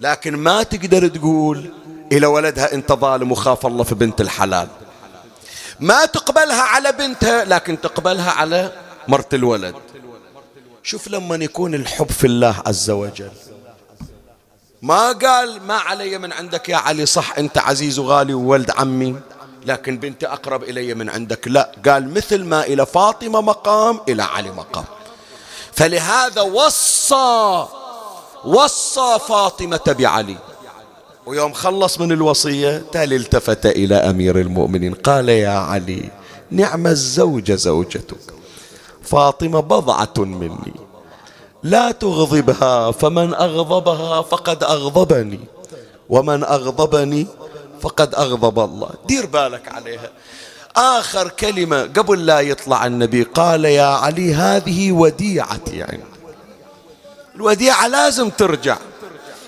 لكن 0.00 0.36
ما 0.36 0.62
تقدر 0.62 1.08
تقول 1.08 1.72
إلى 2.12 2.26
ولدها 2.26 2.74
أنت 2.74 2.92
ظالم 2.92 3.32
وخاف 3.32 3.66
الله 3.66 3.84
في 3.84 3.94
بنت 3.94 4.20
الحلال. 4.20 4.68
ما 5.80 6.04
تقبلها 6.04 6.62
على 6.62 6.92
بنتها 6.92 7.44
لكن 7.44 7.80
تقبلها 7.80 8.30
على 8.30 8.72
مرت 9.08 9.34
الولد. 9.34 9.74
شوف 10.86 11.08
لما 11.08 11.36
يكون 11.36 11.74
الحب 11.74 12.10
في 12.10 12.26
الله 12.26 12.62
عز 12.66 12.90
وجل. 12.90 13.30
ما 14.82 15.12
قال 15.12 15.62
ما 15.62 15.74
علي 15.74 16.18
من 16.18 16.32
عندك 16.32 16.68
يا 16.68 16.76
علي 16.76 17.06
صح 17.06 17.38
أنت 17.38 17.58
عزيز 17.58 17.98
وغالي 17.98 18.34
وولد 18.34 18.70
عمي 18.70 19.16
لكن 19.64 19.98
بنتي 19.98 20.26
أقرب 20.26 20.62
إلي 20.62 20.94
من 20.94 21.10
عندك. 21.10 21.48
لا 21.48 21.72
قال 21.86 22.14
مثل 22.14 22.44
ما 22.44 22.64
إلى 22.64 22.86
فاطمة 22.86 23.40
مقام 23.40 24.00
إلى 24.08 24.22
علي 24.22 24.50
مقام. 24.50 24.84
فلهذا 25.72 26.40
وصى 26.40 27.66
وصى 28.44 29.18
فاطمة 29.28 29.94
بعلي. 29.98 30.36
ويوم 31.26 31.52
خلص 31.52 32.00
من 32.00 32.12
الوصية 32.12 32.84
تالي 32.92 33.16
التفت 33.16 33.66
إلى 33.66 33.94
أمير 33.94 34.40
المؤمنين 34.40 34.94
قال 34.94 35.28
يا 35.28 35.58
علي 35.58 36.10
نعم 36.50 36.86
الزوجة 36.86 37.54
زوجتك. 37.54 38.35
فاطمة 39.06 39.60
بضعة 39.60 40.14
مني. 40.18 40.74
لا 41.62 41.92
تغضبها 41.92 42.90
فمن 42.90 43.34
أغضبها 43.34 44.22
فقد 44.22 44.64
أغضبني. 44.64 45.40
ومن 46.08 46.44
أغضبني 46.44 47.26
فقد 47.80 48.14
أغضب 48.14 48.58
الله. 48.58 48.90
دير 49.06 49.26
بالك 49.26 49.72
عليها. 49.72 50.10
آخر 50.76 51.28
كلمة 51.28 51.82
قبل 51.82 52.26
لا 52.26 52.40
يطلع 52.40 52.86
النبي 52.86 53.22
قال 53.22 53.64
يا 53.64 53.86
علي 53.86 54.34
هذه 54.34 54.92
وديعتي 54.92 55.76
يعني. 55.76 56.04
الوديعة 57.34 57.88
لازم 57.88 58.30
ترجع. 58.30 58.76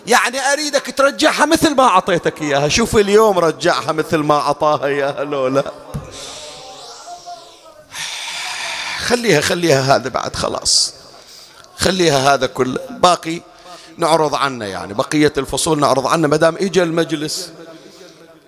يعني 0.07 0.41
أريدك 0.53 0.95
ترجعها 0.97 1.47
مثل 1.47 1.75
ما 1.75 1.85
أعطيتك 1.85 2.43
إياها. 2.43 2.69
شوف 2.69 2.97
اليوم 2.97 3.39
رجعها 3.39 3.93
مثل 3.93 4.17
ما 4.17 4.35
أعطاها 4.35 4.87
إياها 4.87 5.25
لولا. 5.25 5.65
خليها 9.09 9.41
خليها 9.41 9.97
هذا 9.97 10.09
بعد 10.09 10.37
خلاص. 10.37 10.95
خليها 11.77 12.35
هذا 12.35 12.47
كله 12.47 12.81
باقي 12.91 13.41
نعرض 13.97 14.35
عنه 14.35 14.65
يعني 14.65 14.95
بقية 14.95 15.33
الفصول 15.39 15.81
نعرض 15.81 16.07
عنه 16.07 16.29
ما 16.29 16.37
دام 16.37 16.57
إجا 16.57 16.83
المجلس. 16.83 17.51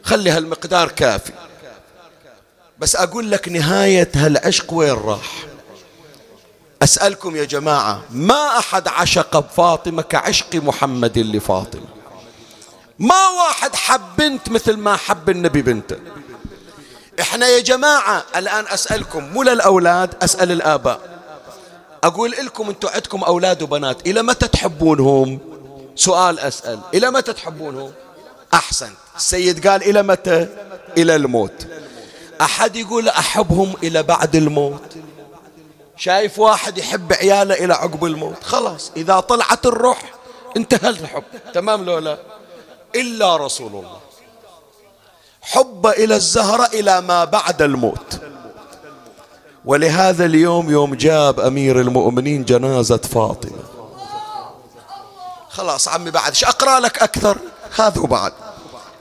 خلي 0.02 0.30
هالمقدار 0.30 0.88
كافي. 0.88 1.32
بس 2.78 2.96
أقول 2.96 3.30
لك 3.30 3.48
نهاية 3.48 4.10
هالعشق 4.14 4.72
وين 4.72 4.94
راح؟ 4.94 5.44
أسألكم 6.82 7.36
يا 7.36 7.44
جماعة 7.44 8.02
ما 8.10 8.58
أحد 8.58 8.88
عشق 8.88 9.38
بفاطمة 9.38 10.02
كعشق 10.02 10.54
محمد 10.54 11.18
لفاطمة 11.18 11.86
ما 12.98 13.28
واحد 13.28 13.74
حب 13.74 14.00
بنت 14.18 14.48
مثل 14.48 14.76
ما 14.76 14.96
حب 14.96 15.30
النبي 15.30 15.62
بنته. 15.62 15.96
إحنا 17.20 17.48
يا 17.48 17.60
جماعة 17.60 18.24
الآن 18.36 18.64
أسألكم 18.68 19.24
مو 19.24 19.42
للأولاد 19.42 20.14
أسأل 20.22 20.52
الآباء. 20.52 21.00
أقول 22.04 22.30
لكم 22.30 22.68
أنتم 22.68 22.88
عندكم 22.88 23.24
أولاد 23.24 23.62
وبنات 23.62 24.06
إلى 24.06 24.22
متى 24.22 24.48
تحبونهم؟ 24.48 25.38
سؤال 25.96 26.38
أسأل 26.38 26.80
إلى 26.94 27.10
متى 27.10 27.32
تحبونهم؟ 27.32 27.92
أحسن. 28.54 28.90
السيد 29.16 29.68
قال 29.68 29.82
إلى 29.82 30.02
متى؟ 30.02 30.46
إلى 30.98 31.16
الموت. 31.16 31.66
أحد 32.40 32.76
يقول 32.76 33.08
أحبهم 33.08 33.74
إلى 33.82 34.02
بعد 34.02 34.36
الموت. 34.36 34.96
شايف 35.96 36.38
واحد 36.38 36.78
يحب 36.78 37.12
عياله 37.12 37.54
إلى 37.54 37.74
عقب 37.74 38.04
الموت. 38.04 38.44
خلاص 38.44 38.92
إذا 38.96 39.20
طلعت 39.20 39.66
الروح 39.66 40.02
انتهى 40.56 40.90
الحب. 40.90 41.24
تمام 41.54 41.84
لو 41.84 41.98
لا؟ 41.98 42.18
إلا 42.94 43.36
رسول 43.36 43.72
الله. 43.72 44.00
حب 45.42 45.86
إلى 45.86 46.16
الزهرة 46.16 46.66
إلى 46.66 47.00
ما 47.00 47.24
بعد 47.24 47.62
الموت. 47.62 48.20
ولهذا 49.64 50.24
اليوم 50.24 50.70
يوم 50.70 50.94
جاب 50.94 51.40
أمير 51.40 51.80
المؤمنين 51.80 52.44
جنازة 52.44 52.96
فاطمة. 52.96 53.62
خلاص 55.48 55.88
عمي 55.88 56.10
بعد 56.10 56.28
إيش 56.28 56.44
أقرأ 56.44 56.80
لك 56.80 57.02
أكثر؟ 57.02 57.38
هذا 57.78 58.00
بعد 58.00 58.32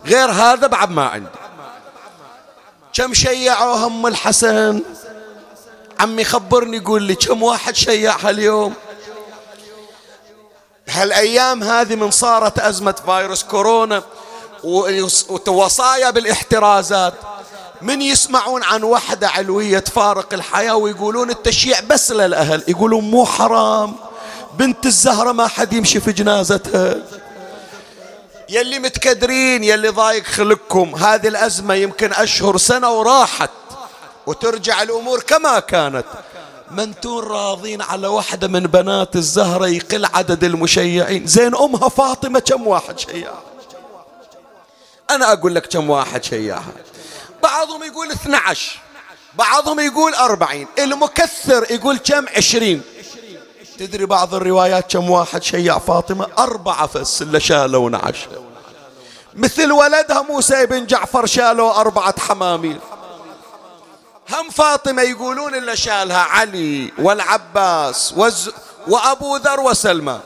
غير 0.06 0.32
هذا 0.32 0.68
بعد 0.68 0.92
ما 0.92 1.06
عندي. 1.06 1.30
كم 2.94 3.14
شيعوا 3.14 3.76
هم 3.76 4.08
الحسن؟ 4.08 4.82
عمي 6.00 6.24
خبرني 6.24 6.78
يقول 6.78 7.04
لي 7.04 7.16
كم 7.16 7.44
واحد 7.44 7.76
شيعها 7.76 8.30
اليوم؟ 8.30 8.74
هالأيام 10.90 11.64
هذه 11.64 11.96
من 11.96 12.12
صارت 12.12 12.60
أزمة 12.60 12.96
فيروس 13.06 13.44
كورونا 13.44 14.04
ووصايا 14.64 16.10
بالاحترازات. 16.10 17.14
من 17.82 18.02
يسمعون 18.02 18.64
عن 18.64 18.84
وحدة 18.84 19.28
علوية 19.30 19.80
تفارق 19.80 20.34
الحياة 20.34 20.76
ويقولون 20.76 21.30
التشييع 21.30 21.80
بس 21.80 22.12
للأهل. 22.12 22.64
يقولون 22.68 23.04
مو 23.04 23.26
حرام. 23.26 23.96
بنت 24.58 24.86
الزهرة 24.86 25.32
ما 25.32 25.48
حد 25.48 25.74
يمشي 25.74 26.00
في 26.00 26.12
جنازتها. 26.12 26.96
يلي 28.50 28.80
متكدرين 28.80 29.64
يلي 29.64 29.90
ضايق 29.90 30.24
خلقكم. 30.24 30.96
هذه 30.96 31.28
الأزمة 31.28 31.74
يمكن 31.74 32.14
أشهر 32.14 32.58
سنة 32.58 32.92
وراحت. 32.92 33.50
وترجع 34.28 34.82
الأمور 34.82 35.22
كما 35.22 35.60
كانت. 35.60 36.06
من 36.72 37.00
تون 37.00 37.24
راضين 37.24 37.82
على 37.82 38.08
واحدة 38.08 38.48
من 38.48 38.64
بنات 38.64 39.16
الزهرة 39.16 39.68
يقل 39.68 40.06
عدد 40.06 40.44
المشيعين. 40.44 41.28
زين 41.28 41.56
أمها 41.56 41.90
فاطمة 41.90 42.40
كم 42.40 42.68
واحد 42.68 43.00
شيعها 43.00 43.49
أنا 45.10 45.34
أقول 45.34 45.56
لك 45.56 45.68
كم 45.68 45.90
واحد 45.90 46.24
شيعها 46.24 46.72
بعضهم 47.44 47.84
يقول 47.84 48.12
12 48.12 48.80
بعضهم 49.36 49.80
يقول 49.80 50.14
40 50.16 50.68
المكثر 50.80 51.72
يقول 51.72 51.98
كم؟ 51.98 52.26
20 52.38 52.82
تدري 53.80 54.06
بعض 54.06 54.36
الروايات 54.36 54.92
كم 54.92 55.10
واحد 55.10 55.44
شيع 55.44 55.80
فاطمة 55.80 56.28
أربعة 56.38 56.88
فس 56.88 57.22
اللي 57.22 57.40
شالوا 57.40 57.90
نعش. 57.90 58.18
مثل 59.36 59.72
ولدها 59.72 60.22
موسى 60.22 60.66
بن 60.66 60.86
جعفر 60.86 61.26
شالوا 61.26 61.80
أربعة 61.80 62.20
حماميل 62.20 62.80
هم 64.30 64.50
فاطمة 64.50 65.02
يقولون 65.02 65.56
اللي 65.56 65.78
شالها 65.78 66.18
علي 66.18 66.92
والعباس 67.00 68.14
وز 68.18 68.52
وأبو 68.88 69.38
ذر 69.38 69.60
وسلمان 69.60 70.20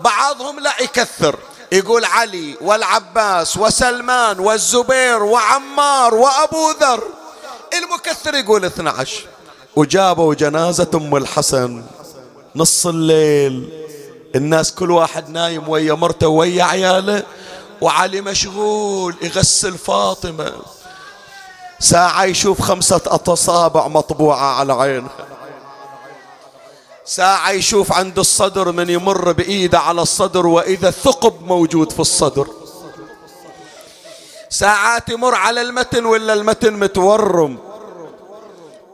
بعضهم 0.00 0.60
لا 0.60 0.72
يكثر. 0.80 1.38
يقول 1.72 2.04
علي 2.04 2.56
والعباس 2.60 3.56
وسلمان 3.56 4.40
والزبير 4.40 5.22
وعمار 5.22 6.14
وأبو 6.14 6.70
ذر. 6.80 7.02
المكثر 7.78 8.34
يقول 8.34 8.64
12 8.64 9.26
وجابوا 9.76 10.34
جنازة 10.34 10.90
أم 10.94 11.16
الحسن. 11.16 11.82
نص 12.56 12.86
الليل. 12.86 13.86
الناس 14.34 14.72
كل 14.72 14.90
واحد 14.90 15.30
نايم 15.30 15.68
ويا 15.68 15.94
مرته 15.94 16.28
ويا 16.28 16.64
عياله. 16.64 17.22
وعلي 17.80 18.20
مشغول 18.20 19.14
يغسل 19.22 19.78
فاطمة. 19.78 20.52
ساعة 21.80 22.24
يشوف 22.24 22.62
خمسة 22.62 23.00
أصابع 23.06 23.88
مطبوعة 23.88 24.54
على 24.58 24.72
عينها. 24.72 25.10
ساعة 27.10 27.50
يشوف 27.50 27.92
عند 27.92 28.18
الصدر 28.18 28.72
من 28.72 28.90
يمر 28.90 29.32
بإيده 29.32 29.78
على 29.78 30.02
الصدر 30.02 30.46
وإذا 30.46 30.88
الثقب 30.88 31.42
موجود 31.42 31.92
في 31.92 32.00
الصدر. 32.00 32.46
ساعات 34.50 35.08
يمر 35.08 35.34
على 35.34 35.60
المتن 35.60 36.04
ولا 36.04 36.32
المتن 36.32 36.72
متورم. 36.72 37.58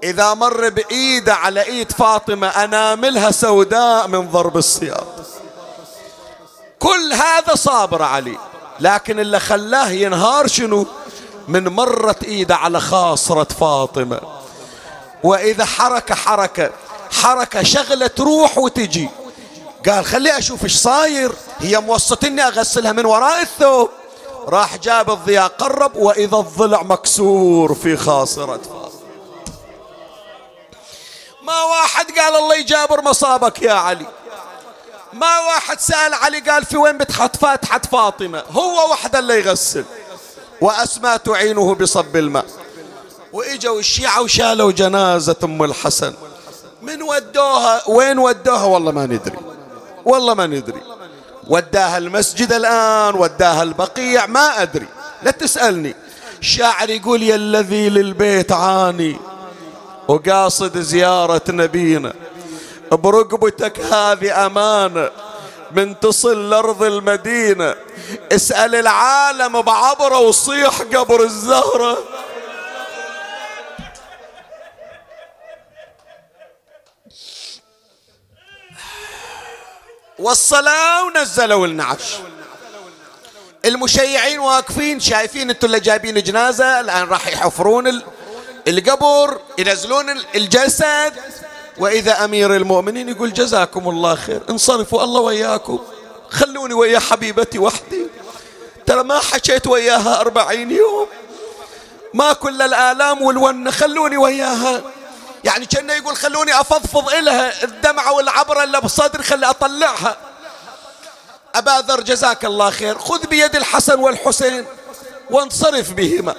إذا 0.03 0.35
مر 0.35 0.69
بإيده 0.69 1.35
على 1.35 1.63
إيد 1.63 1.93
فاطمة 1.93 2.49
أناملها 2.49 3.31
سوداء 3.31 4.09
من 4.09 4.31
ضرب 4.31 4.57
السياط 4.57 5.07
كل 6.79 7.13
هذا 7.13 7.55
صابر 7.55 8.03
علي 8.03 8.39
لكن 8.81 9.21
اللي 9.21 9.41
خلاه 9.41 9.91
ينهار 9.91 10.47
شنو؟ 10.47 10.87
من 11.49 11.69
مرت 11.69 12.25
إيده 12.25 12.57
على 12.57 12.81
خاصرة 12.81 13.49
فاطمة. 13.61 14.21
وإذا 15.23 15.65
حركة 15.65 16.15
حركة 16.15 16.71
حركة 17.23 17.63
شغلة 17.63 18.07
تروح 18.07 18.59
وتجي. 18.59 19.09
قال 19.87 20.05
خلي 20.05 20.39
أشوف 20.39 20.65
إيش 20.65 20.77
صاير. 20.77 21.33
هي 21.59 21.81
موسطني 21.81 22.43
أغسلها 22.43 22.93
من 22.93 23.07
وراء 23.07 23.43
الثوب. 23.43 23.91
راح 24.49 24.77
جاب 24.77 25.11
الضياء 25.11 25.49
قرب 25.49 25.97
وإذا 25.97 26.37
الضلع 26.37 26.83
مكسور 26.83 27.75
في 27.75 27.97
خاصرة 27.97 28.61
ما 31.43 31.63
واحد 31.63 32.07
قال 32.19 32.37
الله 32.37 32.55
يجابر 32.55 33.03
مصابك 33.03 33.63
يا 33.63 33.73
علي. 33.73 34.07
ما 35.13 35.39
واحد 35.39 35.81
سأل 35.81 36.15
علي 36.15 36.41
قال 36.41 36.65
في 36.65 36.77
وين 36.77 36.99
بتحط 36.99 37.37
فاتحة 37.37 37.81
فاطمة؟ 37.93 38.43
هو 38.51 38.91
وحده 38.91 39.19
اللي 39.19 39.39
يغسل. 39.39 39.85
وأسماء 40.61 41.17
تعينه 41.17 41.75
بصب 41.75 42.17
الماء. 42.17 42.47
وإجوا 43.33 43.79
الشيعة 43.79 44.23
وشالوا 44.23 44.73
جنازة 44.73 45.37
أم 45.45 45.65
الحسن. 45.65 46.15
من 46.83 47.03
ودوها؟ 47.03 47.83
وين 47.89 48.19
ودوها؟ 48.19 48.65
والله 48.65 48.93
ما 48.93 49.07
ندري. 49.07 49.39
والله 50.05 50.35
ما 50.35 50.47
ندري. 50.47 50.81
وداها 51.49 51.99
المسجد 51.99 52.53
الآن 52.53 53.15
وداها 53.15 53.63
البقيع 53.63 54.27
ما 54.27 54.63
أدري. 54.63 54.87
لا 55.23 55.31
تسألني. 55.31 55.95
الشاعر 56.41 56.91
يقول 56.91 57.23
يا 57.23 57.35
الذي 57.35 57.89
للبيت 57.89 58.53
عاني 58.53 59.17
وقاصد 60.09 60.79
زيارة 60.79 61.43
نبينا. 61.49 62.13
برقبتك 62.93 63.81
هذه 63.81 64.47
أمانة 64.47 65.11
من 65.73 66.01
تصل 66.01 66.51
لأرض 66.51 66.83
المدينة. 66.83 67.75
اسأل 68.33 68.75
العالم 68.75 69.63
بعبره 69.63 70.19
وصيح 70.19 70.83
قبر 70.83 71.23
الزهرة. 71.23 71.99
والصلاة 80.19 81.05
ونزلوا 81.05 81.67
النعش 81.67 82.17
المشيعين 83.65 84.39
واقفين 84.39 85.01
شايفين 85.01 85.51
أنتوا 85.51 85.69
اللي 85.69 85.81
جايبين 85.81 86.23
جنازة 86.23 86.81
الآن 86.81 87.09
راح 87.09 87.27
يحفرون 87.27 88.03
القبر 88.69 89.41
ينزلون 89.59 90.11
الجسد. 90.35 91.13
وإذا 91.79 92.25
أمير 92.25 92.57
المؤمنين 92.57 93.09
يقول 93.09 93.33
جزاكم 93.33 93.89
الله 93.89 94.15
خير 94.15 94.43
انصرفوا 94.51 95.05
الله 95.05 95.21
وياكم 95.21 95.79
خلوني 96.31 96.75
ويا 96.75 96.99
حبيبتي 96.99 97.59
وحدي. 97.59 98.07
ترى 98.87 99.03
ما 99.03 99.19
حكيت 99.19 99.67
وياها 99.67 100.21
أربعين 100.21 100.71
يوم 100.71 101.07
ما 102.15 102.33
كل 102.33 102.63
الآلام 102.63 103.23
والون 103.23 103.71
خلوني 103.71 104.17
وياها. 104.17 104.83
يعني 105.47 105.67
كأنه 105.67 105.93
يقول 105.93 106.17
خلوني 106.17 106.61
أفضفض 106.61 107.09
إلها 107.09 107.65
الدمعة 107.65 108.13
والعبرة 108.13 108.65
اللي 108.65 108.81
بصدري 108.81 109.23
خلي 109.23 109.51
أطلعها. 109.51 110.17
أبا 111.55 111.81
ذر 111.89 112.01
جزاك 112.01 112.45
الله 112.45 112.71
خير. 112.71 112.99
خذ 112.99 113.27
بيد 113.27 113.57
الحسن 113.57 113.99
والحسين 113.99 114.65
وانصرف 115.31 115.93
بهما. 115.93 116.35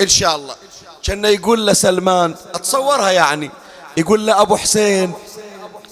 إن 0.00 0.08
شاء 0.08 0.36
الله. 0.36 0.56
كأنه 1.02 1.28
يقول 1.28 1.66
لسلمان 1.66 2.34
أتصورها 2.54 3.10
يعني. 3.10 3.50
يقول 3.96 4.26
له 4.26 4.40
أبو 4.40 4.56
حسين 4.56 5.14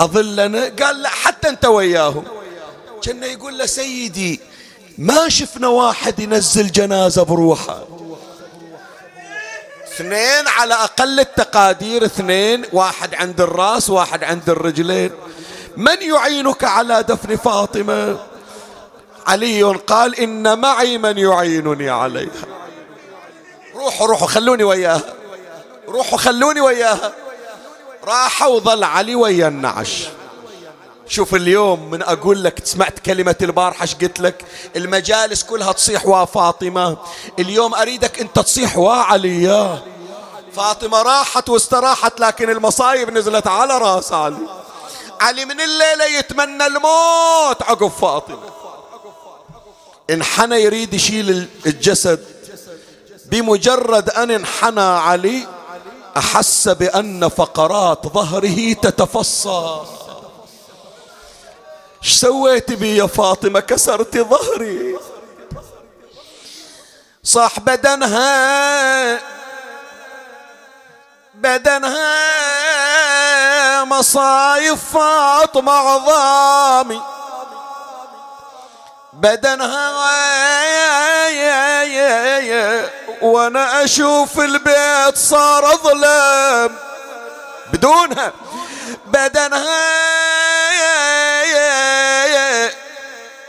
أظلنا؟ 0.01 0.73
قال 0.83 1.03
لا 1.03 1.09
حتى 1.09 1.49
أنت 1.49 1.65
وياهم. 1.65 2.25
كأنه 3.03 3.27
يقول 3.27 3.59
له 3.59 3.67
سيدي 3.67 4.41
ما 4.99 5.29
شفنا 5.29 5.69
واحد 5.69 6.21
ينزل 6.21 6.73
جنازة 6.73 7.23
بروحه. 7.23 7.98
اثنين 9.99 10.49
على 10.49 10.75
أقل 10.75 11.21
التقادير 11.21 12.05
اثنين 12.05 12.65
واحد 12.73 13.15
عند 13.15 13.41
الرأس 13.41 13.91
واحد 13.91 14.25
عند 14.25 14.51
الرجلين. 14.51 15.11
من 15.77 16.03
يعينك 16.03 16.65
على 16.65 17.03
دفن 17.03 17.37
فاطمة؟ 17.37 18.19
علي 19.27 19.63
قال 19.63 20.21
إن 20.21 20.59
معي 20.59 20.99
من 20.99 21.19
يعينني 21.19 21.91
عليها. 21.91 22.47
روحوا 23.75 24.07
روحوا 24.07 24.27
خلوني 24.27 24.65
وياها. 24.65 25.15
روحوا 25.89 26.19
خلوني 26.19 26.61
وياها. 26.61 27.13
راحوا 28.05 28.55
وظل 28.55 28.85
علي 28.85 29.15
ويا 29.15 29.49
النعش. 29.49 30.09
شوف 31.09 31.35
اليوم 31.35 31.91
من 31.91 32.03
أقول 32.03 32.45
لك 32.45 32.67
سمعت 32.67 32.99
كلمة 32.99 33.37
البارحة 33.43 33.87
قلت 34.03 34.21
لك؟ 34.21 34.45
المجالس 34.77 35.43
كلها 35.43 35.73
تصيح 35.73 36.07
وفاطمة 36.07 36.97
اليوم 37.39 37.75
أريدك 37.75 38.21
أنت 38.21 38.39
تصيح 38.39 38.79
وعلي 38.79 39.43
يا 39.43 39.83
فاطمة 40.53 41.03
راحت 41.03 41.49
واستراحت 41.49 42.21
لكن 42.21 42.51
المصايب 42.51 43.11
نزلت 43.11 43.47
على 43.47 43.79
رأس 43.79 44.13
علي. 44.13 44.37
علي 45.21 45.45
من 45.45 45.61
الليلة 45.61 46.05
يتمنى 46.19 46.67
الموت. 46.67 47.63
عقب 47.63 47.89
فاطمة. 47.89 48.39
انحنى 50.11 50.57
يريد 50.63 50.95
يشيل 50.95 51.49
الجسد 51.67 52.25
بمجرد 53.27 54.11
أن 54.11 54.31
انحنى 54.31 54.81
علي 54.81 55.47
أحس 56.17 56.69
بأن 56.69 57.29
فقرات 57.29 58.07
ظهره 58.07 58.73
تتفصى. 58.73 59.81
إيش 62.05 62.13
سويت 62.13 62.73
بي 62.73 62.97
يا 62.97 63.07
فاطمة؟ 63.07 63.61
كسرت 63.61 64.19
ظهري. 64.19 64.99
صاح 67.25 67.61
بدنها 67.61 69.21
بدنها 71.35 72.15
مصايف 73.85 74.93
فاطمة 74.93 75.73
عظامي. 75.73 77.03
بدنها 79.13 79.89
وأنا 83.23 83.85
أشوف 83.85 84.41
البيت 84.41 85.17
صار 85.17 85.77
ظلام. 85.77 86.79
بدونها 87.73 88.33
بدنها 89.07 90.08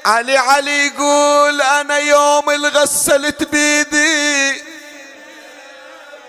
علي 0.05 0.37
علي 0.37 0.87
يقول 0.87 1.61
أنا 1.61 1.97
يوم 1.97 2.49
الغسلت 2.49 3.43
بيدي 3.43 4.63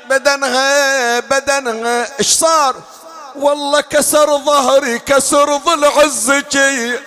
بدنها 0.09 1.21
بدنها 1.21 2.19
إيش 2.19 2.29
صار 2.29 2.83
والله 3.37 3.81
كسر 3.81 4.39
ظهري 4.39 4.99
كسر 4.99 5.57
ضلع 5.57 6.03
الزكي 6.03 6.99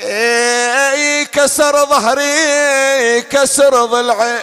اي 0.00 1.24
كسر 1.24 1.86
ظهري 1.86 3.22
كسر 3.22 3.84
ضلعي 3.84 4.38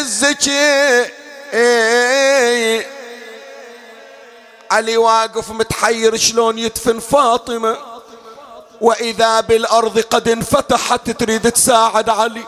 الزكي 0.00 1.23
علي 4.70 4.96
واقف 4.96 5.50
متحير 5.50 6.16
شلون 6.16 6.58
يدفن 6.58 6.98
فاطمة؟ 6.98 7.76
وإذا 8.80 9.40
بالأرض 9.40 9.98
قد 10.00 10.28
انفتحت 10.28 11.10
تريد 11.10 11.52
تساعد 11.52 12.08
علي. 12.08 12.44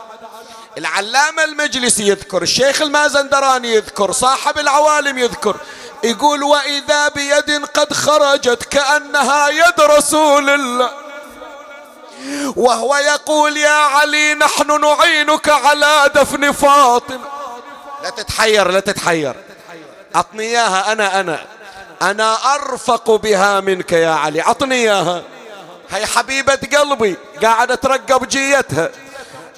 العلامة 0.77 1.43
المجلسي 1.43 2.07
يذكر 2.07 2.41
الشيخ 2.41 2.81
المازندراني 2.81 3.73
يذكر 3.73 4.11
صاحب 4.11 4.59
العوالم 4.59 5.17
يذكر. 5.17 5.55
يقول 6.03 6.43
وإذا 6.43 7.07
بيد 7.07 7.65
قد 7.65 7.93
خرجت 7.93 8.63
كأنها 8.63 9.49
يد 9.49 9.81
رسول 9.81 10.49
الله. 10.49 10.91
وهو 12.55 12.95
يقول 12.95 13.57
يا 13.57 13.69
علي 13.69 14.33
نحن 14.33 14.81
نعينك 14.81 15.49
على 15.49 16.09
دفن 16.15 16.51
فاطمة. 16.51 17.19
لا 18.03 18.09
تتحير 18.09 18.71
لا 18.71 18.79
تتحير. 18.79 19.35
أعطني 20.15 20.43
إياها 20.43 20.91
أنا 20.91 21.19
أنا. 21.19 21.45
أنا 22.01 22.55
أرفق 22.55 23.11
بها 23.11 23.59
منك 23.59 23.91
يا 23.91 24.09
علي. 24.09 24.41
أعطني 24.41 24.75
إياها. 24.75 25.23
هي 25.89 26.05
حبيبة 26.05 26.59
قلبي 26.77 27.17
قاعدة 27.43 27.75
ترقب 27.75 28.27
جيتها. 28.27 28.89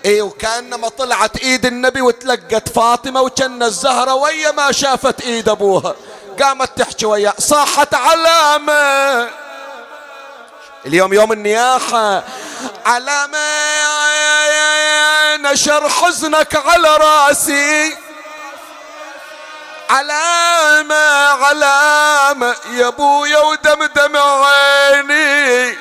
إي 0.05 0.21
وكأنما 0.21 0.89
طلعت 0.89 1.37
إيد 1.37 1.65
النبي 1.65 2.01
وتلقت 2.01 2.69
فاطمة 2.69 3.21
وكان 3.21 3.63
الزهرة 3.63 4.13
ويا 4.13 4.51
ما 4.51 4.71
شافت 4.71 5.21
إيد 5.21 5.49
أبوها. 5.49 5.95
قامت 6.41 6.77
تحكي 6.77 7.05
وياه 7.05 7.33
صاحت 7.39 7.93
علامة. 7.93 9.29
اليوم 10.85 11.13
يوم 11.13 11.31
النياحة. 11.31 12.23
علامة 12.85 13.39
نشر 15.37 15.89
حزنك 15.89 16.55
على 16.55 16.97
رأسي. 16.97 17.97
علامة 19.89 20.95
علامة. 21.45 22.55
يا 22.71 22.87
أبويا 22.87 23.39
ودمدم 23.39 24.17
عيني. 24.17 25.77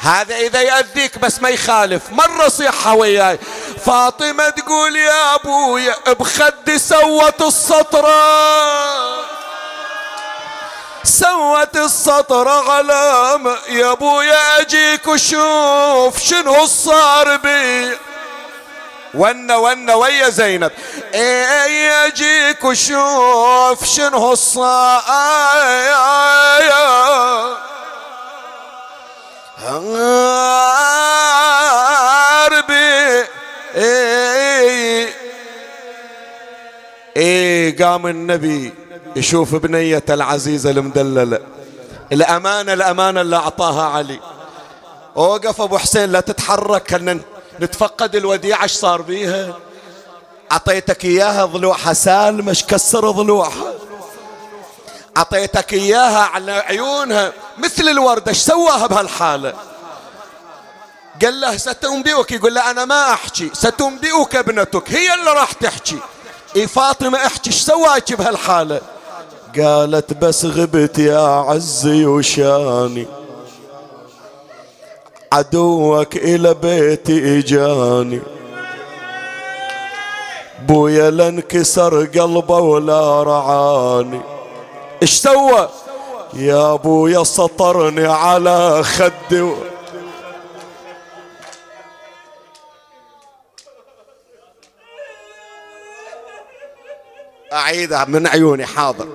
هذا 0.00 0.36
إذا 0.36 0.62
يأذيك 0.62 1.18
بس 1.18 1.40
ما 1.40 1.48
يخالف. 1.48 2.02
مرة 2.10 2.48
صيحة 2.48 2.94
وياي. 2.94 3.38
فاطمة 3.86 4.48
تقول 4.48 4.96
يا 4.96 5.34
أبويا 5.34 5.96
بخدي 6.06 6.78
سوت 6.78 7.42
السطرة 7.42 8.12
سوت 11.04 11.76
السطر 11.76 12.48
علامة. 12.48 13.58
يا 13.68 13.92
أبويا 13.92 14.60
أجيك 14.60 15.06
وشوف 15.06 16.18
شنو 16.18 16.66
صار 16.66 17.36
بي. 17.36 17.98
ونا 19.14 19.56
ونا 19.56 19.94
ويا 19.94 20.28
زينب. 20.28 20.70
إيه 21.14 22.06
اجيك 22.06 22.64
وشوف 22.64 23.84
شنو 23.84 24.32
الصار 24.32 25.02
بي؟ 32.68 33.24
إيه. 33.74 35.08
إيه 37.16 37.84
قام 37.84 38.06
النبي 38.06 38.74
يشوف 39.16 39.54
بنية 39.54 40.04
العزيزة 40.10 40.70
المدللة 40.70 41.38
الأمانة 42.12 42.72
الأمانة 42.72 43.20
اللي 43.20 43.36
أعطاها 43.36 43.82
علي. 43.96 44.20
وقف 45.14 45.60
أبو 45.60 45.78
حسين 45.78 46.12
لا 46.12 46.20
تتحرك 46.20 46.90
كنا 46.90 47.20
نتفقد 47.60 48.16
الوديعة 48.16 48.62
إيش 48.62 48.72
صار 48.72 49.02
بيها؟ 49.02 49.56
أعطيتك 50.52 51.04
إياها 51.04 51.44
ضلوعها 51.44 51.92
سالمة 51.92 52.62
كسر 52.68 53.10
ضلوعها. 53.10 53.74
أعطيتك 55.16 55.72
إياها 55.72 56.18
على 56.18 56.52
عيونها 56.52 57.32
مثل 57.58 57.88
الوردة 57.88 58.28
إيش 58.28 58.38
سواها 58.38 58.86
بهالحالة؟ 58.86 59.54
قال 61.22 61.40
له 61.40 61.56
ستنبئك 61.56 62.32
يقول 62.32 62.54
له 62.54 62.70
أنا 62.70 62.84
ما 62.84 63.12
أحكي 63.12 63.50
ستنبئك 63.54 64.36
ابنتك 64.36 64.90
هي 64.90 65.14
اللي 65.14 65.30
راح 65.32 65.52
تحكي. 65.52 65.98
إي 66.56 66.66
فاطمة 66.66 67.18
احكي 67.26 67.50
إيش 67.50 67.60
سواك 67.62 68.12
بهالحالة؟ 68.12 68.80
قالت 69.58 70.12
بس 70.12 70.44
غبت 70.44 70.98
يا 70.98 71.28
عزي 71.28 72.06
وشاني. 72.06 73.06
عدوك 75.32 76.16
إلى 76.16 76.54
بيتي 76.54 77.38
إجاني 77.38 78.20
بويا 80.68 81.10
لانكسر 81.10 82.04
قلبه 82.04 82.58
ولا 82.58 83.22
رعاني. 83.22 84.20
إيش 85.02 85.10
سوى؟ 85.10 85.68
يا 86.34 86.74
ابويا 86.74 87.24
سطرني 87.24 88.06
على 88.06 88.82
خدي 88.82 89.52
أعيدها 97.52 98.04
من 98.04 98.26
عيوني 98.26 98.66
حاضر. 98.66 99.08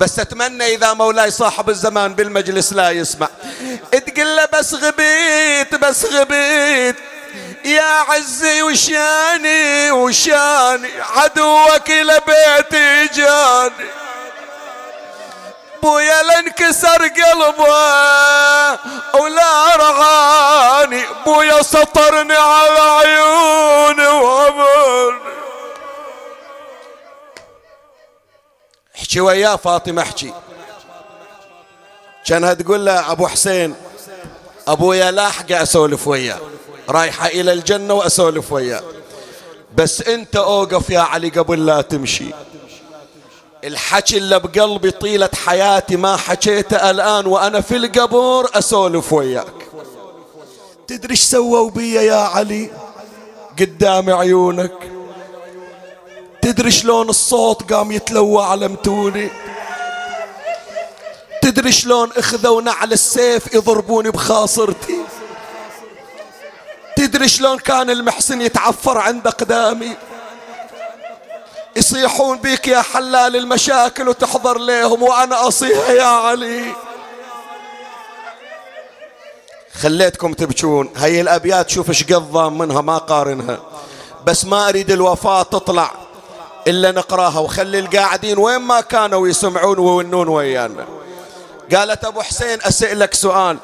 بس 0.00 0.18
أتمنى 0.18 0.74
إذا 0.74 0.92
مولاي 0.92 1.30
صاحب 1.30 1.70
الزمان 1.70 2.14
بالمجلس 2.14 2.72
لا 2.72 2.90
يسمع. 2.90 3.28
تقول 3.92 4.36
له 4.36 4.48
بس 4.52 4.74
غبيت 4.74 5.74
بس 5.74 6.04
غبيت. 6.04 6.96
يا 7.64 7.82
عزي 7.82 8.62
وشاني 8.62 9.90
وشاني. 9.90 10.90
عدوك 11.16 11.90
إلى 11.90 12.20
بيتي 12.26 13.06
جاني. 13.14 13.90
بويا 15.82 16.22
لانكسر 16.22 17.08
قلبه 17.08 18.78
ولا 19.14 19.76
رغاني 19.76 21.04
بويا 21.26 21.62
سطرني 21.62 22.36
على 22.36 22.80
عيوني 22.80 24.06
وأمرني. 24.06 25.37
احكي 28.98 29.20
وياه 29.20 29.56
فاطمة 29.56 30.02
احكي. 30.02 30.32
كانها 32.26 32.54
تقول 32.54 32.86
له 32.86 33.12
أبو 33.12 33.26
حسين 33.26 33.74
أبويا 34.68 35.10
لاحقة 35.10 35.62
أسولف 35.62 36.08
وياه 36.08 36.40
رايحة 36.88 37.26
إلى 37.26 37.52
الجنة 37.52 37.94
وأسولف 37.94 38.52
وياه. 38.52 38.82
بس 39.76 40.02
أنت 40.02 40.36
أوقف 40.36 40.90
يا 40.90 41.00
علي 41.00 41.28
قبل 41.28 41.66
لا 41.66 41.80
تمشي. 41.80 42.30
الحكي 43.64 44.18
اللي 44.18 44.38
بقلبي 44.38 44.90
طيلة 44.90 45.30
حياتي 45.46 45.96
ما 45.96 46.16
حكيته 46.16 46.90
الآن 46.90 47.26
وأنا 47.26 47.60
في 47.60 47.76
القبر 47.76 48.50
أسولف 48.54 49.12
وياك. 49.12 49.46
تدري 50.86 51.10
إيش 51.10 51.22
سووا 51.22 51.70
بي 51.70 51.94
يا 51.94 52.14
علي؟ 52.14 52.70
قدام 53.58 54.10
عيونك. 54.10 54.97
تدري 56.48 56.70
شلون 56.70 57.08
الصوت 57.08 57.72
قام 57.72 57.92
يتلوى 57.92 58.44
على 58.44 58.68
متوني؟ 58.68 59.30
تدري 61.42 61.72
شلون 61.72 62.10
اخذوا 62.16 62.62
نعل 62.62 62.92
السيف 62.92 63.54
يضربوني 63.54 64.10
بخاصرتي؟ 64.10 64.98
تدري 66.96 67.28
شلون 67.28 67.58
كان 67.58 67.90
المحسن 67.90 68.40
يتعفر 68.40 68.98
عند 68.98 69.26
أقدامي؟ 69.26 69.96
يصيحون 71.76 72.38
بيك 72.38 72.68
يا 72.68 72.82
حلال 72.82 73.36
المشاكل 73.36 74.08
وتحضر 74.08 74.58
لهم 74.58 75.02
وأنا 75.02 75.48
أصيح 75.48 75.88
يا 75.88 76.02
علي. 76.02 76.72
خليتكم 79.80 80.32
تبكون. 80.32 80.90
هي 80.96 81.20
الأبيات 81.20 81.70
شوف 81.70 81.88
إيش 81.88 82.04
قضام 82.04 82.58
منها 82.58 82.80
ما 82.80 82.98
قارنها. 82.98 83.58
بس 84.24 84.44
ما 84.44 84.68
أريد 84.68 84.90
الوفاة 84.90 85.42
تطلع. 85.42 86.07
إلا 86.66 86.92
نقراها 86.92 87.38
وخلي 87.38 87.78
القاعدين 87.78 88.38
وين 88.38 88.58
ما 88.58 88.80
كانوا 88.80 89.28
يسمعون 89.28 89.78
ويونون 89.78 90.28
ويانا. 90.28 90.86
قالت 91.74 92.04
أبو 92.04 92.22
حسين 92.22 92.58
أسألك 92.62 93.14
سؤال. 93.14 93.58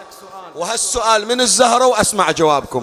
وهالسؤال 0.55 1.28
من 1.28 1.40
الزهرة 1.40 1.86
وأسمع 1.86 2.30
جوابكم. 2.30 2.82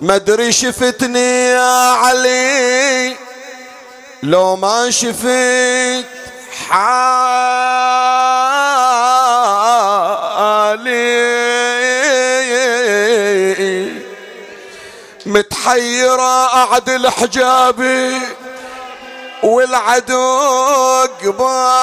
ما 0.00 0.14
أدري 0.14 0.52
شفتني 0.52 1.48
يا 1.50 1.90
علي؟ 1.90 3.16
لو 4.22 4.56
ما 4.56 4.90
شفت 4.90 6.04
حالي. 6.68 7.08
متحيرة 15.26 16.54
أعدل 16.54 17.08
حجابي. 17.08 18.20
والعدو 19.42 21.06
قبالي 21.22 21.78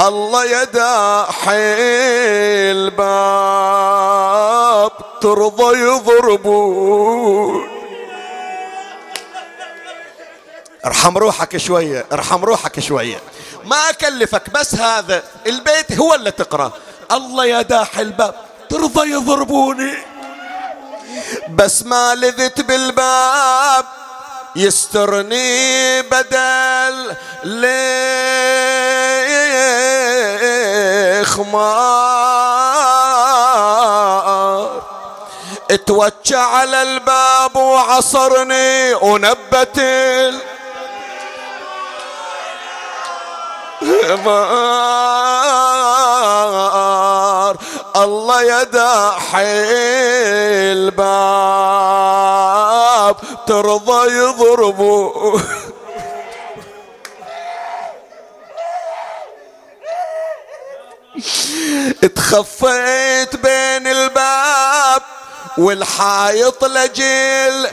الله 0.00 0.44
يداحي 0.44 1.56
الباب 2.72 3.72
ترضى 5.20 5.78
يضربون. 5.78 7.68
ارحم 10.86 11.18
روحك 11.18 11.56
شوية 11.56 12.06
ارحم 12.12 12.44
روحك 12.44 12.80
شوية. 12.80 13.20
ما 13.64 13.90
أكلفك 13.90 14.50
بس 14.50 14.74
هذا 14.74 15.22
البيت 15.46 15.92
هو 15.98 16.14
اللي 16.14 16.30
تقرأ 16.30 16.72
الله 17.12 17.46
يداحي 17.46 18.02
الباب. 18.02 18.34
ترضى 18.74 19.10
يضربوني. 19.10 19.94
بس 21.48 21.82
ما 21.82 22.14
لذت 22.14 22.60
بالباب 22.60 23.84
يسترني 24.56 26.02
بدل 26.02 27.14
لخمار. 33.84 34.82
اتوجع 35.70 36.40
على 36.40 36.82
الباب 36.82 37.56
وعصرني 37.56 38.94
ونبت 38.94 39.80
مار 44.24 45.64
الله 47.96 48.42
يداحي 48.42 49.44
الباب 50.72 51.56
ترضى 53.46 54.12
يضربوا 54.12 55.38
تخفيت 62.16 63.36
بين 63.36 63.86
الباب 63.86 65.02
والحايط 65.58 66.64
لجل 66.64 67.70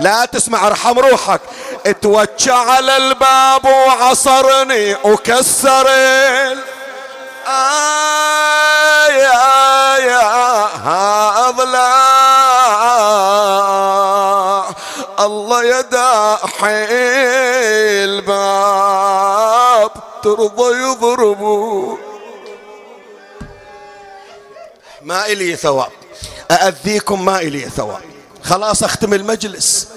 لا 0.00 0.24
تسمع 0.24 0.66
ارحم 0.66 0.98
روحك. 0.98 1.40
اتوجه 1.86 2.54
على 2.54 2.96
الباب 2.96 3.64
وعصرني 3.64 4.94
وكسر 4.94 5.88
آه 7.46 9.06
يا 9.08 9.96
يا 9.98 10.36
الله 15.20 15.64
يداحي 15.64 16.86
الباب 18.04 19.90
ترضى 20.22 20.76
يضربوا 20.82 21.96
ما 25.02 25.26
إلي 25.26 25.56
ثواب. 25.56 25.92
أأذيكم 26.50 27.24
ما 27.24 27.38
إلي 27.38 27.70
ثواب. 27.76 28.00
خلاص 28.44 28.82
أختم 28.82 29.14
المجلس. 29.14 29.88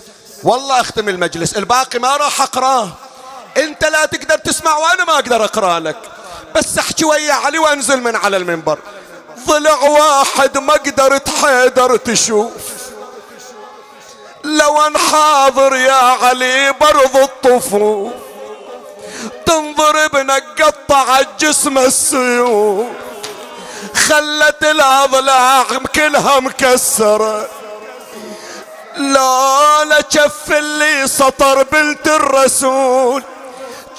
والله 0.44 0.82
أختم 0.82 1.10
المجلس. 1.10 1.58
الباقي 1.58 2.00
ما 2.00 2.18
راح 2.18 2.42
أقراه 2.42 2.90
أنت 3.58 3.86
لا 3.86 4.06
تقدر 4.06 4.38
تسمع 4.38 4.78
وأنا 4.78 5.06
ما 5.06 5.14
أقدر 5.14 5.44
أقرأ 5.44 5.80
لك. 5.80 5.98
بس 6.56 6.78
أحكي 6.78 7.06
ويا 7.06 7.34
علي 7.34 7.60
وأنزل 7.60 8.02
من 8.02 8.16
على 8.16 8.38
المنبر. 8.38 8.80
ضلع 9.48 9.82
واحد 9.82 10.58
ما 10.58 10.74
قدرت 10.74 11.30
حيدر 11.30 11.98
تشوف. 11.98 12.52
لو 14.44 14.82
انحاضر 14.82 15.76
يا 15.76 15.94
علي 15.94 16.74
برض 16.82 17.18
الطفوف. 17.18 18.14
تنظر 19.46 20.08
بنقطع 20.08 21.22
جسم 21.40 21.78
السيوف. 21.78 22.88
خلت 23.94 24.64
الاضلاع 24.64 25.66
كلها 25.96 26.40
مكسرة. 26.40 27.48
لا 28.98 30.04
شف 30.10 30.52
اللي 30.52 31.08
سطر 31.08 31.64
بنت 31.64 32.08
الرسول. 32.08 33.24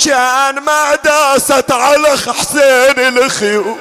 كان 0.05 0.61
ما 0.61 0.95
داست 0.95 1.71
على 1.71 2.09
حسين 2.09 3.19
الخيول. 3.19 3.77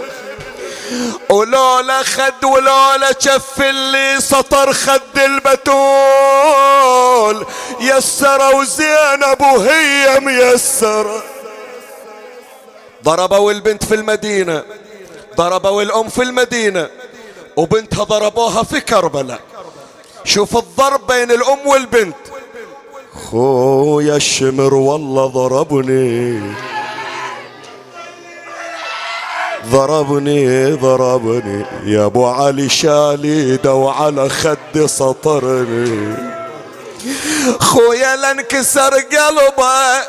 ولولا 1.30 2.03
خد 2.03 2.45
ولولا 2.45 3.11
شف 3.19 3.61
اللي 3.61 4.21
سطر 4.21 4.73
خد 4.73 5.17
البتول. 5.17 6.65
يسر 7.80 8.55
وزينب 8.55 9.41
وهي 9.41 10.19
ميسرة 10.19 11.23
ضربوا 13.03 13.51
البنت 13.51 13.84
في 13.85 13.95
المدينة. 13.95 14.63
ضربوا 15.39 15.81
الأم 15.81 16.09
في 16.09 16.21
المدينة 16.23 16.89
وبنتها 17.55 18.03
ضربوها 18.03 18.63
في 18.63 18.81
كربلاء. 18.81 19.39
شوف 20.23 20.57
الضرب 20.57 21.07
بين 21.07 21.31
الأم 21.31 21.67
والبنت. 21.67 22.15
خويا 23.31 24.15
الشمر 24.15 24.73
والله 24.73 25.25
ضربني. 25.25 26.41
ضربني 29.71 30.71
ضربني. 30.71 31.65
يا 31.85 32.05
أبو 32.05 32.25
علي 32.25 32.69
شاليده 32.69 33.73
وعلى 33.73 34.29
خدي 34.29 34.87
سطرني. 34.87 36.38
خويا 37.59 38.15
لانكسر 38.15 38.93
قلبه 38.99 40.01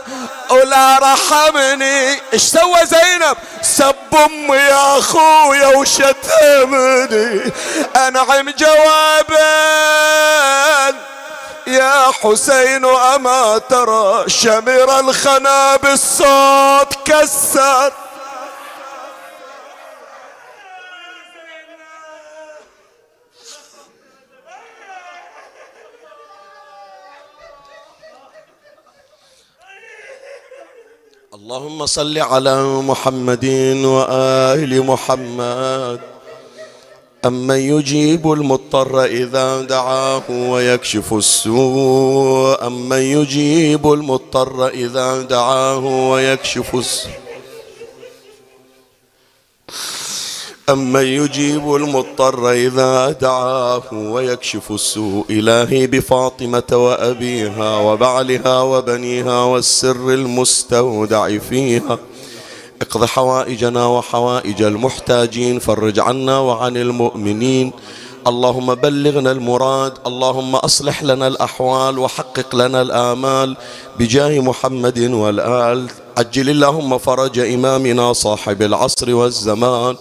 ولا 0.51 0.99
رحمني. 0.99 2.21
إيش 2.33 2.43
سوى 2.43 2.87
زينب؟ 2.87 3.37
سب 3.63 3.95
أمي 4.27 4.57
يا 4.57 5.01
خويا 5.01 5.67
وشتمني. 5.67 7.53
أنعم 7.97 8.51
جوابا. 8.59 9.51
يا 11.67 12.13
حسين 12.23 12.85
أما 12.85 13.59
ترى 13.59 14.25
شمر 14.27 15.01
الخنا 15.01 15.77
بالصوت 15.77 16.95
كسر. 17.05 17.93
اللهم 31.51 31.87
صل 31.87 32.19
على 32.19 32.63
محمد 32.63 33.45
وآل 33.85 34.87
محمد. 34.87 36.01
أمن 37.27 37.57
يجيب 37.57 38.33
المضطر 38.33 39.05
إذا 39.05 39.63
دعاه 39.63 40.23
ويكشف 40.31 41.15
السوء. 41.15 42.67
أمن 42.67 43.03
يجيب 43.03 43.93
المضطر 43.93 44.69
إذا 44.69 45.23
دعاه 45.23 45.85
ويكشف 46.11 46.75
السوء. 46.75 47.19
أمن 50.73 51.05
يجيب 51.05 51.75
المضطر 51.75 52.51
إذا 52.51 53.11
دعاه 53.11 53.83
ويكشف 53.93 54.73
السوء 54.73 55.25
إلهي 55.31 55.87
بفاطمة 55.87 56.63
وأبيها 56.73 57.77
وبعلها 57.79 58.63
وبنيها 58.63 59.45
والسر 59.45 60.15
المستودع 60.15 61.39
فيها. 61.39 61.99
اقض 62.83 63.05
حوائجنا 63.05 63.87
وحوائج 63.87 64.63
المحتاجين 64.63 65.59
فرج 65.59 65.99
عنا 65.99 66.39
وعن 66.39 66.77
المؤمنين. 66.77 67.73
اللهم 68.27 68.75
بلغنا 68.75 69.33
المراد 69.33 69.93
اللهم 70.07 70.57
أصلح 70.57 71.03
لنا 71.03 71.27
الأحوال 71.27 71.99
وحقق 71.99 72.55
لنا 72.57 72.83
الآمال 72.83 73.57
بجاه 73.99 74.41
محمد 74.41 74.99
والآل. 74.99 75.89
عجل 76.19 76.51
اللهم 76.51 76.99
فرج 76.99 77.39
إمامنا 77.39 78.13
صاحب 78.13 78.63
العصر 78.63 79.15
والزمان 79.15 79.97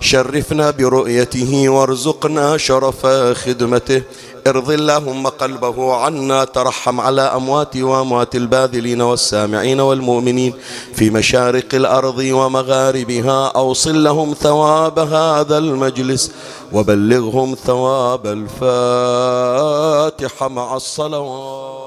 شرفنا 0.00 0.70
برؤيته 0.70 1.68
وارزقنا 1.68 2.56
شرف 2.56 3.06
خدمته. 3.42 4.02
ارض 4.46 4.70
اللهم 4.70 5.26
قلبه 5.26 5.94
عنا 5.94 6.44
ترحم 6.44 7.00
على 7.00 7.22
أموات 7.22 7.76
وأموات 7.76 8.34
الباذلين 8.34 9.00
والسامعين 9.00 9.80
والمؤمنين 9.80 10.54
في 10.94 11.10
مشارق 11.10 11.74
الأرض 11.74 12.18
ومغاربها. 12.18 13.46
أوصل 13.48 14.04
لهم 14.04 14.34
ثواب 14.34 14.98
هذا 14.98 15.58
المجلس 15.58 16.32
وبلغهم 16.72 17.56
ثواب 17.66 18.26
الفاتحة 19.06 20.48
مع 20.48 20.76
الصلوات. 20.76 21.83